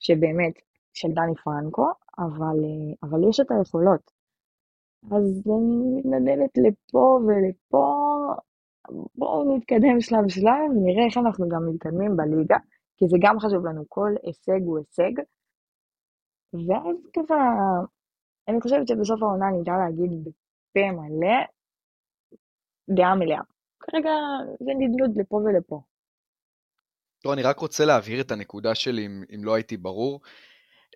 שבאמת 0.00 0.54
של 0.92 1.08
דני 1.08 1.34
פרנקו, 1.44 1.88
אבל, 2.18 2.58
uh, 2.64 3.08
אבל 3.08 3.28
יש 3.28 3.40
את 3.40 3.50
היכולות. 3.50 4.10
אז 5.10 5.42
אני 5.46 5.98
מתנדבת 5.98 6.58
לפה 6.58 7.20
ולפה, 7.26 7.94
בואו 9.14 9.56
נתקדם 9.56 10.00
שלב 10.00 10.28
שלב, 10.28 10.70
נראה 10.84 11.04
איך 11.06 11.16
אנחנו 11.16 11.48
גם 11.48 11.66
מתקדמים 11.68 12.16
בליגה, 12.16 12.56
כי 12.96 13.04
זה 13.08 13.16
גם 13.20 13.40
חשוב 13.40 13.66
לנו, 13.66 13.84
כל 13.88 14.10
הישג 14.22 14.60
הוא 14.66 14.78
הישג. 14.78 15.22
ואז 16.52 16.96
ככה, 17.16 17.34
אני 18.48 18.60
חושבת 18.60 18.88
שבסוף 18.88 19.22
העונה 19.22 19.46
נדע 19.60 19.72
להגיד 19.72 20.24
בפה 20.24 20.92
מלא, 20.92 21.36
דעה 22.96 23.14
מלאה. 23.14 23.40
כרגע 23.80 24.10
זה 24.60 24.70
נדנוד 24.78 25.18
לפה 25.18 25.36
ולפה. 25.36 25.80
לא, 27.24 27.32
אני 27.32 27.42
רק 27.42 27.58
רוצה 27.58 27.84
להבהיר 27.84 28.20
את 28.20 28.30
הנקודה 28.30 28.74
שלי, 28.74 29.06
אם, 29.06 29.24
אם 29.34 29.44
לא 29.44 29.54
הייתי 29.54 29.76
ברור. 29.76 30.20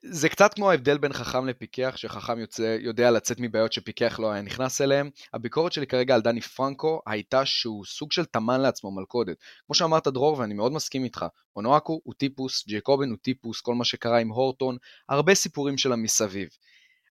זה 0.02 0.28
קצת 0.28 0.54
כמו 0.54 0.70
ההבדל 0.70 0.98
בין 0.98 1.12
חכם 1.12 1.46
לפיקח, 1.46 1.92
שחכם 1.96 2.38
יוצא, 2.38 2.76
יודע 2.80 3.10
לצאת 3.10 3.40
מבעיות 3.40 3.72
שפיקח 3.72 4.18
לא 4.20 4.32
היה 4.32 4.42
נכנס 4.42 4.80
אליהם. 4.80 5.10
הביקורת 5.34 5.72
שלי 5.72 5.86
כרגע 5.86 6.14
על 6.14 6.20
דני 6.20 6.40
פרנקו 6.40 7.00
הייתה 7.06 7.46
שהוא 7.46 7.84
סוג 7.84 8.12
של 8.12 8.24
טמן 8.24 8.60
לעצמו 8.60 8.90
מלכודת. 8.90 9.36
כמו 9.66 9.74
שאמרת 9.74 10.08
דרור, 10.08 10.38
ואני 10.38 10.54
מאוד 10.54 10.72
מסכים 10.72 11.04
איתך, 11.04 11.26
אונואקו 11.56 12.00
הוא 12.04 12.14
טיפוס, 12.14 12.66
ג'ייקובן 12.66 13.10
הוא 13.10 13.18
טיפוס, 13.22 13.60
כל 13.60 13.74
מה 13.74 13.84
שקרה 13.84 14.18
עם 14.18 14.28
הורטון, 14.28 14.76
הרבה 15.08 15.34
סיפורים 15.34 15.78
שלה 15.78 15.96
מסביב. 15.96 16.48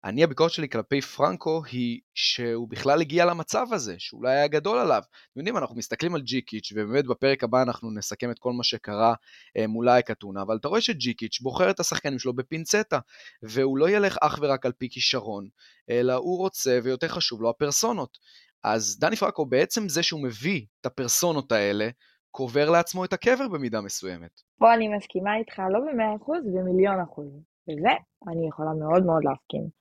אני, 0.05 0.25
הביקורת 0.25 0.51
שלי 0.51 0.69
כלפי 0.69 1.01
פרנקו 1.01 1.63
היא 1.73 2.01
שהוא 2.15 2.69
בכלל 2.69 3.01
הגיע 3.01 3.25
למצב 3.25 3.67
הזה, 3.73 3.95
שאולי 3.99 4.31
היה 4.31 4.47
גדול 4.47 4.79
עליו. 4.79 5.03
אתם 5.33 5.41
יודעים, 5.41 5.57
אנחנו 5.57 5.77
מסתכלים 5.77 6.15
על 6.15 6.21
ג'יקיץ', 6.21 6.73
ובאמת 6.73 7.07
בפרק 7.07 7.45
הבא 7.45 7.63
אנחנו 7.63 7.91
נסכם 7.91 8.31
את 8.31 8.39
כל 8.39 8.53
מה 8.53 8.65
שקרה 8.65 9.15
אה, 9.57 9.67
מול 9.67 9.89
אייקטונה, 9.89 10.43
אבל 10.43 10.57
אתה 10.57 10.69
רואה 10.69 10.81
שג'יקיץ' 10.81 11.41
בוחר 11.41 11.71
את 11.71 11.81
השחקנים 11.81 12.19
שלו 12.19 12.33
בפינצטה, 12.33 12.99
והוא 13.43 13.79
לא 13.79 13.91
ילך 13.91 14.17
אך 14.21 14.39
ורק 14.43 14.67
על 14.67 14.73
פי 14.73 14.89
כישרון, 14.91 15.49
אלא 15.91 16.15
הוא 16.15 16.39
רוצה, 16.39 16.79
ויותר 16.83 17.09
חשוב 17.09 17.43
לו, 17.43 17.51
הפרסונות. 17.51 18.19
אז 18.65 18.99
דני 19.01 19.17
פרנקו, 19.17 19.47
בעצם 19.47 19.89
זה 19.89 20.03
שהוא 20.03 20.23
מביא 20.23 20.67
את 20.81 20.87
הפרסונות 20.87 21.53
האלה, 21.53 21.89
קובר 22.31 22.71
לעצמו 22.71 23.05
את 23.05 23.13
הקבר 23.13 23.49
במידה 23.49 23.81
מסוימת. 23.81 24.41
פה 24.59 24.75
אני 24.75 24.89
מסכימה 24.89 25.37
איתך 25.37 25.59
לא 25.73 25.81
במאה 25.81 26.17
אחוז, 26.17 26.45
במיליון 26.55 27.01
אחוז. 27.01 27.29
וזה 27.69 27.89
אני 28.29 28.49
יכולה 28.49 28.71
מאוד 28.81 29.07
מאוד 29.07 29.23
להסכים. 29.25 29.79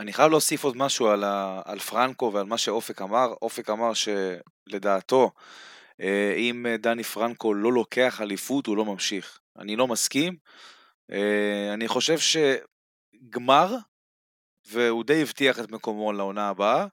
אני 0.00 0.12
חייב 0.12 0.30
להוסיף 0.30 0.64
עוד 0.64 0.76
משהו 0.76 1.08
על, 1.08 1.24
ה, 1.24 1.62
על 1.64 1.78
פרנקו 1.78 2.30
ועל 2.34 2.46
מה 2.46 2.58
שאופק 2.58 3.02
אמר. 3.02 3.34
אופק 3.42 3.70
אמר 3.70 3.90
שלדעתו, 3.94 5.30
אה, 6.00 6.34
אם 6.36 6.66
דני 6.78 7.02
פרנקו 7.02 7.54
לא 7.54 7.72
לוקח 7.72 8.20
אליפות, 8.20 8.66
הוא 8.66 8.76
לא 8.76 8.84
ממשיך. 8.84 9.40
אני 9.58 9.76
לא 9.76 9.86
מסכים. 9.86 10.36
אה, 11.12 11.74
אני 11.74 11.88
חושב 11.88 12.18
שגמר, 12.18 13.76
והוא 14.66 15.04
די 15.04 15.22
הבטיח 15.22 15.60
את 15.60 15.70
מקומו 15.70 16.12
לעונה 16.12 16.48
הבאה. 16.48 16.86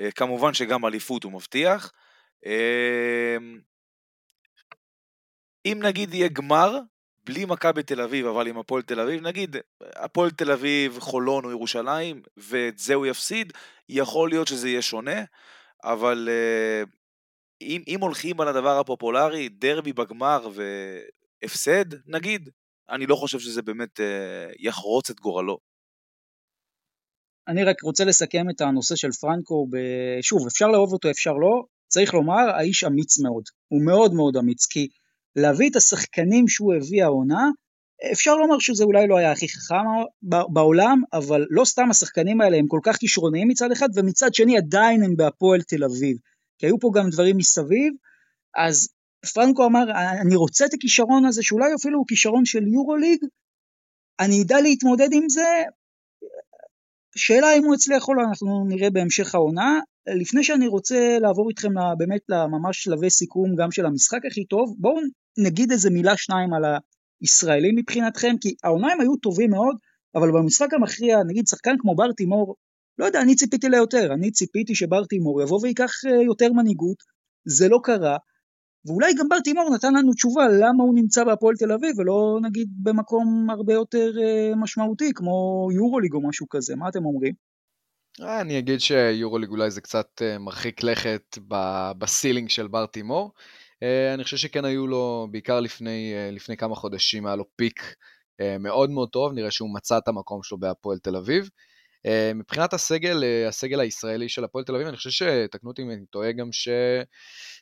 אה, 0.00 0.10
כמובן 0.10 0.54
שגם 0.54 0.84
אליפות 0.84 1.24
הוא 1.24 1.32
מבטיח. 1.32 1.92
אם 5.64 5.78
נגיד 5.82 6.14
יהיה 6.14 6.28
גמר, 6.28 6.78
בלי 7.28 7.44
מכבי 7.44 7.82
תל 7.82 8.00
אביב, 8.00 8.26
אבל 8.26 8.46
עם 8.46 8.58
הפועל 8.58 8.82
תל 8.82 9.00
אביב, 9.00 9.26
נגיד, 9.26 9.56
הפועל 9.80 10.30
תל 10.30 10.50
אביב, 10.50 10.98
חולון 10.98 11.44
או 11.44 11.50
ירושלים, 11.50 12.22
ואת 12.36 12.78
זה 12.78 12.94
הוא 12.94 13.06
יפסיד, 13.06 13.52
יכול 13.88 14.28
להיות 14.28 14.48
שזה 14.48 14.68
יהיה 14.68 14.82
שונה, 14.82 15.24
אבל 15.84 16.28
uh, 16.28 16.88
אם, 17.60 17.82
אם 17.88 18.00
הולכים 18.00 18.40
על 18.40 18.48
הדבר 18.48 18.78
הפופולרי, 18.78 19.48
דרבי 19.48 19.92
בגמר 19.92 20.48
והפסד, 20.54 21.84
נגיד, 22.06 22.48
אני 22.90 23.06
לא 23.06 23.16
חושב 23.16 23.38
שזה 23.38 23.62
באמת 23.62 24.00
uh, 24.00 24.02
יחרוץ 24.58 25.10
את 25.10 25.20
גורלו. 25.20 25.58
אני 27.48 27.64
רק 27.64 27.82
רוצה 27.82 28.04
לסכם 28.04 28.50
את 28.50 28.60
הנושא 28.60 28.96
של 28.96 29.10
פרנקו, 29.20 29.66
ב... 29.70 29.76
שוב, 30.22 30.46
אפשר 30.46 30.66
לאהוב 30.66 30.92
אותו, 30.92 31.10
אפשר 31.10 31.32
לא, 31.32 31.64
צריך 31.88 32.14
לומר, 32.14 32.50
האיש 32.54 32.84
אמיץ 32.84 33.18
מאוד. 33.18 33.44
הוא 33.68 33.86
מאוד 33.86 34.14
מאוד 34.14 34.36
אמיץ, 34.36 34.66
כי 34.66 34.88
להביא 35.38 35.70
את 35.70 35.76
השחקנים 35.76 36.48
שהוא 36.48 36.74
הביא 36.74 37.04
העונה, 37.04 37.50
אפשר 38.12 38.34
לומר 38.34 38.58
שזה 38.58 38.84
אולי 38.84 39.06
לא 39.06 39.16
היה 39.16 39.32
הכי 39.32 39.48
חכם 39.48 39.74
בעולם, 40.52 41.02
אבל 41.12 41.46
לא 41.50 41.64
סתם 41.64 41.90
השחקנים 41.90 42.40
האלה 42.40 42.56
הם 42.56 42.66
כל 42.66 42.80
כך 42.82 42.96
כישרוניים 42.96 43.48
מצד 43.48 43.72
אחד, 43.72 43.88
ומצד 43.94 44.34
שני 44.34 44.56
עדיין 44.56 45.02
הם 45.02 45.16
בהפועל 45.16 45.62
תל 45.62 45.84
אביב. 45.84 46.16
כי 46.58 46.66
היו 46.66 46.78
פה 46.78 46.90
גם 46.94 47.10
דברים 47.10 47.36
מסביב, 47.36 47.94
אז 48.56 48.88
פרנקו 49.34 49.66
אמר, 49.66 49.84
אני 50.22 50.36
רוצה 50.36 50.66
את 50.66 50.74
הכישרון 50.74 51.24
הזה, 51.24 51.42
שאולי 51.42 51.74
אפילו 51.74 51.98
הוא 51.98 52.06
כישרון 52.08 52.44
של 52.44 52.66
יורוליג, 52.66 53.24
אני 54.20 54.42
אדע 54.42 54.60
להתמודד 54.60 55.08
עם 55.12 55.28
זה, 55.28 55.62
שאלה 57.16 57.56
אם 57.56 57.64
הוא 57.64 57.74
יצליח 57.74 58.08
או 58.08 58.14
לא, 58.14 58.22
אנחנו 58.22 58.64
נראה 58.68 58.90
בהמשך 58.90 59.34
העונה. 59.34 59.80
לפני 60.06 60.44
שאני 60.44 60.66
רוצה 60.66 61.18
לעבור 61.20 61.48
איתכם 61.48 61.68
באמת 61.98 62.20
לממש 62.28 62.82
שלבי 62.82 63.10
סיכום 63.10 63.56
גם 63.56 63.70
של 63.70 63.86
המשחק 63.86 64.26
הכי 64.26 64.44
טוב, 64.44 64.74
בואו 64.78 65.00
נגיד 65.38 65.70
איזה 65.72 65.90
מילה 65.90 66.16
שניים 66.16 66.54
על 66.54 66.62
הישראלים 67.20 67.76
מבחינתכם, 67.76 68.34
כי 68.40 68.54
העונה 68.64 68.92
הם 68.92 69.00
היו 69.00 69.16
טובים 69.16 69.50
מאוד, 69.50 69.76
אבל 70.14 70.28
במשחק 70.32 70.74
המכריע, 70.74 71.16
נגיד 71.26 71.46
שחקן 71.46 71.74
כמו 71.78 71.96
בר 71.96 72.12
תימור, 72.12 72.54
לא 72.98 73.04
יודע, 73.04 73.20
אני 73.20 73.34
ציפיתי 73.34 73.68
ליותר, 73.68 74.12
אני 74.12 74.30
ציפיתי 74.30 74.74
שבר 74.74 75.04
תימור 75.04 75.42
יבוא 75.42 75.60
וייקח 75.62 75.90
אה, 76.06 76.22
יותר 76.22 76.52
מנהיגות, 76.52 76.96
זה 77.44 77.68
לא 77.68 77.78
קרה, 77.82 78.16
ואולי 78.86 79.14
גם 79.18 79.28
בר 79.28 79.40
תימור 79.40 79.74
נתן 79.74 79.94
לנו 79.94 80.12
תשובה 80.12 80.48
למה 80.48 80.84
הוא 80.84 80.94
נמצא 80.94 81.24
בהפועל 81.24 81.54
תל 81.56 81.72
אביב 81.72 81.98
ולא 81.98 82.38
נגיד 82.42 82.68
במקום 82.82 83.50
הרבה 83.50 83.72
יותר 83.72 84.10
אה, 84.22 84.52
משמעותי 84.56 85.12
כמו 85.14 85.68
יורוליג 85.74 86.14
או 86.14 86.28
משהו 86.28 86.48
כזה, 86.48 86.76
מה 86.76 86.88
אתם 86.88 87.04
אומרים? 87.04 87.32
אה, 88.20 88.40
אני 88.40 88.58
אגיד 88.58 88.80
שיורוליג 88.80 89.50
אולי 89.50 89.70
זה 89.70 89.80
קצת 89.80 90.22
מרחיק 90.40 90.82
לכת 90.82 91.38
בסילינג 91.98 92.48
של 92.48 92.68
בר 92.68 92.86
תימור. 92.86 93.32
אני 94.14 94.24
חושב 94.24 94.36
שכן 94.36 94.64
היו 94.64 94.86
לו, 94.86 95.28
בעיקר 95.30 95.60
לפני, 95.60 96.14
לפני 96.32 96.56
כמה 96.56 96.74
חודשים, 96.74 97.26
היה 97.26 97.36
לו 97.36 97.44
פיק 97.56 97.94
מאוד 98.60 98.90
מאוד 98.90 99.08
טוב, 99.08 99.32
נראה 99.32 99.50
שהוא 99.50 99.74
מצא 99.74 99.98
את 99.98 100.08
המקום 100.08 100.42
שלו 100.42 100.58
בהפועל 100.58 100.98
תל 100.98 101.16
אביב. 101.16 101.48
אה, 102.06 102.32
מבחינת 102.34 102.72
הסגל, 102.72 103.24
אה, 103.24 103.48
הסגל 103.48 103.80
הישראלי 103.80 104.28
של 104.28 104.44
הפועל 104.44 104.64
תל 104.64 104.74
אביב, 104.74 104.86
אני 104.86 104.96
חושב 104.96 105.10
שתקנו 105.10 105.70
אותי 105.70 105.82
אם 105.82 105.90
אני 105.90 106.06
טועה 106.06 106.32
גם 106.32 106.48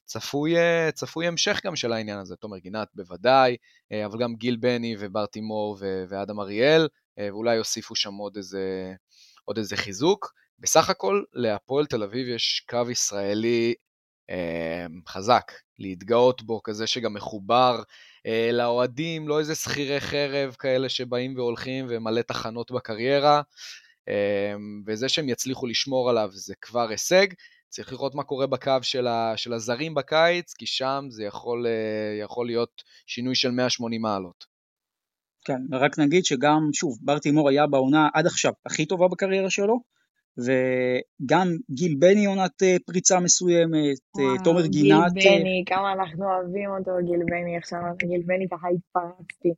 שצפוי 0.06 1.26
המשך 1.26 1.60
גם 1.64 1.76
של 1.76 1.92
העניין 1.92 2.18
הזה. 2.18 2.36
תומר 2.36 2.58
גינת 2.58 2.88
בוודאי, 2.94 3.56
אבל 4.04 4.18
גם 4.18 4.34
גיל 4.34 4.56
בני 4.56 4.96
ובר 4.98 5.26
תימור 5.26 5.78
ואדם 6.08 6.40
אריאל, 6.40 6.88
ואולי 7.18 7.56
יוסיפו 7.56 7.96
שם 7.96 8.14
עוד 8.14 8.36
איזה, 8.36 8.92
עוד 9.44 9.58
איזה 9.58 9.76
חיזוק. 9.76 10.32
בסך 10.58 10.90
הכל, 10.90 11.22
להפועל 11.32 11.86
תל 11.86 12.02
אביב 12.02 12.28
יש 12.28 12.66
קו 12.70 12.90
ישראלי 12.90 13.74
אה, 14.30 14.86
חזק, 15.08 15.52
להתגאות 15.78 16.42
בו, 16.42 16.62
כזה 16.62 16.86
שגם 16.86 17.14
מחובר 17.14 17.82
אה, 18.26 18.50
לאוהדים, 18.52 19.28
לא 19.28 19.38
איזה 19.38 19.54
שכירי 19.54 20.00
חרב 20.00 20.54
כאלה 20.58 20.88
שבאים 20.88 21.36
והולכים 21.36 21.86
ומלא 21.88 22.22
תחנות 22.22 22.70
בקריירה, 22.70 23.42
אה, 24.08 24.54
וזה 24.86 25.08
שהם 25.08 25.28
יצליחו 25.28 25.66
לשמור 25.66 26.10
עליו 26.10 26.28
זה 26.32 26.54
כבר 26.60 26.88
הישג. 26.88 27.26
צריך 27.68 27.92
לראות 27.92 28.14
מה 28.14 28.22
קורה 28.22 28.46
בקו 28.46 28.72
של, 28.82 29.06
ה, 29.06 29.32
של 29.36 29.52
הזרים 29.52 29.94
בקיץ, 29.94 30.52
כי 30.54 30.66
שם 30.66 31.04
זה 31.08 31.24
יכול, 31.24 31.66
אה, 31.66 32.22
יכול 32.22 32.46
להיות 32.46 32.82
שינוי 33.06 33.34
של 33.34 33.50
180 33.50 34.02
מעלות. 34.02 34.44
כן, 35.44 35.60
רק 35.72 35.98
נגיד 35.98 36.24
שגם, 36.24 36.70
שוב, 36.72 36.98
בר 37.02 37.18
תימור 37.18 37.48
היה 37.48 37.66
בעונה 37.66 38.08
עד 38.14 38.26
עכשיו 38.26 38.52
הכי 38.66 38.86
טובה 38.86 39.08
בקריירה 39.08 39.50
שלו, 39.50 39.80
וגם 40.38 41.48
גיל 41.70 41.94
בני 41.98 42.26
עונת 42.26 42.62
אה, 42.62 42.76
פריצה 42.86 43.20
מסוימת, 43.20 43.98
אה, 44.18 44.24
וואו, 44.24 44.44
תומר 44.44 44.66
גינת. 44.66 45.12
גיל 45.12 45.32
אה, 45.32 45.38
בני, 45.38 45.64
כמה 45.66 45.92
אנחנו 45.92 46.24
אוהבים 46.24 46.70
אותו, 46.70 46.90
גיל 47.04 47.20
בני, 47.26 47.56
עכשיו 47.56 47.80
גיל 47.98 48.22
בני 48.26 48.48
ככה 48.48 48.68
התפרצתי 48.68 49.52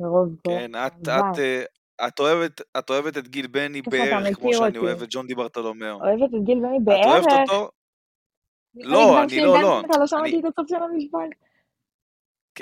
מרוב 0.00 0.36
פה. 0.42 0.50
כן, 0.50 0.70
את, 0.74 1.08
את, 1.08 1.38
את, 2.08 2.20
אוהבת, 2.20 2.60
את 2.78 2.90
אוהבת 2.90 3.18
את 3.18 3.28
גיל 3.28 3.46
בני 3.46 3.82
בערך 3.82 4.36
כמו 4.36 4.54
שאני 4.54 4.78
אוהב 4.78 5.02
את 5.02 5.08
ג'ון 5.10 5.26
די 5.26 5.34
ברטולומיאו. 5.34 5.94
אוהבת 5.94 6.34
את 6.34 6.44
גיל 6.44 6.58
בני 6.58 6.78
בערך? 6.84 7.06
את 7.06 7.06
אוהבת 7.06 7.50
אותו? 7.50 7.70
לא, 8.74 9.22
אני 9.22 9.40
לא, 9.40 9.62
לא. 9.62 9.82
לא 9.98 10.06
שמעתי 10.06 10.40
את 10.40 10.44
הסוף 10.44 10.68
של 10.68 10.76
המשפט. 10.76 11.51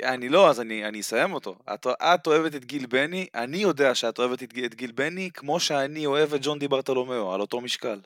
אני 0.03 0.29
לא, 0.29 0.49
אז 0.49 0.61
אני, 0.61 0.85
אני 0.85 0.99
אסיים 0.99 1.33
אותו. 1.33 1.55
את, 1.73 1.87
את 1.87 2.27
אוהבת 2.27 2.55
את 2.55 2.65
גיל 2.65 2.85
בני, 2.85 3.25
אני 3.35 3.57
יודע 3.57 3.95
שאת 3.95 4.19
אוהבת 4.19 4.43
את, 4.43 4.53
את 4.65 4.75
גיל 4.75 4.91
בני 4.91 5.29
כמו 5.33 5.59
שאני 5.59 6.05
אוהב 6.05 6.33
את 6.33 6.39
ג'ון 6.43 6.59
די 6.59 6.67
ברטולומיאו, 6.67 7.33
על 7.33 7.41
אותו 7.41 7.61
משקל. 7.61 7.99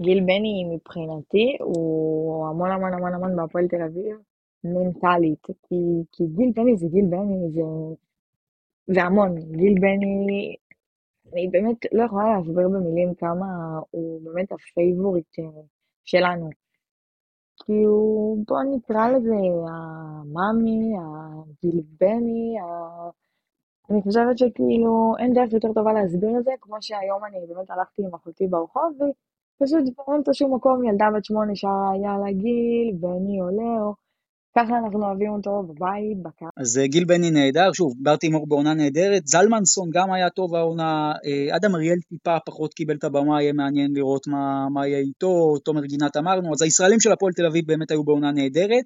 גיל 0.00 0.20
בני 0.20 0.64
מבחינתי 0.74 1.56
הוא 1.60 2.46
המון 2.46 2.70
המון 2.70 2.92
המון 2.92 3.14
המון 3.14 3.36
בהפועל 3.36 3.68
תל 3.68 3.82
אביב, 3.82 4.16
מנטלית, 4.64 5.46
כי, 5.46 5.74
כי 6.12 6.24
גיל 6.36 6.52
בני 6.54 6.76
זה 6.76 6.86
גיל 6.92 7.04
בני, 7.10 7.50
זה, 7.50 7.62
זה 8.86 9.02
המון. 9.02 9.34
גיל 9.38 9.74
בני, 9.80 10.56
אני 11.32 11.48
באמת 11.48 11.76
לא 11.92 12.02
יכולה 12.02 12.36
להסביר 12.36 12.68
במילים 12.68 13.14
כמה 13.14 13.46
הוא 13.90 14.20
באמת 14.24 14.52
הפייבוריט 14.52 15.38
אה, 15.38 15.62
שלנו. 17.68 17.78
כאילו, 17.78 18.36
בוא 18.48 18.62
נקרא 18.62 19.08
לזה 19.08 19.34
המאמי, 19.68 20.92
הגילבני, 20.98 22.58
ה... 22.60 22.64
אני 23.90 24.02
חושבת 24.02 24.38
שכאילו 24.38 25.14
אין 25.18 25.32
דרך 25.34 25.52
יותר 25.52 25.72
טובה 25.72 25.92
להסביר 25.92 26.38
את 26.38 26.44
זה, 26.44 26.50
כמו 26.60 26.76
שהיום 26.80 27.24
אני 27.24 27.46
באמת 27.48 27.70
הלכתי 27.70 28.02
עם 28.02 28.14
אחותי 28.14 28.46
ברחוב, 28.46 28.92
ופשוט 29.60 29.84
אין 30.12 30.24
פה 30.24 30.34
שום 30.34 30.54
מקום, 30.54 30.84
ילדה 30.84 31.06
בת 31.16 31.24
שמונה 31.24 31.56
שרה 31.56 31.90
יאללה 32.02 32.32
גיל, 32.32 32.96
בני 33.00 33.40
עולה, 33.40 33.82
או 33.82 33.94
ככה 34.58 34.78
אנחנו 34.84 35.06
אוהבים 35.06 35.30
אותו 35.30 35.62
בבית, 35.68 36.22
בקר. 36.22 36.46
אז 36.56 36.78
אה, 36.78 36.86
גיל 36.86 37.04
בני 37.04 37.30
נהדר, 37.30 37.72
שוב, 37.72 37.92
בר 38.02 38.16
תימור 38.16 38.48
בעונה 38.48 38.74
נהדרת, 38.74 39.26
זלמנסון 39.26 39.90
גם 39.92 40.12
היה 40.12 40.30
טוב 40.30 40.54
העונה, 40.54 41.12
אה, 41.26 41.56
אדם 41.56 41.74
אריאל 41.74 41.98
טיפה 42.08 42.36
פחות 42.46 42.74
קיבל 42.74 42.96
את 42.96 43.04
הבמה, 43.04 43.42
יהיה 43.42 43.52
מעניין 43.52 43.90
לראות 43.94 44.26
מה, 44.26 44.68
מה 44.74 44.86
יהיה 44.86 44.98
איתו, 44.98 45.58
תומר 45.64 45.84
גינת 45.84 46.16
אמרנו, 46.16 46.52
אז 46.52 46.62
הישראלים 46.62 47.00
של 47.00 47.12
הפועל 47.12 47.32
תל 47.32 47.46
אביב 47.46 47.64
באמת 47.66 47.90
היו 47.90 48.04
בעונה 48.04 48.32
נהדרת. 48.32 48.84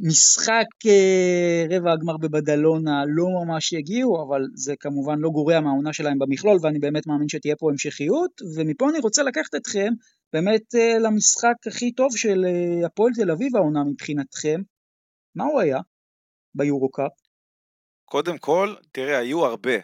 משחק 0.00 0.66
אה, 0.86 1.64
רבע 1.70 1.92
הגמר 1.92 2.16
בבדלונה 2.16 3.04
לא 3.08 3.26
ממש 3.44 3.72
יגיעו, 3.72 4.22
אבל 4.22 4.40
זה 4.54 4.74
כמובן 4.80 5.18
לא 5.18 5.30
גורע 5.30 5.60
מהעונה 5.60 5.92
שלהם 5.92 6.18
במכלול, 6.18 6.58
ואני 6.62 6.78
באמת 6.78 7.06
מאמין 7.06 7.28
שתהיה 7.28 7.56
פה 7.56 7.70
המשכיות, 7.70 8.30
ומפה 8.56 8.90
אני 8.90 8.98
רוצה 8.98 9.22
לקחת 9.22 9.54
אתכם 9.56 9.92
באמת 10.32 10.74
למשחק 11.00 11.54
הכי 11.66 11.92
טוב 11.92 12.08
של 12.16 12.44
הפועל 12.86 13.12
תל 13.14 13.30
אביב 13.30 13.56
העונה 13.56 13.84
מבחינתכם, 13.84 14.60
מה 15.34 15.44
הוא 15.44 15.60
היה 15.60 15.78
ביורו-קאפ? 16.54 17.12
קודם 18.04 18.38
כל, 18.38 18.74
תראה, 18.92 19.18
היו 19.18 19.44
הרבה. 19.44 19.74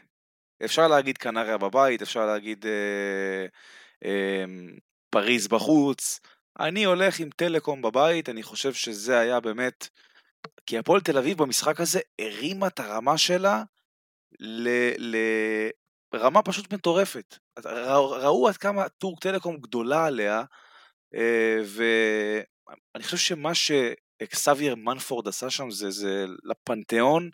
אפשר 0.64 0.88
להגיד 0.88 1.18
קנריה 1.18 1.58
בבית, 1.58 2.02
אפשר 2.02 2.26
להגיד 2.26 2.66
אה, 2.66 3.46
אה, 4.04 4.44
פריז 5.10 5.48
בחוץ. 5.48 6.20
אני 6.60 6.84
הולך 6.84 7.20
עם 7.20 7.30
טלקום 7.36 7.82
בבית, 7.82 8.28
אני 8.28 8.42
חושב 8.42 8.72
שזה 8.72 9.18
היה 9.18 9.40
באמת... 9.40 9.88
כי 10.66 10.78
הפועל 10.78 11.00
תל 11.00 11.18
אביב 11.18 11.38
במשחק 11.38 11.80
הזה 11.80 12.00
הרימה 12.20 12.66
את 12.66 12.80
הרמה 12.80 13.18
שלה 13.18 13.62
לרמה 16.12 16.42
פשוט 16.42 16.72
מטורפת. 16.72 17.38
ראו 17.64 18.48
עד 18.48 18.56
כמה 18.56 18.88
טורק 18.88 19.20
טלקום 19.20 19.56
גדולה 19.56 20.06
עליה, 20.06 20.42
אה, 21.14 21.58
ואני 21.64 23.04
חושב 23.04 23.16
שמה 23.16 23.54
ש... 24.20 24.22
אקסבייר 24.22 24.74
מנפורד 24.74 25.28
עשה 25.28 25.50
שם 25.50 25.70
זה, 25.70 25.90
זה 25.90 26.24
לפנתיאון, 26.44 27.30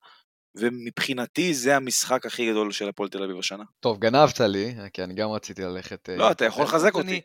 ומבחינתי 0.56 1.54
זה 1.54 1.76
המשחק 1.76 2.26
הכי 2.26 2.50
גדול 2.50 2.72
של 2.72 2.88
הפועל 2.88 3.08
תל 3.08 3.22
אביב 3.22 3.38
השנה. 3.38 3.64
טוב, 3.80 3.98
גנבת 3.98 4.40
לי, 4.40 4.74
כי 4.92 5.04
אני 5.04 5.14
גם 5.14 5.30
רציתי 5.30 5.62
ללכת... 5.62 6.10
אה, 6.10 6.16
לא, 6.16 6.30
אתה 6.30 6.44
יכול 6.44 6.64
לחזק 6.64 6.94
אותי. 6.94 7.20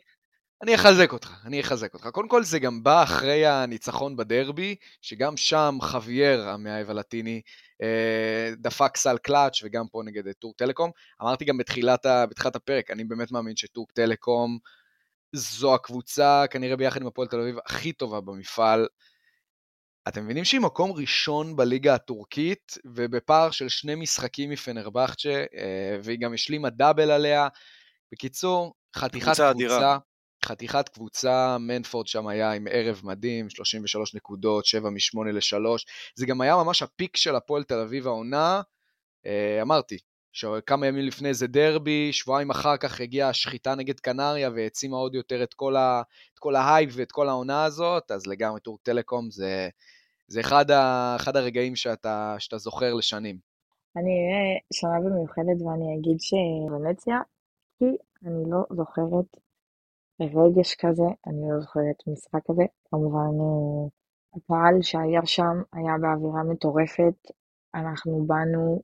אני 0.62 0.74
אחזק 0.74 1.12
אותך, 1.12 1.32
אני 1.44 1.60
אחזק 1.60 1.94
אותך. 1.94 2.06
קודם 2.06 2.28
כל 2.28 2.44
זה 2.44 2.58
גם 2.58 2.82
בא 2.82 3.02
אחרי 3.02 3.46
הניצחון 3.46 4.16
בדרבי, 4.16 4.74
שגם 5.02 5.36
שם 5.36 5.78
חווייר 5.82 6.48
המאהב 6.48 6.90
הלטיני 6.90 7.40
אה, 7.82 8.50
דפק 8.56 8.96
סל 8.96 9.18
קלאץ' 9.18 9.62
וגם 9.62 9.88
פה 9.92 10.02
נגד 10.04 10.32
טורק 10.32 10.56
טלקום. 10.56 10.90
אמרתי 11.22 11.44
גם 11.44 11.58
בתחילת, 11.58 12.06
בתחילת 12.30 12.56
הפרק, 12.56 12.90
אני 12.90 13.04
באמת 13.04 13.32
מאמין 13.32 13.56
שטורק 13.56 13.92
טלקום 13.92 14.58
זו 15.32 15.74
הקבוצה, 15.74 16.44
כנראה 16.50 16.76
ביחד 16.76 17.00
עם 17.00 17.06
הפועל 17.06 17.28
תל 17.28 17.40
אביב, 17.40 17.56
הכי 17.66 17.92
טובה 17.92 18.20
במפעל. 18.20 18.86
אתם 20.08 20.24
מבינים 20.24 20.44
שהיא 20.44 20.60
מקום 20.60 20.92
ראשון 20.92 21.56
בליגה 21.56 21.94
הטורקית, 21.94 22.78
ובפער 22.84 23.50
של 23.50 23.68
שני 23.68 23.94
משחקים 23.94 24.50
מפנרבכצ'ה, 24.50 25.44
אה, 25.54 25.98
והיא 26.02 26.18
גם 26.20 26.34
השלימה 26.34 26.70
דאבל 26.70 27.10
עליה. 27.10 27.48
בקיצור, 28.12 28.74
חתיכת 28.96 29.26
קבוצה, 29.26 29.52
קבוצה 29.52 29.98
חתיכת 30.44 30.88
קבוצה, 30.88 31.58
מנפורד 31.58 32.06
שם 32.06 32.26
היה 32.26 32.52
עם 32.52 32.66
ערב 32.70 33.00
מדהים, 33.04 33.50
33 33.50 34.14
נקודות, 34.14 34.66
7 34.66 34.90
מ-8 34.90 35.32
ל-3. 35.32 35.84
זה 36.14 36.26
גם 36.26 36.40
היה 36.40 36.56
ממש 36.56 36.82
הפיק 36.82 37.16
של 37.16 37.36
הפועל 37.36 37.64
תל 37.64 37.78
אביב 37.78 38.06
העונה. 38.06 38.62
אה, 39.26 39.62
אמרתי, 39.62 39.98
שכמה 40.32 40.86
ימים 40.86 41.06
לפני 41.06 41.34
זה 41.34 41.46
דרבי, 41.46 42.12
שבועיים 42.12 42.50
אחר 42.50 42.76
כך 42.76 43.00
הגיעה 43.00 43.28
השחיטה 43.28 43.74
נגד 43.74 44.00
קנריה 44.00 44.50
והעצימה 44.50 44.96
עוד 44.96 45.14
יותר 45.14 45.42
את 45.42 45.54
כל, 45.54 45.76
ה, 45.76 46.02
את 46.34 46.38
כל 46.38 46.56
ההייב 46.56 46.90
ואת 46.96 47.12
כל 47.12 47.28
העונה 47.28 47.64
הזאת, 47.64 48.10
אז 48.10 48.26
לגמרי 48.26 48.60
טורק 48.60 48.80
טלקום 48.82 49.30
זה, 49.30 49.68
זה 50.28 50.40
אחד, 50.40 50.70
ה, 50.70 51.16
אחד 51.16 51.36
הרגעים 51.36 51.76
שאתה, 51.76 52.36
שאתה 52.38 52.58
זוכר 52.58 52.94
לשנים. 52.94 53.38
אני 53.96 54.10
אהיה 54.10 54.58
שנה 54.72 55.00
במיוחדת 55.04 55.62
ואני 55.62 55.98
אגיד 55.98 56.16
שוונציה, 56.20 57.16
כי 57.78 57.84
אני 58.26 58.50
לא 58.50 58.64
זוכרת 58.76 59.26
רגש 60.20 60.74
כזה, 60.74 61.08
אני 61.26 61.50
לא 61.50 61.60
זוכרת 61.60 61.96
משחק 62.06 62.40
כזה. 62.50 62.62
כמובן, 62.90 63.32
אה, 63.40 63.88
הקהל 64.36 64.82
שהיה 64.82 65.20
שם 65.24 65.62
היה 65.72 65.92
באווירה 66.00 66.42
מטורפת. 66.44 67.30
אנחנו 67.74 68.24
באנו 68.26 68.82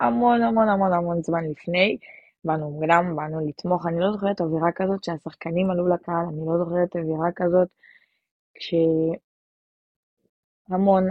המון 0.00 0.42
המון 0.42 0.68
המון 0.68 0.92
המון 0.92 1.22
זמן 1.22 1.44
לפני, 1.50 1.98
באנו 2.44 2.70
מוקדם, 2.70 3.16
באנו 3.16 3.48
לתמוך, 3.48 3.86
אני 3.86 4.00
לא 4.00 4.12
זוכרת 4.12 4.40
אווירה 4.40 4.72
כזאת 4.74 5.04
שהשחקנים 5.04 5.70
עלו 5.70 5.88
לקהל, 5.88 6.26
אני 6.28 6.46
לא 6.46 6.58
זוכרת 6.58 6.96
אווירה 6.96 7.32
כזאת 7.36 7.68
כשהמון 8.54 9.12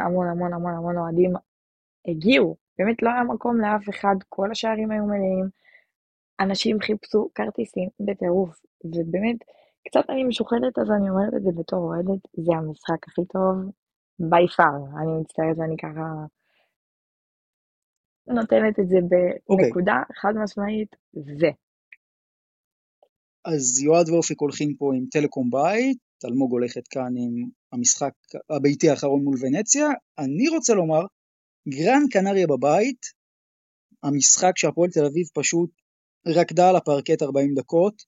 המון 0.02 0.28
המון 0.28 0.54
המון 0.54 0.74
המון 0.74 0.98
אוהדים 0.98 1.34
הגיעו, 2.08 2.56
באמת 2.78 3.04
לא 3.04 3.10
היה 3.10 3.24
מקום 3.24 3.62
לאף 3.62 3.90
אחד, 3.90 4.16
כל 4.30 4.52
השערים 4.52 4.92
היו 4.92 5.06
מלאים, 5.06 5.50
אנשים 6.40 6.80
חיפשו 6.80 7.30
כרטיסים 7.36 7.90
בטירוף, 8.00 8.60
ובאמת, 8.86 9.38
קצת 9.88 10.10
אני 10.10 10.24
משוחדת 10.24 10.80
אז 10.80 10.92
אני 10.92 11.10
אומרת 11.10 11.34
את 11.34 11.44
זה 11.44 11.50
בתור 11.56 11.80
אוהדת, 11.80 12.22
זה 12.38 12.54
המשחק 12.56 13.08
הכי 13.08 13.26
טוב 13.26 13.56
by 14.22 14.46
far, 14.58 15.00
אני 15.02 15.12
מצטערת 15.22 15.58
ואני 15.58 15.78
ככה 15.78 16.26
נותנת 18.28 18.80
את 18.80 18.90
זה 18.90 18.98
בנקודה 19.10 19.92
okay. 19.92 20.02
אוקיי. 20.02 20.22
חד 20.22 20.34
משמעית, 20.44 20.96
זה. 21.14 21.48
אז 23.46 23.80
יועד 23.84 24.10
ואופק 24.10 24.40
הולכים 24.40 24.76
פה 24.76 24.92
עם 24.96 25.06
טלקום 25.12 25.50
בית, 25.50 25.98
אלמוג 26.26 26.52
הולכת 26.52 26.88
כאן 26.88 27.14
עם 27.18 27.50
המשחק 27.72 28.14
הביתי 28.50 28.90
האחרון 28.90 29.24
מול 29.24 29.36
ונציה. 29.42 29.88
אני 30.20 30.48
רוצה 30.48 30.74
לומר, 30.74 31.02
גרן 31.70 32.04
קנריה 32.12 32.48
בבית, 32.48 33.06
המשחק 34.04 34.58
שהפועל 34.58 34.90
תל 34.90 35.06
אביב 35.06 35.28
פשוט 35.34 35.70
רקדה 36.28 36.70
על 36.70 36.76
הפרקט 36.76 37.22
40 37.22 37.54
דקות, 37.56 38.04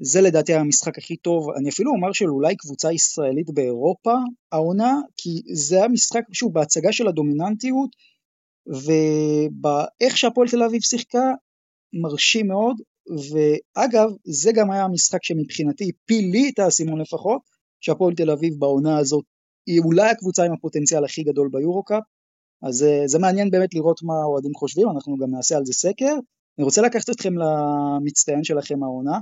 זה 0.00 0.20
לדעתי 0.20 0.54
המשחק 0.54 0.98
הכי 0.98 1.16
טוב, 1.16 1.50
אני 1.58 1.68
אפילו 1.68 1.90
אומר 1.90 2.12
של 2.12 2.28
אולי 2.28 2.56
קבוצה 2.56 2.92
ישראלית 2.92 3.50
באירופה 3.54 4.14
העונה, 4.52 4.92
כי 5.16 5.42
זה 5.54 5.84
המשחק, 5.84 6.20
שוב, 6.32 6.54
בהצגה 6.54 6.92
של 6.92 7.08
הדומיננטיות, 7.08 7.90
ובאיך 8.68 10.16
שהפועל 10.16 10.48
תל 10.48 10.62
אביב 10.62 10.80
שיחקה, 10.80 11.32
מרשים 12.02 12.48
מאוד, 12.48 12.76
ואגב, 13.08 14.08
זה 14.24 14.50
גם 14.54 14.70
היה 14.70 14.84
המשחק 14.84 15.24
שמבחינתי 15.24 15.90
הפיל 15.90 16.30
לי 16.30 16.50
את 16.54 16.58
האסימון 16.58 17.00
לפחות, 17.00 17.42
שהפועל 17.80 18.14
תל 18.14 18.30
אביב 18.30 18.54
בעונה 18.58 18.98
הזאת 18.98 19.24
היא 19.66 19.80
אולי 19.80 20.10
הקבוצה 20.10 20.44
עם 20.44 20.52
הפוטנציאל 20.52 21.04
הכי 21.04 21.22
גדול 21.22 21.48
ביורו-קאפ, 21.52 22.02
אז 22.62 22.82
אה, 22.82 23.02
זה 23.06 23.18
מעניין 23.18 23.50
באמת 23.50 23.74
לראות 23.74 24.00
מה 24.02 24.14
האוהדים 24.22 24.54
חושבים, 24.54 24.88
אנחנו 24.90 25.16
גם 25.16 25.30
נעשה 25.30 25.56
על 25.56 25.64
זה 25.64 25.72
סקר. 25.72 26.14
אני 26.58 26.64
רוצה 26.64 26.82
לקחת 26.82 27.10
אתכם 27.10 27.32
למצטיין 27.38 28.44
שלכם 28.44 28.82
העונה. 28.82 29.18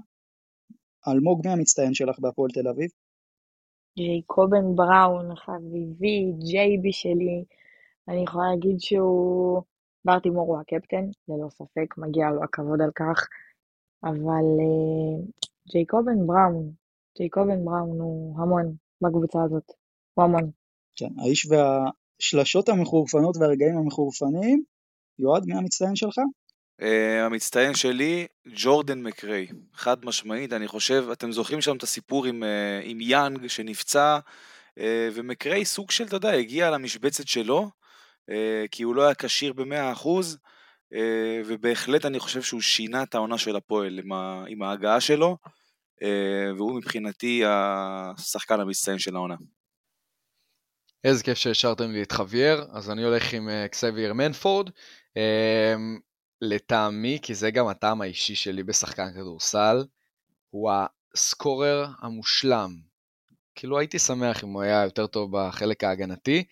אלמוג, 1.09 1.40
מי 1.44 1.53
המצטיין 1.53 1.94
שלך 1.94 2.18
בהפועל 2.18 2.51
תל 2.51 2.68
אביב? 2.68 2.90
קובן 4.26 4.74
בראון, 4.74 5.36
חביבי, 5.36 6.32
ג'ייבי 6.51 6.92
שלי, 6.92 7.44
אני 8.09 8.22
יכולה 8.22 8.44
להגיד 8.50 8.80
שהוא... 8.80 9.62
ברטימור 10.07 10.46
הוא 10.46 10.61
הקפטן, 10.61 11.04
ללא 11.28 11.48
ספק, 11.50 11.98
מגיע 11.98 12.30
לו 12.30 12.44
הכבוד 12.44 12.80
על 12.82 12.90
כך, 12.94 13.26
אבל 14.04 14.46
uh, 14.61 15.42
ג'ייקובן 15.72 16.26
בראון, 16.26 16.70
ג'ייקובן 17.18 17.64
בראון 17.64 18.00
הוא 18.00 18.40
המון 18.40 18.74
בקבוצה 19.02 19.38
הזאת, 19.44 19.72
הוא 20.14 20.24
המון. 20.24 20.50
כן, 20.96 21.09
האיש 21.18 21.46
והשלשות 21.46 22.68
המחורפנות 22.68 23.36
והרגעים 23.36 23.76
המחורפנים. 23.78 24.64
יועד, 25.18 25.44
מי 25.46 25.54
המצטיין 25.54 25.96
שלך? 25.96 26.18
Uh, 26.80 26.84
המצטיין 27.26 27.74
שלי, 27.74 28.26
ג'ורדן 28.54 29.02
מקריי, 29.02 29.46
חד 29.72 30.04
משמעית, 30.04 30.52
אני 30.52 30.68
חושב, 30.68 31.09
אתם 31.12 31.32
זוכרים 31.32 31.61
שם 31.61 31.76
את 31.76 31.82
הסיפור 31.82 32.26
עם, 32.26 32.42
uh, 32.42 32.46
עם 32.84 33.00
יאנג 33.00 33.46
שנפצע, 33.46 34.18
uh, 34.78 34.82
ומקריי 35.14 35.64
סוג 35.64 35.90
של, 35.90 36.04
אתה 36.04 36.16
יודע, 36.16 36.30
הגיע 36.30 36.70
למשבצת 36.70 37.28
שלו, 37.28 37.70
כי 38.70 38.82
הוא 38.82 38.94
לא 38.94 39.02
היה 39.04 39.14
כשיר 39.14 39.52
ב-100%, 39.52 40.06
uh, 40.06 40.96
ובהחלט 41.46 42.04
אני 42.04 42.18
חושב 42.18 42.42
שהוא 42.42 42.60
שינה 42.60 43.02
את 43.02 43.14
העונה 43.14 43.38
של 43.38 43.56
הפועל 43.56 43.98
עם, 43.98 44.12
ה, 44.12 44.44
עם 44.48 44.62
ההגעה 44.62 45.00
שלו, 45.00 45.36
uh, 46.02 46.06
והוא 46.56 46.76
מבחינתי 46.76 47.42
השחקן 47.46 48.60
המצטיין 48.60 48.98
של 48.98 49.16
העונה. 49.16 49.34
איזה 51.04 51.24
כיף 51.24 51.38
שהשארתם 51.38 51.90
לי 51.90 52.02
את 52.02 52.12
חוויאר, 52.12 52.64
אז 52.72 52.90
אני 52.90 53.04
הולך 53.04 53.32
עם 53.32 53.48
קסבייר 53.70 54.12
מנפורד. 54.12 54.70
לטעמי, 56.40 57.18
כי 57.22 57.34
זה 57.34 57.50
גם 57.50 57.66
הטעם 57.66 58.02
האישי 58.02 58.34
שלי 58.34 58.62
בשחקן 58.62 59.12
כדורסל, 59.14 59.84
הוא 60.50 60.70
הסקורר 61.14 61.86
המושלם. 62.00 62.70
כאילו 63.54 63.78
הייתי 63.78 63.98
שמח 63.98 64.44
אם 64.44 64.48
הוא 64.48 64.62
היה 64.62 64.84
יותר 64.84 65.06
טוב 65.06 65.30
בחלק 65.32 65.84
ההגנתי, 65.84 66.44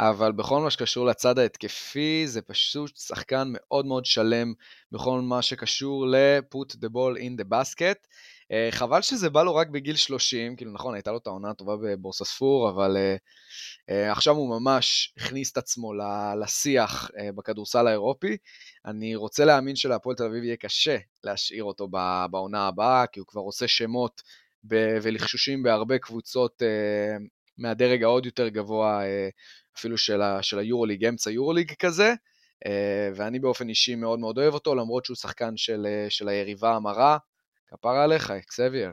אבל 0.00 0.32
בכל 0.32 0.60
מה 0.60 0.70
שקשור 0.70 1.06
לצד 1.06 1.38
ההתקפי, 1.38 2.26
זה 2.26 2.42
פשוט 2.42 2.96
שחקן 2.96 3.48
מאוד 3.50 3.86
מאוד 3.86 4.04
שלם 4.04 4.52
בכל 4.92 5.20
מה 5.20 5.42
שקשור 5.42 6.06
ל-put 6.06 6.74
the 6.74 6.88
ball 6.88 7.20
in 7.20 7.42
the 7.42 7.44
basket. 7.50 8.06
Uh, 8.52 8.74
חבל 8.74 9.02
שזה 9.02 9.30
בא 9.30 9.42
לו 9.42 9.54
רק 9.54 9.68
בגיל 9.68 9.96
30, 9.96 10.56
כאילו 10.56 10.72
נכון, 10.72 10.94
הייתה 10.94 11.10
לו 11.10 11.18
את 11.18 11.26
העונה 11.26 11.50
הטובה 11.50 11.76
בבורסספור, 11.76 12.70
אבל 12.70 12.96
uh, 12.96 13.18
uh, 13.90 14.12
עכשיו 14.12 14.34
הוא 14.34 14.60
ממש 14.60 15.14
הכניס 15.16 15.52
את 15.52 15.56
עצמו 15.56 15.92
לשיח 16.40 17.10
בכדורסל 17.34 17.86
האירופי. 17.86 18.36
אני 18.86 19.16
רוצה 19.16 19.44
להאמין 19.44 19.76
שלהפועל 19.76 20.16
תל 20.16 20.24
אביב 20.24 20.44
יהיה 20.44 20.56
קשה 20.56 20.96
להשאיר 21.24 21.64
אותו 21.64 21.88
בעונה 22.30 22.68
הבאה, 22.68 23.06
כי 23.06 23.20
הוא 23.20 23.26
כבר 23.26 23.40
עושה 23.40 23.68
שמות 23.68 24.22
ולחשושים 25.02 25.62
בהרבה 25.62 25.98
קבוצות 25.98 26.62
מהדרג 27.58 28.02
העוד 28.02 28.26
יותר 28.26 28.48
גבוה, 28.48 29.02
אפילו 29.78 29.98
של, 29.98 30.22
ה- 30.22 30.42
של 30.42 30.58
היורוליג, 30.58 31.04
אמצע 31.04 31.30
יורוליג 31.30 31.72
כזה. 31.72 32.14
Uh, 32.64 32.70
ואני 33.16 33.38
באופן 33.38 33.68
אישי 33.68 33.94
מאוד 33.94 34.18
מאוד 34.18 34.38
אוהב 34.38 34.54
אותו, 34.54 34.74
למרות 34.74 35.04
שהוא 35.04 35.16
שחקן 35.16 35.56
של, 35.56 35.86
uh, 35.86 36.10
של 36.10 36.28
היריבה 36.28 36.76
המרה. 36.76 37.18
כפרה 37.68 38.04
עליך, 38.04 38.30
אקסבייר. 38.30 38.90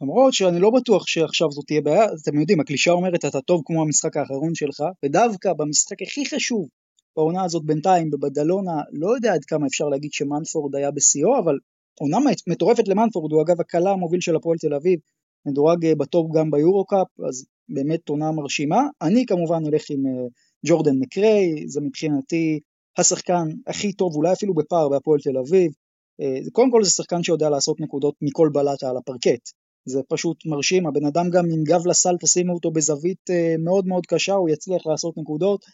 למרות 0.00 0.32
שאני 0.32 0.60
לא 0.60 0.70
בטוח 0.70 1.06
שעכשיו 1.06 1.50
זאת 1.50 1.64
תהיה 1.66 1.80
בעיה, 1.80 2.04
אתם 2.22 2.40
יודעים, 2.40 2.60
הקלישה 2.60 2.90
אומרת 2.90 3.24
אתה 3.24 3.40
טוב 3.40 3.62
כמו 3.64 3.82
המשחק 3.82 4.16
האחרון 4.16 4.54
שלך, 4.54 4.82
ודווקא 5.04 5.52
במשחק 5.52 6.02
הכי 6.02 6.26
חשוב 6.26 6.68
בעונה 7.16 7.44
הזאת 7.44 7.64
בינתיים, 7.64 8.10
בבדלונה, 8.10 8.72
לא 8.92 9.14
יודע 9.14 9.34
עד 9.34 9.44
כמה 9.44 9.66
אפשר 9.66 9.84
להגיד 9.84 10.12
שמנפורד 10.12 10.76
היה 10.76 10.90
בשיאו, 10.90 11.38
אבל 11.38 11.58
עונה 12.00 12.18
מטורפת 12.48 12.88
למנפורד, 12.88 13.32
הוא 13.32 13.42
אגב 13.42 13.60
הקלע 13.60 13.90
המוביל 13.90 14.20
של 14.20 14.36
הפועל 14.36 14.58
תל 14.58 14.74
אביב, 14.74 14.98
מדורג 15.46 15.86
אה, 15.86 15.94
בטופ 15.94 16.26
גם 16.36 16.50
ביורו 16.50 16.84
קאפ, 16.86 17.06
אז 17.28 17.46
באמת 17.68 18.08
עונה 18.08 18.32
מרשימה. 18.32 18.80
אני 19.02 19.26
כמובן 19.26 19.62
אלך 19.66 19.84
עם 19.90 20.06
אה, 20.06 20.26
ג'ורדן 20.66 20.98
מקריי, 20.98 21.68
זה 21.68 21.80
מבחינתי 21.80 22.60
השחקן 22.98 23.48
הכי 23.66 23.92
טוב, 23.92 24.16
אולי 24.16 24.32
אפילו 24.32 24.54
בפער 24.54 24.88
בהפועל 24.88 25.20
תל 25.20 25.38
אביב, 25.38 25.72
אה, 26.20 26.50
קודם 26.52 26.70
כל 26.70 26.84
זה 26.84 26.90
שחקן 26.90 27.22
שיודע 27.22 27.50
לעשות 27.50 27.80
נקודות 27.80 28.14
מכל 28.22 28.48
בלטה 28.52 28.90
על 28.90 28.96
הפרקט, 28.96 29.50
זה 29.86 30.00
פשוט 30.08 30.46
מרשים, 30.46 30.86
הבן 30.86 31.06
אדם 31.06 31.30
גם 31.30 31.44
עם 31.52 31.64
גב 31.64 31.86
לסל 31.86 32.16
תשימו 32.20 32.54
אותו 32.54 32.70
בזווית 32.70 33.30
אה, 33.30 33.54
מאוד 33.58 33.86
מאוד 33.86 34.06
קשה, 34.06 34.32
הוא 34.32 34.48
יצליח 34.50 34.86
לעשות 34.86 35.14
נקודות, 35.18 35.64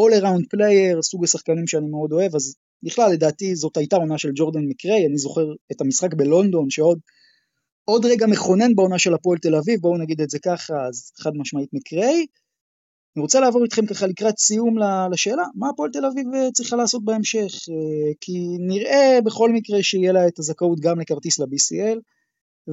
all 0.00 0.20
around 0.20 0.44
player, 0.54 1.02
סוג 1.02 1.24
השחקנים 1.24 1.66
שאני 1.66 1.88
מאוד 1.88 2.12
אוהב, 2.12 2.34
אז 2.34 2.54
בכלל 2.82 3.12
לדעתי 3.12 3.56
זאת 3.56 3.76
הייתה 3.76 3.96
עונה 3.96 4.18
של 4.18 4.30
ג'ורדן 4.34 4.64
מקריי, 4.68 5.06
אני 5.06 5.18
זוכר 5.18 5.46
את 5.72 5.80
המשחק 5.80 6.14
בלונדון 6.14 6.70
שעוד 6.70 6.98
עוד 7.90 8.06
רגע 8.06 8.26
מכונן 8.26 8.74
בעונה 8.74 8.98
של 8.98 9.14
הפועל 9.14 9.38
תל 9.38 9.54
אביב, 9.54 9.80
בואו 9.80 9.98
נגיד 9.98 10.20
את 10.20 10.30
זה 10.30 10.38
ככה, 10.38 10.74
אז 10.88 11.12
חד 11.22 11.36
משמעית 11.36 11.70
מקריי. 11.72 12.26
אני 13.16 13.22
רוצה 13.22 13.40
לעבור 13.40 13.64
איתכם 13.64 13.86
ככה 13.86 14.06
לקראת 14.06 14.38
סיום 14.38 14.74
לשאלה, 15.12 15.42
מה 15.54 15.68
הפועל 15.68 15.90
תל 15.90 16.06
אביב 16.06 16.26
אה, 16.34 16.52
צריכה 16.52 16.76
לעשות 16.76 17.04
בהמשך? 17.04 17.68
אה, 17.68 18.12
כי 18.20 18.38
נראה 18.58 19.18
בכל 19.24 19.52
מקרה 19.52 19.82
שיהיה 19.82 20.12
לה 20.12 20.28
את 20.28 20.38
הזכאות 20.38 20.80
גם 20.80 21.00
לכרטיס 21.00 21.38
ל-BCL 21.38 21.98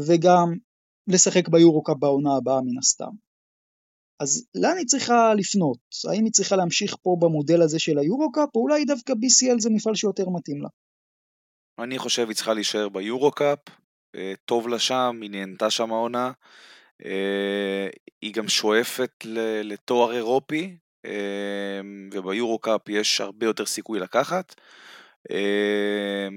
וגם 0.07 0.57
לשחק 1.07 1.49
ביורו-קאפ 1.49 1.97
בעונה 1.99 2.37
הבאה 2.37 2.61
מן 2.61 2.77
הסתם. 2.79 3.11
אז 4.19 4.45
לאן 4.55 4.77
היא 4.77 4.87
צריכה 4.87 5.33
לפנות? 5.33 5.77
האם 6.09 6.23
היא 6.23 6.31
צריכה 6.31 6.55
להמשיך 6.55 6.95
פה 7.01 7.17
במודל 7.19 7.61
הזה 7.61 7.79
של 7.79 7.99
היורו-קאפ, 7.99 8.49
או 8.55 8.61
אולי 8.61 8.85
דווקא 8.85 9.13
BCL 9.13 9.59
זה 9.59 9.69
מפעל 9.69 9.95
שיותר 9.95 10.29
מתאים 10.29 10.61
לה? 10.61 10.69
אני 11.79 11.99
חושב 11.99 12.27
היא 12.27 12.35
צריכה 12.35 12.53
להישאר 12.53 12.89
ביורו-קאפ, 12.89 13.59
טוב 14.45 14.67
לה 14.67 14.79
שם, 14.79 15.19
היא 15.21 15.29
נהנתה 15.31 15.69
שם 15.69 15.91
העונה. 15.91 16.31
אה, 17.05 17.89
היא 18.21 18.33
גם 18.33 18.47
שואפת 18.47 19.11
לתואר 19.63 20.13
אירופי, 20.13 20.77
אה, 21.05 21.81
וביורו 22.13 22.59
קאפ 22.59 22.89
יש 22.89 23.21
הרבה 23.21 23.45
יותר 23.45 23.65
סיכוי 23.65 23.99
לקחת. 23.99 24.55
אה, 25.31 26.27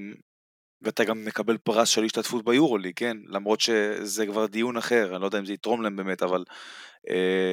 ואתה 0.83 1.05
גם 1.05 1.25
מקבל 1.25 1.57
פרס 1.57 1.89
של 1.89 2.05
השתתפות 2.05 2.45
ביורולי, 2.45 2.93
כן? 2.95 3.17
למרות 3.27 3.61
שזה 3.61 4.27
כבר 4.27 4.47
דיון 4.47 4.77
אחר, 4.77 5.13
אני 5.13 5.21
לא 5.21 5.27
יודע 5.27 5.39
אם 5.39 5.45
זה 5.45 5.53
יתרום 5.53 5.83
להם 5.83 5.97
באמת, 5.97 6.23
אבל 6.23 6.45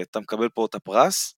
אתה 0.01 0.19
מקבל 0.19 0.49
פה 0.49 0.65
את 0.65 0.76
הפרס, 0.76 1.36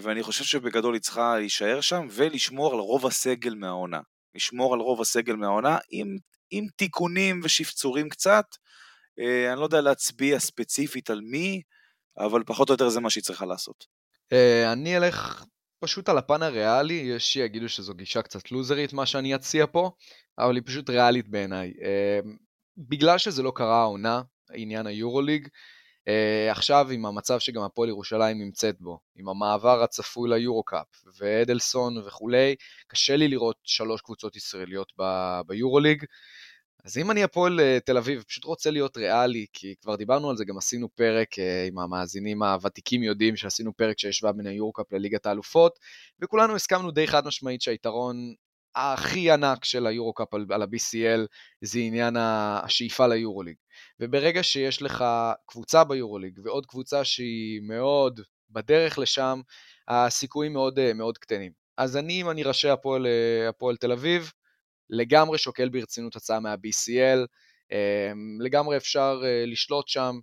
ואני 0.00 0.22
חושב 0.22 0.44
שבגדול 0.44 0.94
היא 0.94 1.00
צריכה 1.00 1.38
להישאר 1.38 1.80
שם 1.80 2.06
ולשמור 2.10 2.74
על 2.74 2.80
רוב 2.80 3.06
הסגל 3.06 3.54
מהעונה. 3.54 4.00
לשמור 4.34 4.74
על 4.74 4.80
רוב 4.80 5.00
הסגל 5.00 5.36
מהעונה 5.36 5.78
עם, 5.90 6.16
עם 6.50 6.66
תיקונים 6.76 7.40
ושפצורים 7.44 8.08
קצת, 8.08 8.44
אה, 9.20 9.52
אני 9.52 9.60
לא 9.60 9.64
יודע 9.64 9.80
להצביע 9.80 10.38
ספציפית 10.38 11.10
על 11.10 11.20
מי, 11.20 11.62
אבל 12.18 12.42
פחות 12.46 12.68
או 12.68 12.74
יותר 12.74 12.88
זה 12.88 13.00
מה 13.00 13.10
שהיא 13.10 13.24
צריכה 13.24 13.46
לעשות. 13.46 13.86
אה, 14.32 14.72
אני 14.72 14.96
אלך 14.96 15.44
פשוט 15.80 16.08
על 16.08 16.18
הפן 16.18 16.42
הריאלי, 16.42 16.94
יש 16.94 17.32
שיגידו 17.32 17.68
שזו 17.68 17.94
גישה 17.94 18.22
קצת 18.22 18.50
לוזרית 18.50 18.92
מה 18.92 19.06
שאני 19.06 19.34
אציע 19.34 19.66
פה, 19.72 19.90
אבל 20.38 20.54
היא 20.54 20.62
פשוט 20.66 20.90
ריאלית 20.90 21.28
בעיניי. 21.28 21.72
אה, 21.82 22.20
בגלל 22.76 23.18
שזה 23.18 23.42
לא 23.42 23.52
קרה 23.54 23.80
העונה, 23.80 24.22
עניין 24.52 24.86
היורוליג, 24.86 25.48
עכשיו 26.50 26.90
עם 26.90 27.06
המצב 27.06 27.38
שגם 27.38 27.62
הפועל 27.62 27.88
ירושלים 27.88 28.38
נמצאת 28.38 28.80
בו, 28.80 28.98
עם 29.16 29.28
המעבר 29.28 29.82
הצפוי 29.82 30.30
ליורו-קאפ 30.30 30.86
ואדלסון 31.18 31.98
וכולי, 31.98 32.54
קשה 32.86 33.16
לי 33.16 33.28
לראות 33.28 33.56
שלוש 33.64 34.00
קבוצות 34.00 34.36
ישראליות 34.36 34.92
ביורוליג. 35.46 36.04
אז 36.88 36.98
אם 36.98 37.10
אני 37.10 37.22
הפועל 37.22 37.60
אה, 37.60 37.78
תל 37.84 37.96
אביב, 37.96 38.22
פשוט 38.22 38.44
רוצה 38.44 38.70
להיות 38.70 38.96
ריאלי, 38.96 39.46
כי 39.52 39.74
כבר 39.82 39.96
דיברנו 39.96 40.30
על 40.30 40.36
זה, 40.36 40.44
גם 40.44 40.58
עשינו 40.58 40.88
פרק 40.94 41.38
אה, 41.38 41.64
עם 41.66 41.78
המאזינים 41.78 42.42
הוותיקים 42.42 43.02
יודעים 43.02 43.36
שעשינו 43.36 43.76
פרק 43.76 43.98
שהשווה 43.98 44.32
בין 44.32 44.46
היורקאפ 44.46 44.92
לליגת 44.92 45.26
האלופות, 45.26 45.78
וכולנו 46.22 46.56
הסכמנו 46.56 46.90
די 46.90 47.06
חד 47.06 47.26
משמעית 47.26 47.62
שהיתרון 47.62 48.34
הכי 48.74 49.30
ענק 49.30 49.64
של 49.64 49.86
היורוקאפ 49.86 50.34
על, 50.34 50.46
על 50.50 50.62
ה-BCL 50.62 51.26
זה 51.60 51.78
עניין 51.78 52.16
השאיפה 52.16 53.06
ליורוליג. 53.06 53.56
וברגע 54.00 54.42
שיש 54.42 54.82
לך 54.82 55.04
קבוצה 55.46 55.84
ביורוליג 55.84 56.38
ועוד 56.44 56.66
קבוצה 56.66 57.04
שהיא 57.04 57.60
מאוד 57.62 58.20
בדרך 58.50 58.98
לשם, 58.98 59.40
הסיכויים 59.88 60.52
מאוד, 60.52 60.78
אה, 60.78 60.94
מאוד 60.94 61.18
קטנים. 61.18 61.52
אז 61.76 61.96
אני, 61.96 62.22
אם 62.22 62.30
אני 62.30 62.42
ראשי 62.42 62.68
הפועל, 62.68 63.06
הפועל 63.48 63.76
תל 63.76 63.92
אביב, 63.92 64.32
לגמרי 64.90 65.38
שוקל 65.38 65.68
ברצינות 65.68 66.16
הצעה 66.16 66.40
מה-BCL, 66.40 67.26
לגמרי 68.40 68.76
אפשר 68.76 69.20
לשלוט 69.46 69.88
שם 69.88 70.16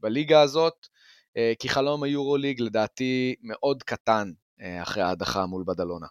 בליגה 0.00 0.40
הזאת, 0.40 0.86
כי 1.58 1.68
חלום 1.68 2.02
היורוליג 2.02 2.60
לדעתי 2.60 3.34
מאוד 3.42 3.82
קטן 3.82 4.30
אחרי 4.82 5.02
ההדחה 5.02 5.46
מול 5.46 5.64
בדלונה. 5.66 6.06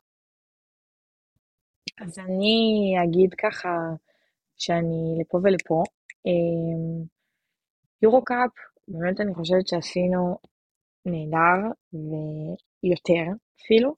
אז 2.01 2.19
אני 2.19 2.95
אגיד 3.03 3.33
ככה 3.33 3.69
שאני 4.57 5.15
לפה 5.21 5.37
ולפה. 5.43 5.83
יורו 8.01 8.23
קאפ, 8.23 8.51
באמת 8.87 9.19
אני 9.21 9.33
חושבת 9.35 9.67
שעשינו 9.67 10.37
נהדר, 11.05 11.71
ויותר 11.93 13.31
אפילו. 13.61 13.95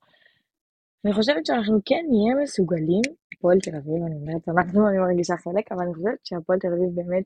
אני 1.06 1.14
חושבת 1.14 1.46
שאנחנו 1.46 1.80
כן 1.86 2.06
נהיה 2.10 2.44
מסוגלים, 2.44 3.02
הפועל 3.34 3.60
תל 3.60 3.76
אביב, 3.76 4.04
אני 4.08 4.16
אומרת, 4.16 4.50
אנחנו, 4.50 4.90
אני 4.90 4.98
מרגישה 4.98 5.38
חלק, 5.38 5.72
אבל 5.72 5.82
אני 5.84 5.94
חושבת 5.94 6.26
שהפועל 6.26 6.60
תל 6.60 6.68
אביב 6.68 6.96
באמת 6.96 7.24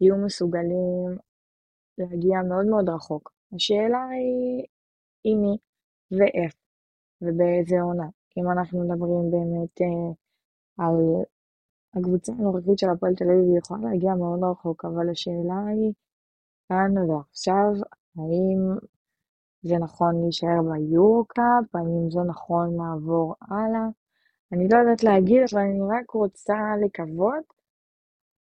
יהיו 0.00 0.16
מסוגלים 0.16 1.10
להגיע 1.98 2.42
מאוד 2.48 2.66
מאוד 2.66 2.88
רחוק. 2.88 3.32
השאלה 3.54 4.04
היא 4.08 4.66
עם 5.24 5.38
מי 5.42 5.56
ואיך 6.18 6.54
ובאיזה 7.22 7.80
עונה. 7.80 8.08
אם 8.36 8.50
אנחנו 8.50 8.80
מדברים 8.84 9.30
באמת 9.30 9.80
אה, 9.80 10.12
על 10.84 10.96
הקבוצה 11.94 12.32
הנוכחית 12.32 12.78
של 12.78 12.90
הפועל 12.90 13.14
תל 13.14 13.24
אביב, 13.24 13.44
היא 13.50 13.58
יכולה 13.58 13.90
להגיע 13.90 14.14
מאוד 14.14 14.40
רחוק, 14.50 14.84
אבל 14.84 15.10
השאלה 15.10 15.60
היא 15.68 15.92
כאן 16.68 16.98
ועכשיו, 16.98 17.72
האם 18.16 18.60
זה 19.62 19.78
נכון 19.78 20.22
להישאר 20.22 20.62
ביורו-קאפ, 20.72 21.74
האם 21.74 22.10
זה 22.10 22.20
נכון 22.20 22.76
לעבור 22.76 23.34
הלאה. 23.40 23.86
אני 24.52 24.68
לא 24.68 24.76
יודעת 24.78 25.04
להגיד, 25.04 25.40
אבל 25.52 25.60
אני 25.60 25.80
רק 25.80 26.10
רוצה 26.10 26.58
לקוות 26.84 27.44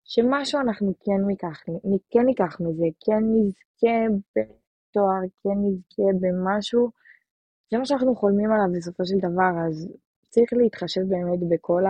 שמשהו 0.03 0.61
אנחנו 0.61 0.93
כן 1.05 1.21
ניקח, 1.27 1.61
כן 2.09 2.25
ניקח 2.25 2.57
מזה, 2.61 2.85
כן 3.05 3.23
נזכה 3.33 4.15
בתואר, 4.35 5.21
כן 5.43 5.57
נזכה 5.63 6.03
במשהו. 6.21 6.91
זה 7.71 7.77
מה 7.77 7.85
שאנחנו 7.85 8.15
חולמים 8.15 8.51
עליו 8.51 8.65
בסופו 8.77 9.05
של 9.05 9.17
דבר, 9.17 9.51
אז 9.67 9.87
צריך 10.29 10.53
להתחשב 10.53 11.01
באמת 11.01 11.39
בכל 11.49 11.83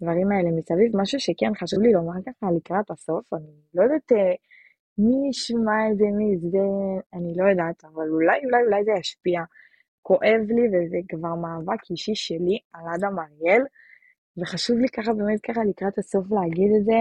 הדברים 0.00 0.32
האלה 0.32 0.50
מסביב. 0.50 0.96
משהו 0.96 1.20
שכן 1.20 1.52
חשוב 1.60 1.80
לי 1.80 1.92
לומר 1.92 2.22
ככה 2.26 2.46
לקראת 2.56 2.90
הסוף, 2.90 3.32
אני 3.34 3.52
לא 3.74 3.82
יודעת 3.82 4.12
אה, 4.12 4.34
מי 4.98 5.28
ישמע 5.28 5.90
את 5.90 5.98
זה, 5.98 6.04
מי 6.18 6.38
זה, 6.38 6.58
אני 7.14 7.32
לא 7.36 7.44
יודעת, 7.50 7.84
אבל 7.84 8.08
אולי, 8.08 8.38
אולי, 8.44 8.62
אולי 8.66 8.84
זה 8.84 8.90
ישפיע. 9.00 9.40
כואב 10.02 10.40
לי, 10.48 10.68
וזה 10.68 10.96
כבר 11.08 11.34
מאבק 11.34 11.90
אישי 11.90 12.14
שלי 12.14 12.58
על 12.72 12.84
אדם 12.94 13.18
אריאל, 13.18 13.62
וחשוב 14.38 14.78
לי 14.78 14.88
ככה, 14.88 15.12
באמת 15.12 15.40
ככה 15.40 15.60
לקראת 15.64 15.98
הסוף 15.98 16.26
להגיד 16.32 16.70
את 16.78 16.84
זה, 16.84 16.98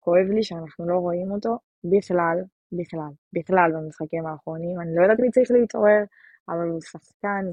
כואב 0.00 0.26
לי 0.34 0.42
שאנחנו 0.42 0.88
לא 0.88 0.96
רואים 0.96 1.30
אותו 1.30 1.58
בכלל, 1.84 2.38
בכלל, 2.72 3.12
בכלל 3.32 3.70
במשחקים 3.74 4.26
האחרונים. 4.26 4.80
אני 4.80 4.94
לא 4.96 5.02
יודעת 5.02 5.20
מי 5.20 5.30
צריך 5.30 5.50
להתעורר, 5.50 6.02
אבל 6.48 6.68
הוא 6.68 6.80
שחקן 6.80 7.44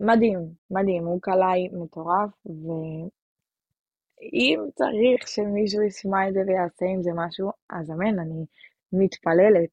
מדהים, 0.00 0.40
מדהים, 0.70 1.04
הוא 1.04 1.20
קלעי 1.22 1.68
מטורף, 1.68 2.30
ו... 2.46 2.68
אם 4.22 4.60
צריך 4.74 5.28
שמישהו 5.28 5.82
ישמע 5.82 6.28
את 6.28 6.34
זה 6.34 6.40
ויעשה 6.46 6.84
עם 6.94 7.02
זה 7.02 7.10
משהו, 7.14 7.50
אז 7.70 7.90
אמן, 7.90 8.18
אני 8.18 8.44
מתפללת. 8.92 9.70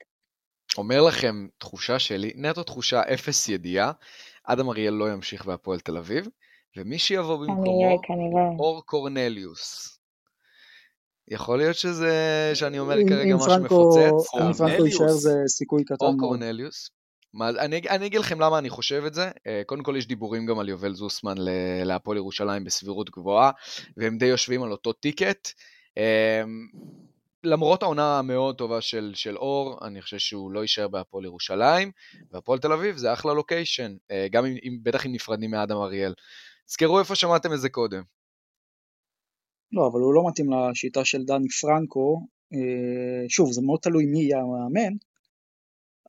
אומר 0.78 1.02
לכם, 1.02 1.48
תחושה 1.58 2.00
שלי, 2.00 2.34
נטו 2.36 2.64
תחושה 2.64 3.02
אפס 3.14 3.50
ידיעה, 3.50 3.92
אדם 4.44 4.70
אריאל 4.70 4.94
לא 4.94 5.12
ימשיך 5.12 5.46
בהפועל 5.46 5.80
תל 5.80 5.98
אביב, 5.98 6.28
ומי 6.78 7.00
שיבוא 7.00 7.38
במקומו, 7.38 8.02
כנראה, 8.04 8.48
אור 8.60 8.82
קורנליוס. 8.86 9.98
יכול 11.28 11.58
להיות 11.58 11.76
שזה, 11.76 12.12
שאני 12.54 12.80
אומר 12.80 12.96
כרגע 13.10 13.36
משהו 13.36 13.64
מפוצץ. 13.64 14.36
אם 14.36 14.54
פרנקו 14.54 14.86
יישאר 14.86 15.08
זה 15.08 15.34
סיכוי 15.48 15.84
קטן. 15.84 16.06
אור 16.06 16.14
קורנליוס. 16.20 16.90
מה, 17.34 17.50
אני, 17.50 17.82
אני 17.90 18.06
אגיד 18.06 18.20
לכם 18.20 18.40
למה 18.40 18.58
אני 18.58 18.70
חושב 18.70 19.04
את 19.08 19.14
זה. 19.14 19.32
אה, 19.48 19.62
קודם 19.66 19.84
כל 19.84 19.96
יש 19.98 20.08
דיבורים 20.08 20.46
גם 20.46 20.60
על 20.60 20.70
יובל 20.70 20.94
זוסמן 20.94 21.36
להפועל 21.86 22.18
ירושלים 22.18 22.64
בסבירות 22.64 23.10
גבוהה, 23.10 23.52
והם 23.98 24.18
די 24.18 24.26
יושבים 24.26 24.64
על 24.64 24.72
אותו 24.72 24.94
טיקט. 24.94 25.48
אה, 25.98 26.44
למרות 27.44 27.84
העונה 27.84 28.20
המאוד 28.20 28.58
טובה 28.58 28.82
של, 28.82 29.12
של 29.16 29.38
אור, 29.38 29.88
אני 29.88 30.02
חושב 30.02 30.18
שהוא 30.18 30.52
לא 30.52 30.60
יישאר 30.60 30.88
בהפועל 30.88 31.26
ירושלים, 31.26 31.92
והפועל 32.32 32.60
תל 32.60 32.74
אביב 32.74 32.98
זה 32.98 33.14
אחלה 33.14 33.34
לוקיישן, 33.34 33.96
אה, 34.12 34.28
גם 34.32 34.46
אם, 34.46 34.56
אם, 34.64 34.78
בטח 34.84 35.06
אם 35.06 35.12
נפרדים 35.12 35.52
מאדם 35.52 35.78
אריאל. 35.78 36.14
תזכרו 36.66 37.00
איפה 37.00 37.16
שמעתם 37.16 37.54
את 37.54 37.60
זה 37.60 37.70
קודם. 37.70 38.04
לא, 39.72 39.88
אבל 39.88 40.00
הוא 40.00 40.14
לא 40.14 40.22
מתאים 40.30 40.48
לשיטה 40.54 41.06
של 41.06 41.24
דני 41.24 41.50
פרנקו. 41.62 42.28
שוב, 43.30 43.52
זה 43.52 43.62
מאוד 43.62 43.80
תלוי 43.82 44.06
מי 44.06 44.22
יהיה 44.22 44.38
המאמן, 44.38 44.94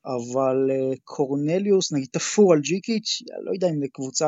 אבל 0.05 0.71
אה, 0.71 0.97
קורנליוס, 1.05 1.93
נגיד 1.93 2.09
תפור 2.13 2.53
על 2.53 2.61
ג'יקיץ', 2.61 3.23
לא 3.45 3.53
יודע 3.53 3.69
אם 3.71 3.83
לקבוצה 3.83 4.27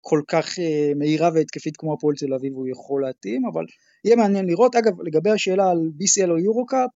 כל 0.00 0.20
כך 0.28 0.58
אה, 0.58 0.92
מהירה 0.96 1.30
והתקפית 1.34 1.76
כמו 1.76 1.94
הפועל 1.94 2.16
תל 2.16 2.34
אביב 2.34 2.52
הוא 2.54 2.68
יכול 2.68 3.02
להתאים, 3.02 3.46
אבל 3.46 3.64
יהיה 4.04 4.16
מעניין 4.16 4.46
לראות. 4.46 4.76
אגב, 4.76 4.92
לגבי 5.02 5.30
השאלה 5.30 5.70
על 5.70 5.78
BCL 5.78 6.30
או 6.30 6.38
יורו-קאפ, 6.38 6.90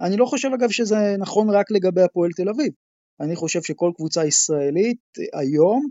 אני 0.00 0.16
לא 0.16 0.26
חושב 0.26 0.48
אגב 0.54 0.70
שזה 0.70 1.16
נכון 1.18 1.50
רק 1.50 1.70
לגבי 1.70 2.02
הפועל 2.02 2.30
תל 2.36 2.48
אביב. 2.48 2.72
אני 3.20 3.36
חושב 3.36 3.62
שכל 3.62 3.92
קבוצה 3.96 4.26
ישראלית 4.26 4.98
אה, 5.18 5.40
היום, 5.40 5.88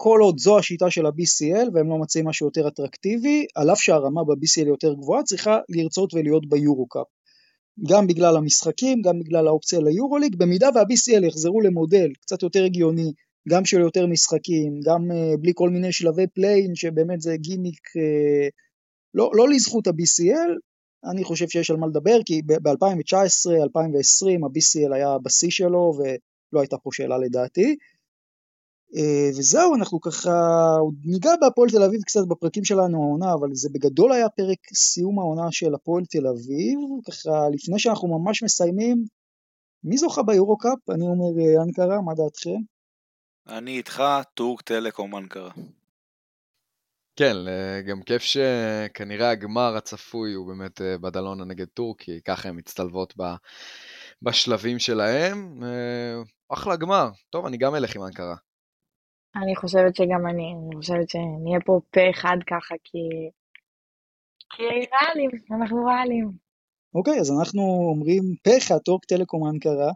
כל 0.00 0.18
עוד 0.22 0.38
זו 0.38 0.58
השיטה 0.58 0.90
של 0.90 1.06
ה-BCL 1.06 1.68
והם 1.74 1.88
לא 1.88 1.98
מציעים 1.98 2.28
משהו 2.28 2.46
יותר 2.46 2.68
אטרקטיבי, 2.68 3.46
על 3.54 3.72
אף 3.72 3.80
שהרמה 3.80 4.24
ב-BCL 4.24 4.66
יותר 4.66 4.94
גבוהה, 4.94 5.22
צריכה 5.22 5.58
לרצות 5.68 6.14
ולהיות 6.14 6.48
ביורו-קאפ. 6.48 7.06
גם 7.88 8.06
בגלל 8.06 8.36
המשחקים, 8.36 9.02
גם 9.02 9.18
בגלל 9.18 9.46
האופציה 9.46 9.80
ליורוליג, 9.80 10.36
במידה 10.36 10.68
וה-BCL 10.74 11.26
יחזרו 11.26 11.60
למודל 11.60 12.08
קצת 12.20 12.42
יותר 12.42 12.64
הגיוני, 12.64 13.12
גם 13.48 13.64
של 13.64 13.80
יותר 13.80 14.06
משחקים, 14.06 14.80
גם 14.84 15.10
אה, 15.10 15.36
בלי 15.40 15.52
כל 15.54 15.70
מיני 15.70 15.92
שלבי 15.92 16.26
play-in, 16.26 16.74
שבאמת 16.74 17.20
זה 17.20 17.36
גימיק 17.36 17.86
אה, 17.86 18.50
לא, 19.14 19.30
לא 19.34 19.48
לזכות 19.48 19.86
ה-BCL, 19.86 20.52
אני 21.10 21.24
חושב 21.24 21.48
שיש 21.48 21.70
על 21.70 21.76
מה 21.76 21.86
לדבר, 21.86 22.18
כי 22.26 22.42
ב-2019-2020 22.42 24.44
ה-BCL 24.44 24.94
היה 24.94 25.18
בשיא 25.22 25.50
שלו 25.50 25.92
ולא 25.98 26.60
הייתה 26.60 26.76
פה 26.78 26.90
שאלה 26.92 27.18
לדעתי. 27.18 27.76
אה, 28.96 29.28
וזהו, 29.38 29.74
אנחנו 29.74 30.00
ככה, 30.00 30.30
עוד 30.80 30.94
ניגע 31.04 31.30
בהפועל 31.40 31.70
תל 31.70 31.82
אביב 31.82 32.02
קצת 32.02 32.20
בפרקים 32.28 32.64
שלנו 32.64 33.02
העונה, 33.02 33.34
אבל 33.34 33.48
זה 33.52 33.68
בגדול 33.72 34.12
היה 34.12 34.28
פרק 34.28 34.58
סיום 34.74 35.18
העונה 35.18 35.46
של 35.50 35.74
הפועל 35.74 36.04
תל 36.04 36.26
אביב, 36.26 36.78
ככה 37.06 37.48
לפני 37.52 37.78
שאנחנו 37.78 38.18
ממש 38.18 38.42
מסיימים, 38.42 39.04
מי 39.84 39.98
זוכה 39.98 40.22
ביורו 40.22 40.58
קאפ? 40.58 40.90
אני 40.90 41.06
אומר 41.06 41.40
אה, 41.40 41.62
אנקרה, 41.62 42.00
מה 42.00 42.14
דעתכם? 42.14 42.60
אני 43.48 43.76
איתך, 43.76 44.02
טורק 44.34 44.62
טלקום 44.62 45.16
אנקרה. 45.16 45.50
כן, 47.16 47.36
גם 47.88 48.02
כיף 48.02 48.22
שכנראה 48.22 49.30
הגמר 49.30 49.76
הצפוי 49.76 50.32
הוא 50.32 50.46
באמת 50.46 50.80
אה, 50.80 50.98
בדלונה 50.98 51.44
נגד 51.44 51.66
טורקי, 51.66 52.20
ככה 52.24 52.48
הן 52.48 52.56
מצטלבות 52.56 53.14
בשלבים 54.22 54.78
שלהם. 54.78 55.62
אחלה 56.48 56.76
גמר. 56.76 57.10
טוב, 57.30 57.46
אני 57.46 57.56
גם 57.56 57.74
אלך 57.74 57.96
עם 57.96 58.02
אנקרה. 58.02 58.34
אני 59.42 59.56
חושבת 59.56 59.96
שגם 59.96 60.26
אני, 60.26 60.54
אני 60.66 60.76
חושבת 60.76 61.10
שנהיה 61.10 61.60
פה 61.66 61.80
פה 61.90 62.00
אחד 62.10 62.36
ככה, 62.46 62.74
כי... 62.84 62.98
כי 64.50 64.62
ריאליים, 64.62 65.30
אנחנו 65.50 65.86
ריאליים. 65.86 66.30
אוקיי, 66.94 67.20
אז 67.20 67.30
אנחנו 67.30 67.62
אומרים 67.92 68.22
פה 68.44 68.50
אחד, 68.58 68.78
טורק 68.78 69.04
טלקום 69.04 69.48
אנקרה, 69.48 69.90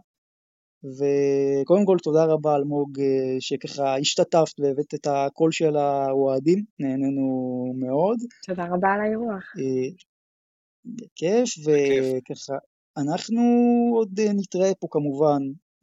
וקודם 0.97 1.85
כל 1.85 1.97
תודה 2.03 2.25
רבה 2.25 2.55
אלמוג 2.55 2.99
אה, 2.99 3.35
שככה 3.39 3.97
השתתפת 3.97 4.59
והבאת 4.59 4.93
את 4.93 5.07
הקול 5.07 5.51
של 5.51 5.75
האוהדים, 5.75 6.63
נהנינו 6.79 7.27
מאוד. 7.75 8.17
תודה 8.47 8.65
רבה 8.65 8.93
על 8.93 9.01
האירוח. 9.01 9.43
אה, 9.59 9.89
בכיף, 10.85 11.49
וככה 11.65 12.53
אנחנו 12.97 13.41
עוד 13.95 14.19
נתראה 14.19 14.75
פה 14.79 14.87
כמובן 14.91 15.41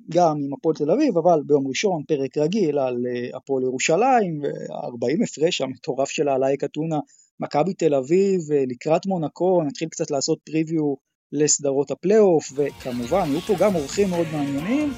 גם 0.08 0.36
עם 0.44 0.54
הפועל 0.54 0.76
תל 0.76 0.90
אביב, 0.90 1.18
אבל 1.18 1.40
ביום 1.46 1.68
ראשון 1.68 2.02
פרק 2.08 2.38
רגיל 2.38 2.78
על 2.78 2.96
אה, 3.06 3.36
הפועל 3.36 3.62
ירושלים, 3.62 4.42
40 4.70 5.22
הפרש 5.22 5.60
המטורף 5.60 6.08
שלה 6.08 6.34
על 6.34 6.44
אייק 6.44 6.64
אתונה, 6.64 6.98
מכבי 7.40 7.74
תל 7.74 7.94
אביב, 7.94 8.40
אה, 8.52 8.64
לקראת 8.68 9.06
מונקו, 9.06 9.62
נתחיל 9.66 9.88
קצת 9.88 10.10
לעשות 10.10 10.38
פריוויו 10.44 10.94
לסדרות 11.32 11.90
הפלייאוף, 11.90 12.52
וכמובן 12.56 13.28
יהיו 13.28 13.40
פה 13.40 13.54
גם 13.58 13.74
אורחים 13.74 14.10
מאוד 14.10 14.26
מעניינים, 14.32 14.92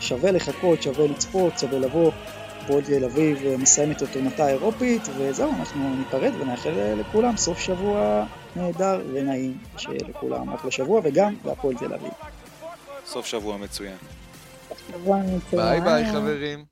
שווה 0.00 0.30
לחכות, 0.30 0.82
שווה 0.82 1.06
לצפות, 1.06 1.52
שווה 1.58 1.78
לבוא, 1.78 2.12
הפועל 2.60 2.84
תל 2.84 3.04
אביב 3.04 3.46
אה, 3.46 3.56
מסיימת 3.56 4.02
את 4.02 4.16
עונתה 4.16 4.44
האירופית, 4.44 5.02
וזהו, 5.18 5.50
אנחנו 5.50 5.96
ניפרד 5.96 6.32
ונאחל 6.40 6.94
לכולם 7.00 7.36
סוף 7.36 7.58
שבוע 7.58 8.24
נהדר 8.56 9.00
ונעים, 9.12 9.58
שיהיה 9.76 10.00
לכולם 10.08 10.48
אחלה 10.48 10.70
שבוע, 10.70 11.00
וגם 11.04 11.34
בהפועל 11.44 11.76
תל 11.76 11.94
אביב. 11.94 12.12
סוף. 13.06 13.26
שבוע 13.26 13.56
מצוין. 13.56 14.17
ביי 15.52 15.80
ביי 15.80 16.12
חברים. 16.12 16.64